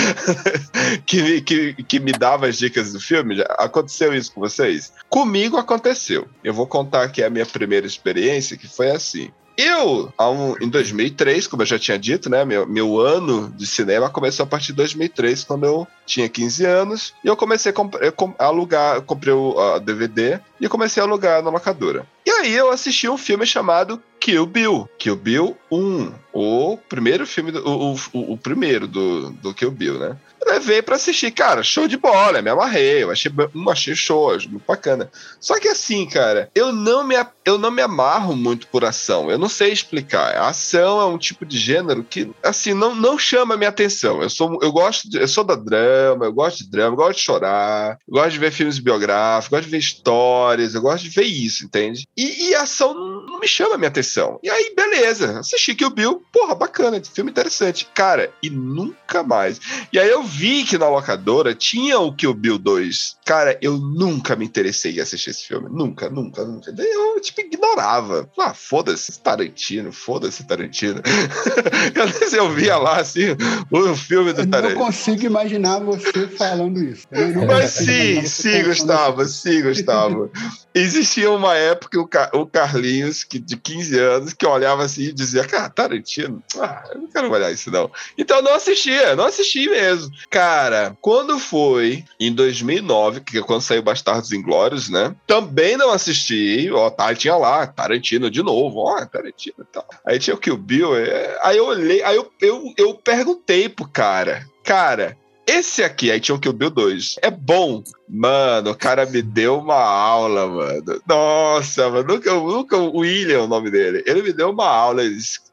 que, 1.06 1.22
me- 1.22 1.40
que, 1.40 1.74
que 1.84 2.00
me 2.00 2.12
dava 2.12 2.46
as 2.46 2.58
dicas 2.58 2.92
do 2.92 3.00
filme. 3.00 3.42
Aconteceu 3.58 4.14
isso 4.14 4.32
com 4.32 4.40
vocês? 4.40 4.92
Comigo 5.08 5.56
aconteceu. 5.56 6.26
Eu 6.42 6.54
vou 6.54 6.66
contar 6.66 7.02
aqui 7.04 7.22
a 7.22 7.30
minha 7.30 7.46
primeira 7.46 7.86
experiência, 7.86 8.56
que 8.56 8.66
foi 8.68 8.90
assim. 8.90 9.30
Eu, 9.56 10.12
em 10.60 10.68
2003, 10.68 11.46
como 11.46 11.62
eu 11.62 11.66
já 11.66 11.78
tinha 11.78 11.98
dito, 11.98 12.28
né, 12.28 12.44
meu, 12.44 12.66
meu 12.66 12.98
ano 13.00 13.52
de 13.56 13.66
cinema 13.66 14.10
começou 14.10 14.44
a 14.44 14.46
partir 14.46 14.68
de 14.68 14.74
2003, 14.74 15.44
quando 15.44 15.64
eu 15.64 15.86
tinha 16.04 16.28
15 16.28 16.64
anos, 16.64 17.14
e 17.22 17.28
eu 17.28 17.36
comecei 17.36 17.70
a, 17.70 17.72
comp- 17.72 17.94
eu 18.00 18.12
a 18.38 18.44
alugar, 18.46 18.96
eu 18.96 19.02
comprei 19.02 19.32
o 19.32 19.58
a 19.58 19.78
DVD 19.78 20.40
e 20.60 20.68
comecei 20.68 21.00
a 21.02 21.06
alugar 21.06 21.42
na 21.42 21.50
locadora. 21.50 22.06
E 22.26 22.30
aí 22.30 22.52
eu 22.54 22.70
assisti 22.70 23.08
um 23.08 23.16
filme 23.18 23.46
chamado 23.46 24.02
Kill 24.18 24.46
Bill, 24.46 24.88
Kill 24.98 25.16
Bill 25.16 25.56
1, 25.70 26.12
o 26.32 26.78
primeiro 26.88 27.26
filme, 27.26 27.52
do, 27.52 27.66
o, 27.68 27.94
o, 28.12 28.32
o 28.32 28.38
primeiro 28.38 28.86
do, 28.88 29.30
do 29.30 29.54
Kill 29.54 29.70
Bill, 29.70 29.98
né? 29.98 30.16
Levei 30.46 30.82
pra 30.82 30.96
assistir, 30.96 31.30
cara, 31.30 31.62
show 31.62 31.88
de 31.88 31.96
bola, 31.96 32.42
me 32.42 32.50
amarrei, 32.50 33.02
eu 33.02 33.10
achei, 33.10 33.32
achei 33.70 33.94
show, 33.94 34.34
achei 34.34 34.50
muito 34.50 34.64
bacana. 34.66 35.10
Só 35.40 35.58
que 35.58 35.68
assim, 35.68 36.06
cara, 36.06 36.50
eu 36.54 36.70
não 36.72 37.02
me, 37.02 37.14
eu 37.44 37.58
não 37.58 37.70
me 37.70 37.82
amarro 37.82 38.34
muito 38.36 38.66
por 38.68 38.84
ação. 38.84 39.30
Eu 39.30 39.38
não 39.38 39.48
sei 39.48 39.72
explicar. 39.72 40.36
A 40.36 40.48
ação 40.48 41.00
é 41.00 41.04
um 41.06 41.18
tipo 41.18 41.44
de 41.44 41.58
gênero 41.58 42.02
que, 42.04 42.30
assim, 42.42 42.74
não, 42.74 42.94
não 42.94 43.18
chama 43.18 43.54
a 43.54 43.56
minha 43.56 43.70
atenção. 43.70 44.22
Eu 44.22 44.30
sou, 44.30 44.58
eu 44.62 44.72
gosto, 44.72 45.08
de- 45.08 45.18
eu 45.18 45.28
sou 45.28 45.44
da 45.44 45.54
drama, 45.54 46.24
eu 46.26 46.32
gosto 46.32 46.64
de 46.64 46.70
drama, 46.70 46.92
eu 46.92 46.96
gosto 46.96 47.18
de 47.18 47.24
chorar, 47.24 47.98
eu 48.06 48.14
gosto 48.14 48.30
de 48.32 48.38
ver 48.38 48.50
filmes 48.52 48.78
biográficos, 48.78 49.52
eu 49.52 49.58
gosto 49.58 49.64
de 49.66 49.70
ver 49.70 49.78
histórias, 49.78 50.74
eu 50.74 50.80
gosto 50.82 51.04
de 51.04 51.10
ver 51.10 51.24
isso, 51.24 51.64
entende? 51.64 52.06
E, 52.16 52.48
e 52.50 52.54
ação 52.54 52.94
não, 52.94 53.26
não 53.26 53.40
me 53.40 53.48
chama 53.48 53.74
a 53.74 53.78
minha 53.78 53.88
atenção. 53.88 54.38
E 54.42 54.50
aí, 54.50 54.72
beleza, 54.74 55.38
assisti 55.40 55.74
que 55.74 55.84
o 55.84 55.90
Bill, 55.90 56.22
porra, 56.32 56.54
bacana, 56.54 57.00
filme 57.02 57.30
interessante. 57.30 57.86
Cara, 57.94 58.32
e 58.42 58.50
nunca 58.50 59.22
mais. 59.22 59.60
E 59.92 59.98
aí 59.98 60.08
eu 60.08 60.22
vi 60.22 60.64
que 60.64 60.78
na 60.78 60.88
locadora 60.88 61.54
tinha 61.54 61.98
o 61.98 62.14
Kill 62.14 62.34
Bill 62.34 62.58
2. 62.58 63.16
Cara, 63.24 63.58
eu 63.60 63.76
nunca 63.76 64.34
me 64.36 64.44
interessei 64.44 64.96
em 64.96 65.00
assistir 65.00 65.30
esse 65.30 65.46
filme. 65.46 65.68
Nunca, 65.70 66.08
nunca, 66.08 66.44
nunca. 66.44 66.74
Eu, 66.76 67.20
tipo, 67.20 67.33
ignorava. 67.40 68.28
Ah, 68.38 68.54
foda-se 68.54 69.20
Tarantino, 69.20 69.92
foda-se 69.92 70.44
Tarantino. 70.44 71.00
Às 72.02 72.10
vezes 72.18 72.34
eu 72.34 72.50
via 72.50 72.76
lá, 72.76 72.98
assim, 73.00 73.36
o 73.70 73.94
filme 73.96 74.32
do 74.32 74.40
Eu 74.40 74.44
não 74.44 74.50
Tarantino. 74.50 74.80
consigo 74.80 75.24
imaginar 75.26 75.80
você 75.80 76.26
falando 76.28 76.82
isso. 76.82 77.06
Mas 77.46 77.70
sim, 77.70 78.22
sim, 78.26 78.62
Gustavo, 78.64 79.22
assim. 79.22 79.50
sim, 79.52 79.62
Gustavo. 79.62 80.30
Existia 80.74 81.30
uma 81.30 81.54
época 81.56 82.00
o, 82.00 82.06
Ca- 82.06 82.30
o 82.34 82.46
Carlinhos, 82.46 83.22
que, 83.24 83.38
de 83.38 83.56
15 83.56 83.98
anos, 83.98 84.32
que 84.32 84.44
olhava 84.46 84.82
assim 84.84 85.02
e 85.04 85.12
dizia, 85.12 85.44
cara, 85.44 85.70
Tarantino, 85.70 86.42
ah, 86.58 86.82
eu 86.92 87.00
não 87.02 87.08
quero 87.08 87.30
olhar 87.30 87.52
isso 87.52 87.70
não. 87.70 87.90
Então 88.18 88.38
eu 88.38 88.42
não 88.42 88.54
assistia, 88.54 89.14
não 89.14 89.24
assisti 89.24 89.68
mesmo. 89.68 90.10
Cara, 90.30 90.96
quando 91.00 91.38
foi 91.38 92.04
em 92.18 92.32
2009, 92.32 93.20
que 93.20 93.38
é 93.38 93.42
quando 93.42 93.60
saiu 93.62 93.82
Bastardos 93.82 94.32
Inglórios, 94.32 94.88
né? 94.88 95.14
Também 95.26 95.76
não 95.76 95.90
assisti, 95.90 96.68
ó, 96.72 96.90
tá, 96.90 97.14
tinha 97.24 97.36
lá, 97.36 97.66
Tarantino 97.66 98.30
de 98.30 98.42
novo, 98.42 98.80
ó, 98.80 99.02
Tarantino 99.06 99.56
e 99.60 99.64
tal. 99.64 99.86
Aí 100.04 100.18
tinha 100.18 100.34
o 100.34 100.38
Kill 100.38 100.58
Bill, 100.58 100.94
é, 100.94 101.38
aí 101.42 101.56
eu 101.56 101.64
olhei, 101.64 102.02
aí 102.02 102.16
eu, 102.16 102.30
eu, 102.38 102.74
eu 102.76 102.94
perguntei 102.94 103.66
pro 103.66 103.88
cara, 103.88 104.46
cara, 104.62 105.16
esse 105.46 105.82
aqui, 105.82 106.10
aí 106.10 106.20
tinha 106.20 106.34
o 106.34 106.38
Kill 106.38 106.52
Bill 106.52 106.70
2, 106.70 107.16
é 107.22 107.30
bom. 107.30 107.82
Mano, 108.06 108.70
o 108.70 108.74
cara 108.74 109.06
me 109.06 109.22
deu 109.22 109.58
uma 109.58 109.74
aula, 109.74 110.46
mano. 110.46 111.02
Nossa, 111.06 111.88
mano, 111.90 112.14
nunca, 112.14 112.32
nunca 112.34 112.76
o 112.76 112.98
William 112.98 113.38
é 113.38 113.42
o 113.42 113.46
nome 113.46 113.70
dele. 113.70 114.02
Ele 114.06 114.22
me 114.22 114.32
deu 114.32 114.50
uma 114.50 114.68
aula. 114.68 115.02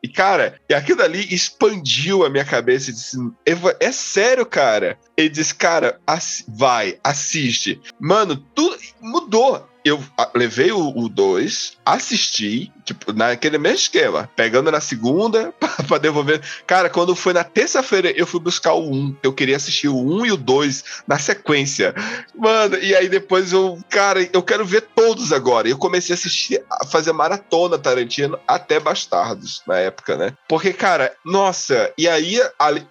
E, 0.03 0.07
cara, 0.09 0.59
e 0.69 0.73
aquilo 0.73 1.01
ali 1.01 1.33
expandiu 1.33 2.25
a 2.25 2.29
minha 2.29 2.45
cabeça 2.45 2.89
e 2.89 2.93
disse: 2.93 3.17
"Eva, 3.45 3.75
é 3.79 3.91
sério, 3.91 4.45
cara? 4.45 4.97
Ele 5.15 5.29
disse, 5.29 5.55
cara, 5.55 5.99
vai, 6.47 6.97
assiste. 7.03 7.81
Mano, 7.99 8.35
tudo 8.53 8.77
mudou. 9.01 9.70
Eu 9.83 10.03
levei 10.35 10.71
o 10.71 11.09
2, 11.09 11.77
assisti, 11.85 12.71
tipo, 12.85 13.11
naquele 13.13 13.57
mesmo 13.57 13.77
esquema, 13.77 14.29
pegando 14.35 14.71
na 14.71 14.79
segunda 14.79 15.53
pra 15.87 15.97
devolver. 15.97 16.41
Cara, 16.67 16.89
quando 16.89 17.15
foi 17.15 17.33
na 17.33 17.43
terça-feira, 17.43 18.11
eu 18.11 18.27
fui 18.27 18.39
buscar 18.39 18.73
o 18.73 18.89
1. 18.89 18.93
Um, 18.93 19.15
eu 19.23 19.33
queria 19.33 19.55
assistir 19.55 19.87
o 19.87 19.97
1 19.97 20.13
um 20.13 20.25
e 20.25 20.31
o 20.31 20.37
2 20.37 20.83
na 21.07 21.17
sequência. 21.17 21.93
Mano, 22.35 22.77
e 22.77 22.95
aí 22.95 23.09
depois 23.09 23.51
eu, 23.51 23.79
cara, 23.89 24.27
eu 24.31 24.43
quero 24.43 24.65
ver 24.65 24.81
todos 24.95 25.33
agora. 25.33 25.67
Eu 25.67 25.77
comecei 25.77 26.13
a 26.13 26.17
assistir, 26.17 26.63
a 26.69 26.85
fazer 26.85 27.11
maratona 27.11 27.77
Tarantino 27.77 28.39
até 28.47 28.79
Bastardos 28.79 29.61
na 29.67 29.77
época, 29.77 30.17
né? 30.17 30.33
Porque, 30.47 30.73
cara, 30.73 31.13
nossa, 31.25 31.91
e 31.97 32.07
aí, 32.07 32.39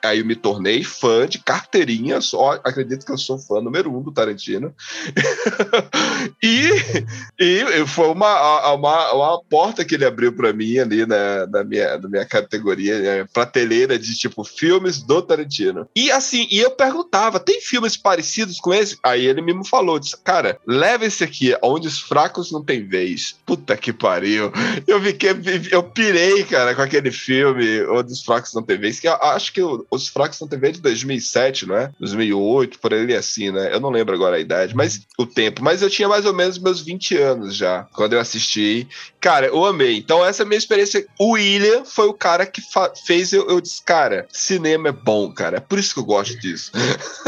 aí 0.02 0.18
eu 0.18 0.24
me 0.24 0.36
tornei 0.36 0.82
fã 0.82 1.26
de 1.26 1.38
carteirinha, 1.38 2.20
só 2.20 2.52
acredito 2.64 3.04
que 3.04 3.12
eu 3.12 3.18
sou 3.18 3.38
fã 3.38 3.60
número 3.60 3.94
um 3.96 4.02
do 4.02 4.12
Tarantino. 4.12 4.74
e, 6.42 6.70
e 7.38 7.86
foi 7.86 8.08
uma, 8.08 8.72
uma, 8.72 9.12
uma 9.12 9.42
porta 9.42 9.84
que 9.84 9.94
ele 9.94 10.04
abriu 10.04 10.32
pra 10.32 10.52
mim 10.52 10.78
ali 10.78 11.06
na, 11.06 11.46
na, 11.46 11.64
minha, 11.64 11.98
na 11.98 12.08
minha 12.08 12.24
categoria, 12.24 12.98
né, 12.98 13.26
prateleira 13.32 13.98
de 13.98 14.14
tipo 14.16 14.44
filmes 14.44 15.02
do 15.02 15.22
Tarantino. 15.22 15.88
E 15.94 16.10
assim, 16.10 16.46
e 16.50 16.58
eu 16.58 16.70
perguntava: 16.70 17.40
tem 17.40 17.60
filmes 17.60 17.96
parecidos 17.96 18.58
com 18.60 18.72
esse? 18.72 18.98
Aí 19.02 19.26
ele 19.26 19.42
mesmo 19.42 19.64
falou: 19.64 19.98
disse, 19.98 20.16
cara, 20.16 20.58
leva 20.66 21.04
esse 21.04 21.24
aqui, 21.24 21.54
onde 21.62 21.88
os 21.88 21.98
fracos 21.98 22.50
não 22.52 22.62
têm 22.62 22.86
vez. 22.86 23.36
Puta 23.46 23.76
que 23.76 23.92
pariu. 23.92 24.52
Eu 24.86 25.00
fiquei, 25.00 25.30
eu 25.70 25.82
pirei, 25.82 26.44
cara, 26.44 26.74
com 26.74 26.82
aquele 26.82 27.10
filme, 27.10 27.84
onde 27.86 28.12
os 28.12 28.22
fracos 28.22 28.52
não 28.54 28.62
têm 28.62 28.78
vez, 28.78 29.00
que 29.00 29.08
acho 29.08 29.52
que 29.52 29.62
os 29.90 30.08
fracos 30.08 30.40
não 30.40 30.48
têm 30.48 30.58
vez 30.58 30.76
de 30.76 30.82
2007, 30.82 31.66
não 31.66 31.76
é? 31.76 31.90
2008, 31.98 32.78
por 32.78 32.92
ali 32.92 33.14
assim, 33.14 33.50
né? 33.50 33.72
Eu 33.72 33.80
não 33.80 33.90
lembro 33.90 34.14
agora 34.14 34.36
a 34.36 34.40
idade, 34.40 34.74
mas 34.74 35.00
o 35.18 35.26
tempo. 35.26 35.62
Mas 35.62 35.82
eu 35.82 35.90
tinha 35.90 36.08
mais 36.08 36.24
ou 36.24 36.34
menos 36.34 36.58
meus 36.70 36.80
20 36.80 37.16
anos 37.16 37.56
já, 37.56 37.86
quando 37.92 38.12
eu 38.12 38.20
assisti. 38.20 38.88
Cara, 39.20 39.46
eu 39.46 39.64
amei. 39.64 39.96
Então, 39.98 40.24
essa 40.24 40.42
é 40.42 40.44
a 40.44 40.46
minha 40.46 40.58
experiência. 40.58 41.04
O 41.18 41.32
William 41.32 41.84
foi 41.84 42.06
o 42.06 42.14
cara 42.14 42.46
que 42.46 42.62
fez 43.04 43.32
eu, 43.32 43.48
eu 43.48 43.60
disse, 43.60 43.82
cara, 43.82 44.26
cinema 44.30 44.88
é 44.88 44.92
bom, 44.92 45.32
cara. 45.32 45.58
É 45.58 45.60
por 45.60 45.78
isso 45.78 45.94
que 45.94 46.00
eu 46.00 46.04
gosto 46.04 46.38
disso. 46.38 46.70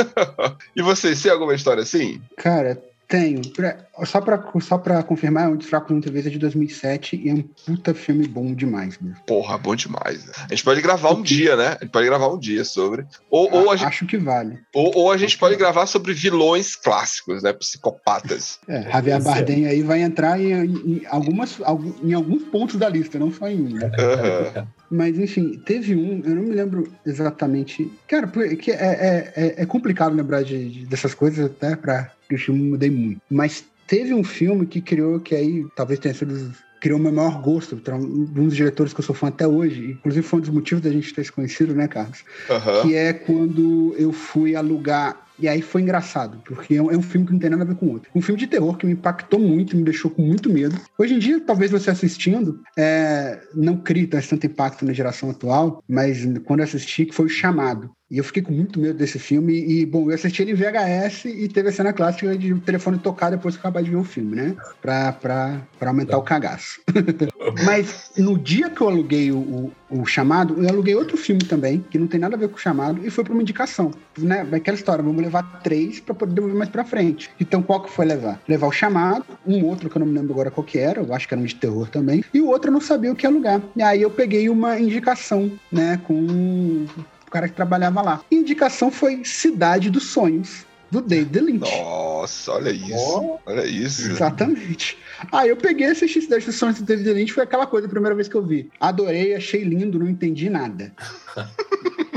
e 0.76 0.82
vocês, 0.82 1.20
tem 1.20 1.32
alguma 1.32 1.54
história 1.54 1.82
assim? 1.82 2.22
Cara, 2.36 2.80
tenho. 3.12 3.42
Pra- 3.52 3.76
só, 4.06 4.20
pra, 4.22 4.42
só 4.60 4.78
pra 4.78 5.02
confirmar, 5.02 5.50
Onde 5.50 5.64
os 5.64 5.70
Fracos 5.70 6.00
Têm 6.02 6.12
Vez 6.12 6.26
é 6.26 6.30
de 6.30 6.38
2007 6.38 7.16
e 7.16 7.28
é 7.28 7.34
um 7.34 7.42
puta 7.42 7.92
filme 7.94 8.26
bom 8.26 8.54
demais, 8.54 8.98
mesmo. 8.98 9.16
Porra, 9.26 9.58
bom 9.58 9.76
demais. 9.76 10.30
A 10.38 10.48
gente 10.48 10.64
pode 10.64 10.80
gravar 10.80 11.10
um 11.12 11.20
dia, 11.22 11.54
né? 11.56 11.76
A 11.78 11.84
gente 11.84 11.90
pode 11.92 12.06
gravar 12.06 12.28
um 12.28 12.38
dia 12.38 12.64
sobre. 12.64 13.04
Ou, 13.30 13.52
ou 13.52 13.70
a 13.70 13.76
gente, 13.76 13.88
Acho 13.88 14.06
que 14.06 14.16
vale. 14.16 14.58
ou, 14.74 14.90
ou 14.96 15.12
a 15.12 15.16
gente 15.18 15.36
pode 15.36 15.56
gravar 15.56 15.86
sobre 15.86 16.14
vilões 16.14 16.74
clássicos, 16.74 17.42
né? 17.42 17.52
Psicopatas. 17.52 18.58
É, 18.66 18.90
Javier 18.90 19.16
é. 19.16 19.20
Bardem 19.20 19.66
aí 19.66 19.82
vai 19.82 20.00
entrar 20.00 20.40
em, 20.40 20.52
em 20.64 21.02
algumas, 21.08 21.60
algum- 21.62 21.92
em 22.02 22.14
alguns 22.14 22.42
pontos 22.44 22.76
da 22.76 22.88
lista, 22.88 23.18
não 23.18 23.30
só 23.30 23.46
em 23.48 23.60
um. 23.60 23.68
né? 23.74 23.90
Aham. 23.98 24.66
Mas, 24.92 25.18
enfim, 25.18 25.60
teve 25.64 25.94
um, 25.96 26.20
eu 26.24 26.34
não 26.34 26.42
me 26.42 26.54
lembro 26.54 26.86
exatamente. 27.06 27.90
Cara, 28.06 28.26
porque 28.26 28.70
é, 28.70 28.74
é, 28.74 29.32
é, 29.34 29.62
é 29.62 29.66
complicado 29.66 30.14
lembrar 30.14 30.42
de, 30.42 30.68
de- 30.68 30.86
dessas 30.86 31.14
coisas, 31.14 31.46
até 31.46 31.74
pra 31.74 32.12
que 32.28 32.34
o 32.34 32.38
filme 32.38 32.62
mudei 32.70 32.90
muito. 32.90 33.20
Mas 33.30 33.64
teve 33.86 34.12
um 34.12 34.22
filme 34.22 34.66
que 34.66 34.80
criou, 34.80 35.18
que 35.18 35.34
aí 35.34 35.66
talvez 35.74 35.98
tenha 35.98 36.14
sido. 36.14 36.52
Criou 36.80 36.98
o 36.98 37.02
meu 37.02 37.12
maior 37.12 37.40
gosto, 37.40 37.80
um 37.94 38.24
dos 38.24 38.56
diretores 38.56 38.92
que 38.92 38.98
eu 39.00 39.04
sou 39.04 39.14
fã 39.14 39.28
até 39.28 39.46
hoje. 39.46 39.92
Inclusive, 39.92 40.26
foi 40.26 40.38
um 40.40 40.42
dos 40.42 40.50
motivos 40.50 40.82
da 40.82 40.90
gente 40.90 41.14
ter 41.14 41.24
se 41.24 41.30
conhecido, 41.30 41.74
né, 41.76 41.86
Carlos? 41.86 42.24
Aham. 42.50 42.82
que 42.82 42.94
é 42.96 43.12
quando 43.12 43.94
eu 43.96 44.12
fui 44.12 44.56
alugar. 44.56 45.28
E 45.42 45.48
aí 45.48 45.60
foi 45.60 45.82
engraçado, 45.82 46.40
porque 46.44 46.76
é 46.76 46.82
um, 46.82 46.90
é 46.90 46.96
um 46.96 47.02
filme 47.02 47.26
que 47.26 47.32
não 47.32 47.40
tem 47.40 47.50
nada 47.50 47.64
a 47.64 47.66
ver 47.66 47.74
com 47.74 47.86
o 47.86 47.92
outro. 47.92 48.08
Um 48.14 48.22
filme 48.22 48.38
de 48.38 48.46
terror 48.46 48.76
que 48.76 48.86
me 48.86 48.92
impactou 48.92 49.40
muito, 49.40 49.76
me 49.76 49.82
deixou 49.82 50.10
com 50.10 50.22
muito 50.22 50.48
medo. 50.48 50.80
Hoje 50.96 51.14
em 51.14 51.18
dia, 51.18 51.40
talvez 51.40 51.70
você 51.70 51.90
assistindo, 51.90 52.62
é, 52.78 53.40
não 53.54 53.76
crie 53.76 54.06
tanto 54.06 54.22
tanto 54.28 54.46
impacto 54.46 54.84
na 54.84 54.92
geração 54.92 55.30
atual, 55.30 55.82
mas 55.88 56.24
quando 56.44 56.60
eu 56.60 56.64
assisti, 56.64 57.06
que 57.06 57.14
foi 57.14 57.26
o 57.26 57.28
Chamado. 57.28 57.90
E 58.10 58.18
eu 58.18 58.24
fiquei 58.24 58.42
com 58.42 58.52
muito 58.52 58.78
medo 58.78 58.98
desse 58.98 59.18
filme. 59.18 59.54
E, 59.54 59.86
bom, 59.86 60.10
eu 60.10 60.14
assisti 60.14 60.42
ele 60.42 60.52
em 60.52 60.54
VHS 60.54 61.24
e 61.24 61.48
teve 61.48 61.70
a 61.70 61.72
cena 61.72 61.94
clássica 61.94 62.36
de 62.36 62.52
o 62.52 62.60
telefone 62.60 62.98
tocar 62.98 63.30
depois 63.30 63.56
que 63.56 63.60
eu 63.60 63.62
acabar 63.62 63.82
de 63.82 63.88
ver 63.88 63.96
o 63.96 64.04
filme, 64.04 64.36
né? 64.36 64.54
Pra, 64.82 65.12
pra, 65.12 65.62
pra 65.78 65.90
aumentar 65.90 66.18
o 66.18 66.22
cagaço. 66.22 66.78
Mas 67.64 68.10
no 68.18 68.38
dia 68.38 68.68
que 68.68 68.82
eu 68.82 68.88
aluguei 68.88 69.32
o, 69.32 69.72
o, 69.92 70.06
chamado, 70.06 70.62
eu 70.62 70.68
aluguei 70.68 70.94
outro 70.94 71.16
filme 71.16 71.42
também, 71.42 71.84
que 71.90 71.98
não 71.98 72.06
tem 72.06 72.18
nada 72.18 72.34
a 72.34 72.38
ver 72.38 72.48
com 72.48 72.56
o 72.56 72.60
chamado, 72.60 73.04
e 73.04 73.10
foi 73.10 73.24
pra 73.24 73.32
uma 73.32 73.42
indicação. 73.42 73.90
Né? 74.18 74.46
Aquela 74.52 74.76
história, 74.76 75.02
vamos 75.02 75.22
levar 75.22 75.60
três 75.62 76.00
pra 76.00 76.14
poder 76.14 76.34
devolver 76.34 76.56
mais 76.56 76.70
pra 76.70 76.84
frente. 76.84 77.30
Então 77.38 77.62
qual 77.62 77.82
que 77.82 77.90
foi 77.90 78.06
levar? 78.06 78.40
Levar 78.48 78.66
o 78.66 78.72
chamado, 78.72 79.24
um 79.46 79.64
outro 79.64 79.90
que 79.90 79.96
eu 79.96 80.00
não 80.00 80.06
me 80.06 80.18
lembro 80.18 80.32
agora 80.32 80.50
qual 80.50 80.64
que 80.64 80.78
era, 80.78 81.00
eu 81.00 81.14
acho 81.14 81.28
que 81.28 81.34
era 81.34 81.40
um 81.40 81.46
de 81.46 81.54
terror 81.54 81.88
também, 81.88 82.24
e 82.32 82.40
o 82.40 82.48
outro 82.48 82.68
eu 82.68 82.72
não 82.72 82.80
sabia 82.80 83.12
o 83.12 83.16
que 83.16 83.26
alugar. 83.26 83.60
E 83.76 83.82
aí 83.82 84.02
eu 84.02 84.10
peguei 84.10 84.48
uma 84.48 84.78
indicação, 84.78 85.50
né, 85.70 86.00
com 86.04 86.14
o 86.14 87.30
cara 87.30 87.48
que 87.48 87.54
trabalhava 87.54 88.02
lá. 88.02 88.20
A 88.30 88.34
indicação 88.34 88.90
foi 88.90 89.22
Cidade 89.24 89.90
dos 89.90 90.04
Sonhos, 90.04 90.66
do 90.90 91.00
David 91.00 91.40
Lynch. 91.40 91.60
Nossa, 91.60 92.52
olha 92.52 92.70
isso. 92.70 93.38
Olha 93.46 93.66
isso. 93.66 94.10
Exatamente. 94.10 94.98
Aí 95.30 95.50
eu 95.50 95.56
peguei 95.56 95.86
esse 95.86 96.08
X 96.08 96.26
das 96.28 96.44
Sonhos 96.44 96.78
do 96.78 96.84
David 96.84 97.12
Lynch, 97.12 97.32
foi 97.32 97.44
aquela 97.44 97.66
coisa 97.66 97.86
a 97.86 97.90
primeira 97.90 98.14
vez 98.14 98.28
que 98.28 98.34
eu 98.34 98.44
vi. 98.44 98.70
Adorei, 98.80 99.34
achei 99.34 99.62
lindo, 99.62 99.98
não 99.98 100.08
entendi 100.08 100.48
nada. 100.50 100.92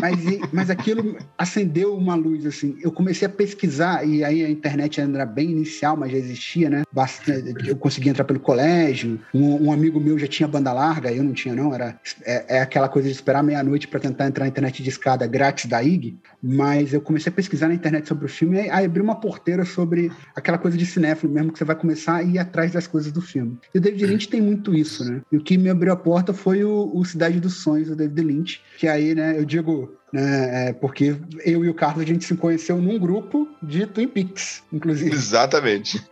Mas, 0.01 0.23
e- 0.25 0.41
mas 0.51 0.69
aquilo 0.69 1.17
acendeu 1.37 1.95
uma 1.95 2.15
luz, 2.15 2.45
assim. 2.45 2.77
Eu 2.81 2.91
comecei 2.91 3.25
a 3.25 3.29
pesquisar, 3.29 4.05
e 4.05 4.23
aí 4.25 4.43
a 4.43 4.49
internet 4.49 4.99
ainda 4.99 5.19
era 5.19 5.25
bem 5.25 5.49
inicial, 5.51 5.95
mas 5.95 6.11
já 6.11 6.17
existia, 6.17 6.69
né? 6.69 6.83
Bastante, 6.91 7.67
eu 7.67 7.75
consegui 7.77 8.09
entrar 8.09 8.25
pelo 8.25 8.39
colégio. 8.39 9.19
Um, 9.33 9.67
um 9.67 9.71
amigo 9.71 9.99
meu 9.99 10.19
já 10.19 10.27
tinha 10.27 10.47
banda 10.47 10.71
larga, 10.73 11.11
eu 11.11 11.23
não 11.23 11.33
tinha, 11.33 11.55
não. 11.55 11.73
Era, 11.73 11.97
é, 12.23 12.57
é 12.57 12.61
aquela 12.61 12.89
coisa 12.89 13.07
de 13.07 13.13
esperar 13.15 13.41
meia-noite 13.41 13.87
para 13.87 13.99
tentar 14.01 14.27
entrar 14.27 14.43
na 14.43 14.49
internet 14.49 14.83
de 14.83 14.89
escada 14.89 15.25
grátis 15.25 15.65
da 15.65 15.81
IG. 15.81 16.17
Mas 16.43 16.93
eu 16.93 16.99
comecei 17.01 17.31
a 17.31 17.35
pesquisar 17.35 17.69
na 17.69 17.73
internet 17.73 18.05
sobre 18.07 18.25
o 18.25 18.29
filme, 18.29 18.57
e 18.57 18.69
aí 18.69 18.85
abri 18.85 19.01
uma 19.01 19.15
porteira 19.15 19.63
sobre 19.65 20.11
aquela 20.35 20.57
coisa 20.57 20.77
de 20.77 20.85
cinéfilo 20.85 21.31
mesmo, 21.33 21.51
que 21.53 21.57
você 21.57 21.65
vai 21.65 21.75
começar 21.75 22.17
a 22.17 22.23
ir 22.23 22.37
atrás 22.37 22.73
das 22.73 22.85
coisas 22.85 22.94
do 23.11 23.21
filme. 23.21 23.57
E 23.73 23.77
o 23.77 23.81
David 23.81 24.05
Lynch 24.05 24.27
tem 24.27 24.41
muito 24.41 24.73
isso, 24.73 25.03
né? 25.03 25.21
E 25.31 25.37
o 25.37 25.41
que 25.41 25.57
me 25.57 25.69
abriu 25.69 25.91
a 25.93 25.95
porta 25.95 26.33
foi 26.33 26.63
o, 26.63 26.91
o 26.93 27.03
Cidade 27.05 27.39
dos 27.39 27.55
Sonhos, 27.61 27.89
do 27.89 27.95
David 27.95 28.21
Lynch, 28.21 28.61
que 28.77 28.87
aí, 28.87 29.13
né, 29.15 29.37
eu 29.37 29.45
digo, 29.45 29.93
né, 30.11 30.69
é 30.69 30.73
porque 30.73 31.15
eu 31.43 31.63
e 31.65 31.69
o 31.69 31.73
Carlos, 31.73 32.03
a 32.03 32.07
gente 32.07 32.25
se 32.25 32.35
conheceu 32.35 32.77
num 32.77 32.97
grupo 32.99 33.47
de 33.61 33.85
Twin 33.85 34.07
Peaks, 34.07 34.63
inclusive. 34.71 35.11
Exatamente. 35.13 36.01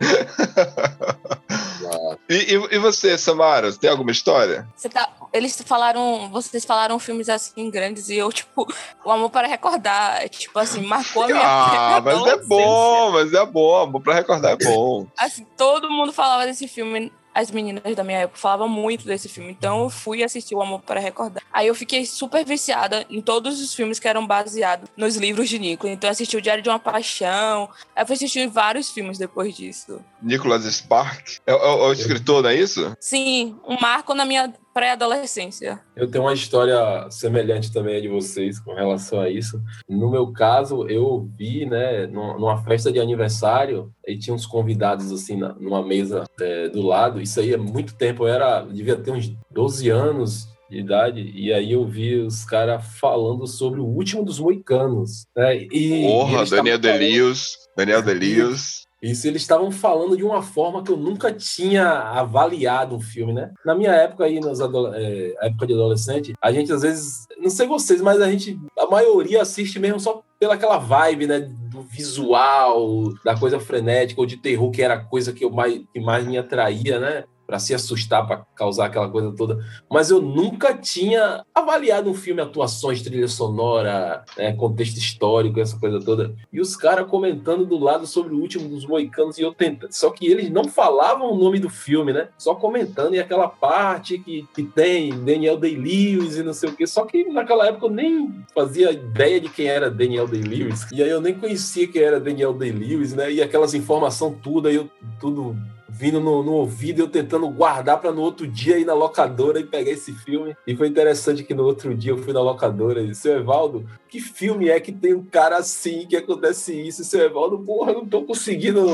E, 2.28 2.34
e- 2.54 2.74
e 2.76 2.78
você, 2.78 3.18
Samara, 3.18 3.70
tem 3.72 3.90
alguma 3.90 4.10
história? 4.10 4.66
Você 4.74 4.88
tá, 4.88 5.06
eles 5.34 5.60
falaram, 5.66 6.30
vocês 6.30 6.64
falaram 6.64 6.98
filmes 6.98 7.28
assim 7.28 7.68
grandes 7.70 8.08
e 8.08 8.16
eu, 8.16 8.32
tipo, 8.32 8.66
o 9.04 9.10
amor 9.10 9.28
para 9.30 9.48
recordar, 9.48 10.26
tipo 10.28 10.56
assim, 10.58 10.80
marcou 10.86 11.24
a 11.24 11.26
minha 11.26 11.40
Ah, 11.44 12.00
mas 12.04 12.26
é 12.26 12.36
bom, 12.44 13.10
mas 13.12 13.32
é 13.34 13.44
bom. 13.44 13.76
Amor 13.82 14.00
pra 14.00 14.14
recordar 14.14 14.52
é 14.52 14.56
bom. 14.64 15.06
Assim, 15.18 15.44
todo 15.56 15.90
mundo 15.90 16.12
falava 16.12 16.46
desse 16.46 16.68
filme. 16.68 17.12
As 17.34 17.50
meninas 17.50 17.96
da 17.96 18.04
minha 18.04 18.18
época 18.20 18.38
falavam 18.38 18.68
muito 18.68 19.04
desse 19.06 19.28
filme. 19.28 19.50
Então 19.50 19.82
eu 19.82 19.90
fui 19.90 20.22
assistir 20.22 20.54
O 20.54 20.62
Amor 20.62 20.80
para 20.82 21.00
Recordar. 21.00 21.42
Aí 21.52 21.66
eu 21.66 21.74
fiquei 21.74 22.06
super 22.06 22.44
viciada 22.44 23.04
em 23.10 23.20
todos 23.20 23.60
os 23.60 23.74
filmes 23.74 23.98
que 23.98 24.06
eram 24.06 24.24
baseados 24.24 24.88
nos 24.96 25.16
livros 25.16 25.48
de 25.48 25.58
Nico. 25.58 25.88
Então 25.88 26.06
eu 26.06 26.12
assisti 26.12 26.36
O 26.36 26.40
Diário 26.40 26.62
de 26.62 26.68
uma 26.68 26.78
Paixão. 26.78 27.68
Eu 27.96 28.06
fui 28.06 28.14
assistir 28.14 28.46
vários 28.46 28.88
filmes 28.92 29.18
depois 29.18 29.52
disso. 29.56 30.00
Nicholas 30.22 30.62
Spark 30.72 31.40
é, 31.44 31.52
é- 31.52 31.56
é 31.56 31.58
o 31.88 31.92
escritor, 31.92 32.40
não 32.44 32.50
é 32.50 32.54
isso? 32.54 32.96
Sim, 33.00 33.56
um 33.66 33.76
marco 33.80 34.14
na 34.14 34.24
minha 34.24 34.54
pré-adolescência. 34.74 35.80
Eu 35.96 36.10
tenho 36.10 36.24
uma 36.24 36.34
história 36.34 37.08
semelhante 37.10 37.72
também 37.72 37.96
a 37.96 38.00
de 38.00 38.08
vocês 38.08 38.58
com 38.58 38.74
relação 38.74 39.20
a 39.20 39.30
isso. 39.30 39.62
No 39.88 40.10
meu 40.10 40.32
caso, 40.32 40.86
eu 40.88 41.26
vi, 41.38 41.64
né, 41.64 42.06
numa 42.08 42.62
festa 42.64 42.92
de 42.92 42.98
aniversário, 42.98 43.92
e 44.06 44.18
tinha 44.18 44.34
uns 44.34 44.44
convidados 44.44 45.12
assim 45.12 45.36
na- 45.38 45.54
numa 45.54 45.82
mesa 45.86 46.24
é, 46.40 46.68
do 46.68 46.82
lado. 46.82 47.20
Isso 47.20 47.38
aí 47.40 47.52
é 47.54 47.56
muito 47.56 47.94
tempo, 47.94 48.24
eu 48.24 48.28
era, 48.34 48.62
devia 48.62 48.96
ter 48.96 49.12
uns 49.12 49.32
12 49.50 49.88
anos 49.88 50.48
de 50.70 50.78
idade, 50.80 51.30
e 51.34 51.52
aí 51.52 51.72
eu 51.72 51.86
vi 51.86 52.16
os 52.16 52.44
caras 52.44 52.84
falando 52.98 53.46
sobre 53.46 53.78
o 53.80 53.84
último 53.84 54.24
dos 54.24 54.40
moicanos. 54.40 55.26
Né? 55.36 55.58
E, 55.70 56.04
e 56.04 56.08
Porra, 56.10 56.38
eles 56.38 56.50
Daniel 56.50 56.78
Delius. 56.78 57.56
Daniel 57.76 58.02
Delius. 58.02 58.83
Isso, 59.10 59.26
eles 59.26 59.42
estavam 59.42 59.70
falando 59.70 60.16
de 60.16 60.24
uma 60.24 60.42
forma 60.42 60.82
que 60.82 60.90
eu 60.90 60.96
nunca 60.96 61.32
tinha 61.32 61.86
avaliado 61.86 62.96
um 62.96 63.00
filme, 63.00 63.32
né? 63.32 63.52
Na 63.64 63.74
minha 63.74 63.92
época 63.92 64.24
aí, 64.24 64.40
nas 64.40 64.60
é, 64.60 65.34
época 65.42 65.66
de 65.66 65.74
adolescente, 65.74 66.32
a 66.40 66.50
gente 66.50 66.72
às 66.72 66.82
vezes, 66.82 67.26
não 67.38 67.50
sei 67.50 67.66
vocês, 67.66 68.00
mas 68.00 68.20
a 68.20 68.30
gente, 68.30 68.58
a 68.78 68.86
maioria 68.86 69.42
assiste 69.42 69.78
mesmo 69.78 70.00
só 70.00 70.22
pela 70.38 70.54
aquela 70.54 70.78
vibe, 70.78 71.26
né? 71.26 71.40
Do 71.40 71.82
visual, 71.82 73.12
da 73.24 73.38
coisa 73.38 73.60
frenética, 73.60 74.20
ou 74.20 74.26
de 74.26 74.36
terror, 74.36 74.70
que 74.70 74.82
era 74.82 74.94
a 74.94 75.04
coisa 75.04 75.32
que, 75.32 75.44
eu 75.44 75.50
mais, 75.50 75.82
que 75.92 76.00
mais 76.00 76.26
me 76.26 76.38
atraía, 76.38 76.98
né? 76.98 77.24
Pra 77.46 77.58
se 77.58 77.74
assustar, 77.74 78.26
pra 78.26 78.44
causar 78.54 78.86
aquela 78.86 79.08
coisa 79.08 79.32
toda. 79.32 79.64
Mas 79.90 80.10
eu 80.10 80.20
nunca 80.20 80.74
tinha 80.74 81.44
avaliado 81.54 82.10
um 82.10 82.14
filme, 82.14 82.40
atuações, 82.40 83.02
trilha 83.02 83.28
sonora, 83.28 84.24
né, 84.36 84.52
contexto 84.52 84.96
histórico, 84.96 85.60
essa 85.60 85.78
coisa 85.78 86.00
toda. 86.00 86.34
E 86.52 86.60
os 86.60 86.76
caras 86.76 87.06
comentando 87.08 87.66
do 87.66 87.78
lado 87.78 88.06
sobre 88.06 88.34
o 88.34 88.38
último 88.38 88.68
dos 88.68 88.86
Moicanos 88.86 89.38
e 89.38 89.42
eu 89.42 89.52
tentando. 89.52 89.92
Só 89.92 90.10
que 90.10 90.26
eles 90.26 90.50
não 90.50 90.64
falavam 90.64 91.32
o 91.32 91.36
nome 91.36 91.58
do 91.58 91.68
filme, 91.68 92.12
né? 92.12 92.28
Só 92.38 92.54
comentando 92.54 93.14
e 93.14 93.20
aquela 93.20 93.48
parte 93.48 94.18
que, 94.18 94.46
que 94.54 94.62
tem 94.62 95.10
Daniel 95.24 95.56
Day-Lewis 95.56 96.36
e 96.36 96.42
não 96.42 96.52
sei 96.52 96.70
o 96.70 96.74
quê. 96.74 96.86
Só 96.86 97.04
que 97.04 97.24
naquela 97.24 97.66
época 97.66 97.86
eu 97.86 97.90
nem 97.90 98.32
fazia 98.54 98.90
ideia 98.90 99.40
de 99.40 99.48
quem 99.48 99.66
era 99.66 99.90
Daniel 99.90 100.26
Day-Lewis. 100.26 100.86
E 100.92 101.02
aí 101.02 101.10
eu 101.10 101.20
nem 101.20 101.34
conhecia 101.34 101.86
quem 101.86 102.02
era 102.02 102.20
Daniel 102.20 102.52
Day-Lewis, 102.52 103.14
né? 103.14 103.30
E 103.30 103.42
aquelas 103.42 103.74
informações 103.74 104.36
tudo 104.42 104.68
aí, 104.68 104.76
eu, 104.76 104.90
tudo 105.20 105.56
vindo 105.96 106.18
no, 106.18 106.42
no 106.42 106.54
ouvido, 106.54 107.00
eu 107.00 107.08
tentando 107.08 107.48
guardar 107.48 108.00
para 108.00 108.10
no 108.10 108.20
outro 108.20 108.48
dia 108.48 108.76
ir 108.76 108.84
na 108.84 108.94
locadora 108.94 109.60
e 109.60 109.64
pegar 109.64 109.92
esse 109.92 110.12
filme. 110.12 110.56
E 110.66 110.74
foi 110.74 110.88
interessante 110.88 111.44
que 111.44 111.54
no 111.54 111.62
outro 111.62 111.94
dia 111.94 112.10
eu 112.10 112.18
fui 112.18 112.32
na 112.32 112.40
locadora 112.40 113.00
e 113.00 113.06
disse, 113.06 113.22
seu 113.22 113.38
Evaldo, 113.38 113.88
que 114.08 114.20
filme 114.20 114.68
é 114.68 114.80
que 114.80 114.90
tem 114.90 115.14
um 115.14 115.24
cara 115.24 115.56
assim, 115.56 116.04
que 116.06 116.16
acontece 116.16 116.74
isso? 116.74 117.02
E, 117.02 117.04
seu 117.04 117.20
Evaldo, 117.20 117.60
porra, 117.60 117.92
eu 117.92 117.98
não 117.98 118.06
tô 118.06 118.22
conseguindo 118.22 118.84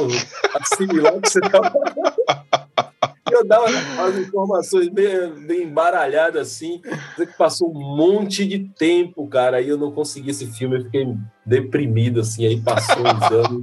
assimilar 0.55 1.17
o 1.17 1.23
que 1.23 1.31
você 1.31 1.41
tá 1.41 1.73
eu 3.33 3.47
dava 3.47 3.67
as 3.67 4.17
informações 4.19 4.89
bem, 4.89 5.31
bem 5.47 5.63
embaralhadas 5.63 6.49
assim, 6.49 6.83
que 7.17 7.27
passou 7.39 7.71
um 7.71 7.97
monte 7.97 8.45
de 8.45 8.59
tempo, 8.77 9.27
cara, 9.27 9.59
aí 9.59 9.69
eu 9.69 9.79
não 9.79 9.93
consegui 9.93 10.31
esse 10.31 10.47
filme, 10.47 10.77
eu 10.77 10.85
fiquei 10.85 11.07
deprimido, 11.47 12.21
assim, 12.21 12.45
aí 12.45 12.61
passou 12.61 12.99
uns 12.99 13.31
anos. 13.31 13.63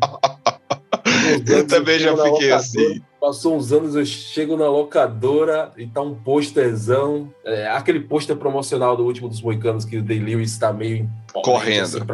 Uns 1.44 1.50
Eu 1.52 1.58
anos 1.58 1.68
também 1.68 2.00
já 2.00 2.16
fiquei 2.16 2.52
assim. 2.52 3.02
Passou 3.20 3.58
uns 3.58 3.72
anos, 3.72 3.96
eu 3.96 4.06
chego 4.06 4.56
na 4.56 4.70
locadora 4.70 5.72
e 5.76 5.88
tá 5.88 6.02
um 6.02 6.14
pôsterzão, 6.14 7.34
é, 7.44 7.68
aquele 7.68 8.00
pôster 8.00 8.36
promocional 8.36 8.96
do 8.96 9.04
último 9.04 9.28
dos 9.28 9.42
Moicanos 9.42 9.86
que 9.86 9.98
o 9.98 10.04
Day 10.04 10.20
Lewis 10.20 10.58
tá 10.58 10.72
meio 10.72 11.10
Correndo, 11.42 12.06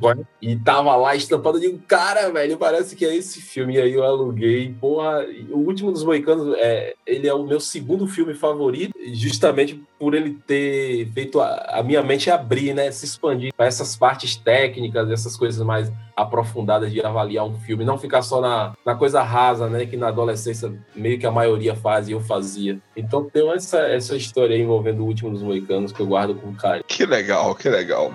corre. 0.00 0.22
E 0.40 0.56
tava 0.56 0.94
lá 0.96 1.14
estampado, 1.14 1.58
eu 1.58 1.60
digo, 1.60 1.78
cara, 1.86 2.30
velho, 2.30 2.56
parece 2.56 2.96
que 2.96 3.04
é 3.04 3.14
esse 3.14 3.40
filme. 3.40 3.74
E 3.74 3.80
aí 3.80 3.92
eu 3.92 4.04
aluguei, 4.04 4.74
porra, 4.80 5.24
o 5.50 5.58
último 5.58 5.92
dos 5.92 6.04
Moicanos, 6.04 6.54
é, 6.58 6.94
ele 7.06 7.28
é 7.28 7.34
o 7.34 7.44
meu 7.44 7.60
segundo 7.60 8.06
filme 8.06 8.34
favorito, 8.34 8.92
justamente 9.12 9.80
por 9.98 10.14
ele 10.14 10.38
ter 10.46 11.08
feito 11.12 11.40
a, 11.40 11.78
a 11.78 11.82
minha 11.82 12.02
mente 12.02 12.30
abrir, 12.30 12.74
né, 12.74 12.90
se 12.90 13.04
expandir 13.04 13.52
para 13.56 13.66
essas 13.66 13.96
partes 13.96 14.36
técnicas, 14.36 15.10
essas 15.10 15.36
coisas 15.36 15.64
mais 15.64 15.92
aprofundadas 16.16 16.92
de 16.92 17.00
avaliar 17.00 17.44
um 17.46 17.54
filme, 17.60 17.84
não 17.84 17.96
ficar 17.96 18.22
só 18.22 18.40
na, 18.40 18.72
na 18.84 18.94
coisa 18.94 19.22
rasa, 19.22 19.68
né, 19.68 19.86
que 19.86 19.96
na 19.96 20.08
adolescência 20.08 20.72
meio 20.94 21.18
que 21.18 21.26
a 21.26 21.30
maioria 21.30 21.74
faz 21.74 22.08
e 22.08 22.12
eu 22.12 22.20
fazia. 22.20 22.78
Então 22.96 23.24
tem 23.24 23.48
essa, 23.52 23.78
essa 23.78 24.16
história 24.16 24.56
aí 24.56 24.62
envolvendo 24.62 25.02
o 25.02 25.06
último 25.06 25.30
dos 25.30 25.42
Moicanos 25.42 25.92
que 25.92 26.00
eu 26.00 26.06
guardo 26.06 26.34
com 26.34 26.52
carinho. 26.54 26.84
Que 26.86 27.06
legal, 27.06 27.54
que 27.54 27.68
legal. 27.68 28.12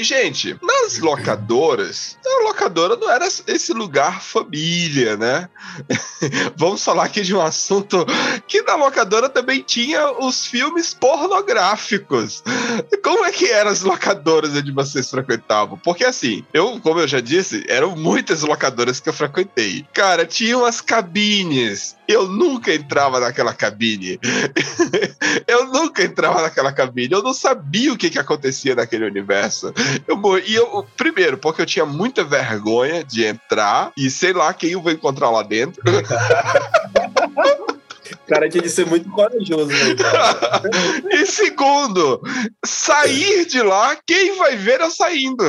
E, 0.00 0.04
gente, 0.04 0.56
nas 0.62 0.98
locadoras, 0.98 2.16
a 2.24 2.44
locadora 2.44 2.96
não 2.96 3.10
era 3.10 3.26
esse 3.26 3.74
lugar 3.74 4.22
família, 4.22 5.14
né? 5.14 5.46
Vamos 6.56 6.82
falar 6.82 7.04
aqui 7.04 7.20
de 7.20 7.34
um 7.34 7.40
assunto 7.42 8.06
que 8.48 8.62
na 8.62 8.76
locadora 8.76 9.28
também 9.28 9.62
tinha 9.62 10.10
os 10.12 10.46
filmes 10.46 10.94
pornográficos. 10.94 12.42
Como 13.04 13.26
é 13.26 13.30
que 13.30 13.46
eram 13.50 13.70
as 13.70 13.82
locadoras 13.82 14.56
onde 14.56 14.72
vocês 14.72 15.10
frequentavam? 15.10 15.76
Porque 15.76 16.06
assim, 16.06 16.46
eu, 16.54 16.80
como 16.80 17.00
eu 17.00 17.08
já 17.08 17.20
disse, 17.20 17.62
eram 17.68 17.94
muitas 17.94 18.40
locadoras 18.40 19.00
que 19.00 19.08
eu 19.10 19.12
frequentei. 19.12 19.84
Cara, 19.92 20.24
tinha 20.24 20.56
umas 20.56 20.80
cabines. 20.80 21.94
Eu 22.08 22.26
nunca 22.26 22.74
entrava 22.74 23.20
naquela 23.20 23.52
cabine. 23.52 24.18
eu 25.46 25.66
nunca 25.66 26.02
entrava 26.02 26.42
naquela 26.42 26.72
cabine. 26.72 27.12
Eu 27.12 27.22
não 27.22 27.34
sabia 27.34 27.92
o 27.92 27.96
que, 27.96 28.10
que 28.10 28.18
acontecia 28.18 28.74
naquele 28.74 29.04
universo. 29.04 29.72
Eu, 30.06 30.16
mor- 30.16 30.42
e 30.44 30.54
eu, 30.54 30.86
primeiro, 30.96 31.38
porque 31.38 31.62
eu 31.62 31.66
tinha 31.66 31.86
muita 31.86 32.24
vergonha 32.24 33.02
de 33.04 33.24
entrar 33.24 33.92
e 33.96 34.10
sei 34.10 34.32
lá 34.32 34.52
quem 34.52 34.70
eu 34.70 34.82
vou 34.82 34.92
encontrar 34.92 35.30
lá 35.30 35.42
dentro. 35.42 35.82
O 38.12 38.26
cara 38.32 38.48
tinha 38.48 38.62
de 38.62 38.68
ser 38.68 38.86
muito 38.86 39.08
corajoso, 39.10 39.66
né? 39.66 39.96
e 41.12 41.26
segundo, 41.26 42.20
sair 42.64 43.44
de 43.46 43.60
lá, 43.62 43.96
quem 44.06 44.36
vai 44.36 44.56
ver 44.56 44.80
eu 44.80 44.90
saindo? 44.90 45.44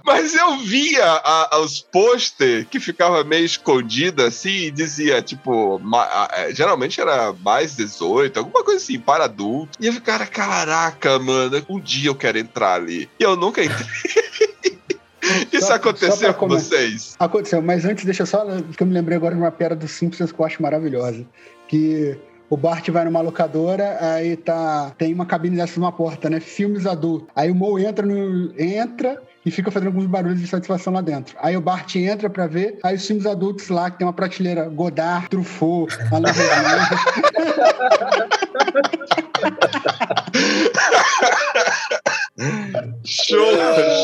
Mas 0.06 0.34
eu 0.34 0.56
via 0.58 1.04
a- 1.04 1.58
os 1.60 1.80
pôster 1.80 2.66
que 2.66 2.78
ficava 2.80 3.22
meio 3.24 3.44
escondido 3.44 4.22
assim 4.22 4.66
e 4.66 4.70
dizia, 4.70 5.20
tipo, 5.22 5.78
ma- 5.80 6.28
é, 6.32 6.54
geralmente 6.54 7.00
era 7.00 7.32
mais 7.32 7.76
18, 7.76 8.38
alguma 8.38 8.64
coisa 8.64 8.82
assim, 8.82 8.98
para 8.98 9.24
adulto. 9.24 9.78
E 9.80 9.86
eu 9.86 9.92
ficava, 9.92 10.26
caraca, 10.26 11.18
mano, 11.18 11.64
um 11.68 11.80
dia 11.80 12.08
eu 12.10 12.14
quero 12.14 12.38
entrar 12.38 12.74
ali. 12.74 13.08
E 13.18 13.22
eu 13.22 13.36
nunca 13.36 13.62
entrei. 13.64 13.86
Isso 15.52 15.60
Só- 15.62 15.66
só 15.68 15.74
aconteceu 15.74 16.16
pra 16.18 16.34
com 16.34 16.48
vocês? 16.48 17.14
Aconteceu, 17.18 17.62
mas 17.62 17.84
antes, 17.84 18.04
deixa 18.04 18.22
eu 18.22 18.26
só. 18.26 18.44
que 18.76 18.82
eu 18.82 18.86
me 18.86 18.92
lembrei 18.92 19.16
agora 19.16 19.34
de 19.34 19.40
uma 19.40 19.50
piada 19.52 19.76
dos 19.76 19.92
Simpsons 19.92 20.32
que 20.32 20.38
eu 20.40 20.44
acho 20.44 20.60
maravilhosa. 20.60 21.24
Que 21.68 22.18
o 22.50 22.56
Bart 22.56 22.88
vai 22.90 23.04
numa 23.04 23.20
locadora, 23.20 23.96
aí 24.00 24.36
tá. 24.36 24.92
Tem 24.98 25.14
uma 25.14 25.24
cabine 25.24 25.56
dessas 25.56 25.76
numa 25.76 25.92
porta, 25.92 26.28
né? 26.28 26.40
Filmes 26.40 26.86
adultos. 26.86 27.28
Aí 27.36 27.50
o 27.50 27.54
Mo 27.54 27.78
entra 27.78 28.04
no. 28.04 28.52
entra 28.60 29.22
e 29.44 29.50
fica 29.50 29.70
fazendo 29.70 29.88
alguns 29.88 30.06
barulhos 30.06 30.40
de 30.40 30.46
satisfação 30.46 30.92
lá 30.92 31.00
dentro. 31.00 31.36
Aí 31.40 31.56
o 31.56 31.60
Bart 31.60 31.94
entra 31.96 32.30
pra 32.30 32.46
ver, 32.46 32.78
aí 32.82 32.96
os 32.96 33.06
filmes 33.06 33.26
adultos 33.26 33.68
lá, 33.68 33.90
que 33.90 33.98
tem 33.98 34.06
uma 34.06 34.12
prateleira 34.12 34.68
Godard, 34.68 35.28
Truffaut, 35.28 35.92
Alain. 36.12 36.32
Show, 43.04 43.38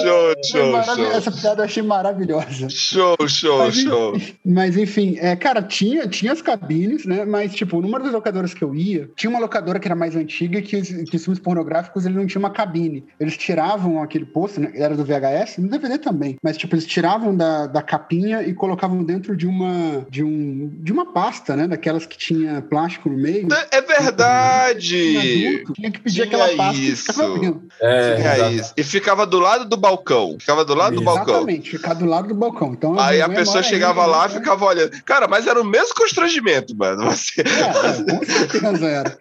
show, 0.03 0.34
show, 0.45 0.82
show. 0.84 1.12
Essa 1.12 1.32
piada 1.32 1.62
eu 1.62 1.64
achei 1.64 1.82
maravilhosa. 1.82 2.68
Show, 2.68 3.16
show, 3.26 3.59
Mas, 3.59 3.74
show. 3.76 4.12
Mas 4.45 4.76
enfim, 4.76 5.16
é, 5.20 5.34
cara, 5.34 5.62
tinha, 5.62 6.07
tinha 6.07 6.32
as 6.32 6.43
cabines, 6.43 7.05
né? 7.07 7.24
Mas, 7.24 7.55
tipo, 7.55 7.80
numa 7.80 7.99
das 7.99 8.12
locadoras 8.12 8.53
que 8.55 8.62
eu 8.62 8.74
ia, 8.74 9.09
tinha 9.16 9.30
uma 9.30 9.39
locadora 9.39 9.78
que 9.80 9.89
era 9.89 9.97
mais 9.97 10.14
antiga 10.14 10.61
que, 10.61 10.76
os- 10.76 10.89
que 10.89 11.16
os 11.16 11.24
filmes 11.24 11.39
pornográficos 11.41 12.05
ele 12.05 12.14
não 12.16 12.26
tinha 12.26 12.39
uma 12.39 12.51
cabine. 12.51 13.05
Eles 13.18 13.36
tiravam 13.36 14.03
aquele 14.03 14.26
posto, 14.26 14.61
né? 14.61 14.70
Era 14.74 14.95
do 14.97 15.05
VHS, 15.28 15.58
no 15.58 15.68
DVD 15.68 15.98
também. 15.98 16.36
Mas, 16.42 16.56
tipo, 16.56 16.74
eles 16.74 16.86
tiravam 16.86 17.36
da, 17.36 17.66
da 17.66 17.82
capinha 17.82 18.42
e 18.42 18.54
colocavam 18.54 19.02
dentro 19.04 19.36
de 19.36 19.46
uma, 19.46 20.06
de, 20.10 20.22
um, 20.22 20.70
de 20.80 20.92
uma 20.92 21.12
pasta, 21.12 21.56
né? 21.56 21.66
Daquelas 21.66 22.06
que 22.06 22.16
tinha 22.16 22.62
plástico 22.62 23.08
no 23.08 23.16
meio. 23.16 23.48
É 23.70 23.80
verdade! 23.80 25.48
Adulto, 25.48 25.72
tinha 25.74 25.90
que 25.90 26.00
pedir 26.00 26.14
Tinha 26.14 26.26
aquela 26.26 26.56
pasta 26.56 26.80
e 26.80 26.88
isso. 26.88 27.12
ficava 27.12 27.38
vendo. 27.38 27.62
É, 27.80 28.34
exato. 28.34 28.54
isso. 28.54 28.74
E 28.76 28.82
ficava 28.82 29.26
do 29.26 29.38
lado 29.38 29.64
do 29.64 29.76
balcão. 29.76 30.36
Ficava 30.38 30.64
do 30.64 30.74
lado 30.74 30.96
do 30.96 31.02
balcão. 31.02 31.34
Exatamente, 31.34 31.70
ficar 31.70 31.94
do 31.94 32.06
lado 32.06 32.28
do 32.28 32.34
balcão. 32.34 32.72
Então, 32.72 32.98
Aí 32.98 33.20
a 33.20 33.28
pessoa 33.28 33.62
chegava 33.62 34.04
ainda, 34.04 34.16
lá 34.16 34.26
e 34.26 34.30
ficava 34.30 34.64
olhando. 34.64 35.02
Cara, 35.04 35.28
mas 35.28 35.46
era 35.46 35.60
o 35.60 35.64
mesmo 35.64 35.94
constrangimento, 35.94 36.76
mano. 36.76 37.04
Você... 37.04 37.40
É, 37.40 37.42
é, 37.42 38.18
com 38.18 38.24
certeza 38.24 38.86
era. 38.86 39.18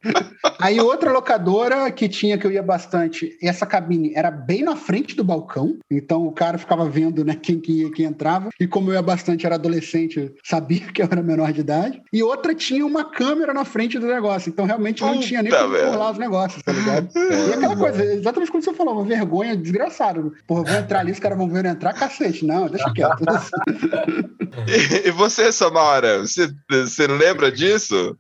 Aí 0.60 0.80
outra 0.80 1.12
locadora 1.12 1.90
que 1.92 2.08
tinha, 2.08 2.38
que 2.38 2.46
eu 2.46 2.52
ia 2.52 2.64
bastante, 2.64 3.38
essa 3.42 3.66
cabine 3.66 4.14
era 4.16 4.30
bem 4.30 4.64
na 4.64 4.76
frente 4.76 5.16
do 5.16 5.24
balcão, 5.24 5.78
então 5.98 6.26
o 6.26 6.32
cara 6.32 6.58
ficava 6.58 6.88
vendo 6.90 7.24
né, 7.24 7.36
quem, 7.36 7.60
que 7.60 7.84
ia, 7.84 7.92
quem 7.92 8.06
entrava, 8.06 8.50
e 8.60 8.68
como 8.68 8.90
eu 8.90 8.96
ia 8.96 9.02
bastante, 9.02 9.46
era 9.46 9.56
adolescente, 9.56 10.34
sabia 10.44 10.88
que 10.94 11.02
eu 11.02 11.08
era 11.10 11.22
menor 11.22 11.52
de 11.52 11.62
idade, 11.62 12.02
e 12.12 12.24
outra 12.24 12.54
tinha 12.54 12.86
uma 12.86 13.04
câmera 13.06 13.54
na 13.54 13.66
frente 13.66 14.00
do 14.00 14.08
negócio, 14.08 14.50
então 14.50 14.66
realmente 14.66 15.02
não 15.02 15.14
Puta 15.14 15.26
tinha 15.26 15.42
nem 15.42 15.52
como 15.52 15.70
burlar 15.70 16.12
os 16.12 16.18
negócios, 16.18 16.64
tá 16.64 16.72
ligado? 16.72 17.08
E 17.48 17.54
aquela 17.54 17.76
coisa, 17.76 18.04
exatamente 18.04 18.52
como 18.52 18.64
você 18.64 18.74
falou, 18.74 18.96
uma 18.96 19.06
vergonha 19.06 19.56
desgraçada. 19.56 20.22
Porra, 20.48 20.64
vou 20.64 20.74
entrar 20.76 21.00
ali, 21.00 21.12
os 21.12 21.20
caras 21.20 21.38
vão 21.38 21.50
ver 21.50 21.66
eu 21.66 21.72
entrar, 21.72 21.94
cacete. 21.94 22.46
Não, 22.46 22.68
deixa 22.68 22.92
quieto. 22.94 23.24
E, 24.68 25.08
e 25.08 25.12
você, 25.12 25.52
Samara, 25.52 26.20
você, 26.20 26.52
você 26.70 27.06
lembra 27.06 27.52
disso? 27.52 28.18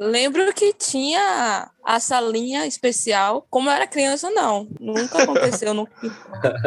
Lembro 0.00 0.52
que 0.54 0.72
tinha 0.72 1.70
a 1.86 2.00
salinha 2.00 2.66
especial. 2.66 3.46
Como 3.48 3.68
eu 3.70 3.72
era 3.72 3.86
criança, 3.86 4.28
não. 4.30 4.68
Nunca 4.80 5.22
aconteceu. 5.22 5.72
Nunca... 5.72 5.92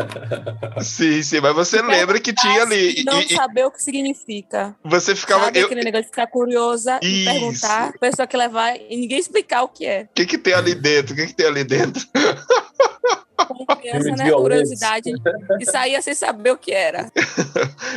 Sim, 0.81 1.21
sim, 1.21 1.41
mas 1.41 1.53
você 1.53 1.81
lembra 1.81 2.19
que 2.19 2.31
tinha 2.33 2.61
ali. 2.63 3.01
e- 3.01 3.03
Não 3.03 3.19
e- 3.21 3.25
e 3.25 3.35
saber 3.35 3.65
o 3.65 3.71
que 3.71 3.83
significa. 3.83 4.75
você 4.83 5.13
ficava. 5.15 5.45
Sabe 5.45 5.59
eu- 5.59 5.65
aquele 5.65 5.83
negócio 5.83 6.03
de 6.05 6.09
ficar 6.09 6.27
curiosa 6.27 6.99
e 7.03 7.23
Isso. 7.23 7.25
perguntar, 7.31 7.89
a 7.89 7.99
pessoa 7.99 8.25
que 8.27 8.37
levar 8.37 8.75
e 8.77 8.95
ninguém 8.95 9.19
explicar 9.19 9.63
o 9.63 9.67
que 9.67 9.85
é. 9.85 10.03
O 10.03 10.13
que, 10.15 10.25
que 10.25 10.37
tem 10.37 10.53
ali 10.53 10.73
dentro? 10.73 11.13
O 11.13 11.15
que, 11.17 11.27
que 11.27 11.33
tem 11.33 11.45
ali 11.47 11.63
dentro? 11.63 12.01
como 13.45 13.65
criança, 13.65 14.11
né? 14.11 14.31
Curiosidade. 14.31 15.11
E 15.59 15.65
saía 15.65 16.01
sem 16.01 16.13
saber 16.13 16.51
o 16.51 16.57
que 16.57 16.71
era. 16.71 17.11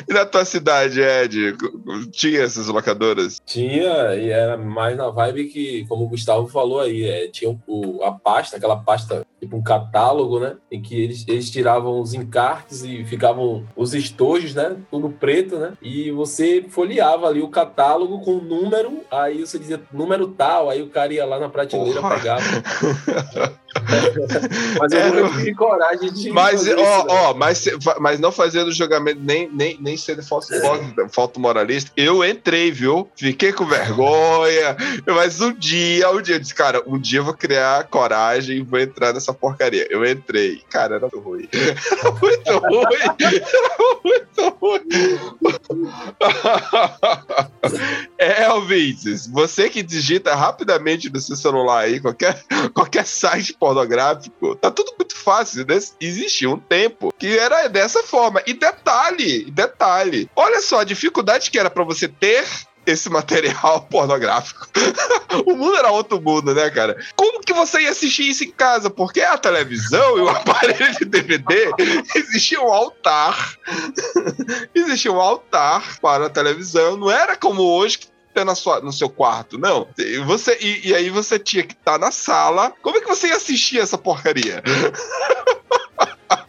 E 0.09 0.13
na 0.13 0.25
tua 0.25 0.45
cidade, 0.45 1.01
Ed, 1.01 1.57
tinha 2.11 2.43
essas 2.43 2.67
locadoras? 2.67 3.41
Tinha, 3.45 4.15
e 4.15 4.31
era 4.31 4.57
mais 4.57 4.97
na 4.97 5.11
vibe 5.11 5.49
que, 5.49 5.87
como 5.87 6.05
o 6.05 6.09
Gustavo 6.09 6.49
falou 6.49 6.81
aí, 6.81 7.05
é, 7.05 7.29
tinha 7.29 7.57
o, 7.67 8.03
a 8.03 8.13
pasta, 8.13 8.57
aquela 8.57 8.77
pasta, 8.77 9.25
tipo 9.39 9.57
um 9.57 9.63
catálogo, 9.63 10.41
né? 10.41 10.57
Em 10.71 10.81
que 10.81 11.01
eles, 11.01 11.25
eles 11.29 11.51
tiravam 11.51 12.01
os 12.01 12.15
encartes 12.15 12.83
e 12.83 13.05
ficavam 13.05 13.65
os 13.77 13.95
estojos, 13.95 14.55
né? 14.55 14.77
Tudo 14.91 15.11
preto, 15.11 15.59
né? 15.59 15.73
E 15.83 16.11
você 16.11 16.65
folheava 16.69 17.27
ali 17.29 17.43
o 17.43 17.49
catálogo 17.49 18.21
com 18.21 18.37
o 18.37 18.43
número, 18.43 19.03
aí 19.11 19.41
você 19.41 19.59
dizia 19.59 19.81
número 19.93 20.29
tal, 20.29 20.71
aí 20.71 20.83
o 20.83 20.89
cara 20.89 21.13
ia 21.13 21.25
lá 21.25 21.39
na 21.39 21.49
prateleira, 21.49 22.01
Porra. 22.01 22.17
pegava. 22.17 22.43
Mas 24.79 24.93
eu 24.93 24.99
Era- 24.99 25.23
nunca 25.23 25.39
tive 25.39 25.55
coragem 25.55 26.13
de. 26.13 26.31
Mas, 26.31 26.67
ó, 26.69 26.75
né? 26.75 27.05
ó, 27.09 27.35
mas, 27.35 27.65
mas 28.01 28.21
não 28.21 28.31
fazendo 28.31 28.73
julgamento, 28.73 29.21
nem, 29.23 29.49
nem, 29.53 29.79
nem 29.81 29.97
sendo 29.97 30.23
falso, 30.23 30.49
falso 31.11 31.41
moralista. 31.41 31.91
Eu 31.97 32.25
entrei, 32.25 32.71
viu? 32.71 33.09
Fiquei 33.17 33.53
com 33.53 33.65
vergonha. 33.65 34.77
Mas 35.07 35.41
um 35.41 35.53
dia, 35.53 36.11
um 36.11 36.21
dia, 36.21 36.37
eu 36.37 36.41
disse, 36.41 36.55
cara, 36.55 36.83
um 36.87 36.99
dia 36.99 37.21
eu 37.21 37.25
vou 37.25 37.35
criar 37.35 37.85
coragem 37.85 38.59
e 38.59 38.63
vou 38.63 38.79
entrar 38.79 39.13
nessa 39.13 39.33
porcaria. 39.33 39.87
Eu 39.91 40.05
entrei. 40.05 40.63
Cara, 40.71 40.97
era 40.97 41.09
muito 41.13 41.21
ruim. 41.21 41.49
Era 41.53 42.11
muito 42.13 42.59
ruim. 42.59 42.85
Era 43.21 44.05
muito 44.05 44.59
ruim. 44.61 45.89
É, 48.19 48.49
ouvintes, 48.53 49.27
você 49.27 49.69
que 49.69 49.83
digita 49.83 50.35
rapidamente 50.35 51.11
no 51.11 51.21
seu 51.21 51.35
celular 51.37 51.81
aí, 51.81 52.01
qualquer, 52.01 52.41
qualquer 52.73 53.05
site 53.07 53.57
pornográfico, 53.63 54.57
tá 54.57 54.73
tudo 54.73 54.93
muito 54.99 55.17
fácil, 55.17 55.65
né? 55.65 55.79
Existia 56.01 56.51
um 56.51 56.59
tempo 56.59 57.15
que 57.17 57.39
era 57.39 57.69
dessa 57.69 58.03
forma. 58.03 58.43
E 58.45 58.53
detalhe, 58.53 59.49
detalhe, 59.53 60.29
olha 60.35 60.61
só 60.61 60.81
a 60.81 60.85
dificuldade 60.85 61.49
que 61.49 61.61
era 61.61 61.71
pra 61.71 61.85
você 61.85 62.09
ter 62.09 62.45
esse 62.85 63.09
material 63.09 63.83
pornográfico. 63.89 64.67
o 65.47 65.55
mundo 65.55 65.77
era 65.77 65.93
outro 65.93 66.21
mundo, 66.21 66.53
né, 66.53 66.71
cara? 66.71 66.97
Como 67.15 67.41
que 67.41 67.53
você 67.53 67.83
ia 67.83 67.91
assistir 67.91 68.29
isso 68.29 68.43
em 68.43 68.51
casa? 68.51 68.91
Porque 68.91 69.21
a 69.21 69.39
televisão 69.39 70.19
e 70.19 70.23
o 70.23 70.29
aparelho 70.35 70.99
de 70.99 71.05
DVD 71.05 71.71
existia 72.17 72.61
um 72.61 72.73
altar. 72.73 73.57
existia 74.75 75.13
um 75.13 75.21
altar 75.21 76.01
para 76.01 76.27
a 76.27 76.31
televisão. 76.31 76.97
Não 76.97 77.09
era 77.09 77.37
como 77.37 77.63
hoje 77.63 77.99
que 77.99 78.12
tem 78.33 78.45
na 78.45 78.55
sua, 78.55 78.81
no 78.81 78.93
seu 78.93 79.09
quarto, 79.09 79.59
não. 79.59 79.89
Você, 80.27 80.57
e, 80.61 80.89
e 80.89 80.95
aí 80.95 81.11
você 81.11 81.39
tinha 81.39 81.63
que 81.63 81.75
estar 81.75 81.99
na 81.99 82.11
sala. 82.11 82.73
Como 82.83 82.97
é 82.97 83.01
que 83.01 83.09
você 83.09 83.29
ia 83.29 83.37
assistir 83.37 83.79
essa 83.79 83.99
porcaria? 83.99 84.63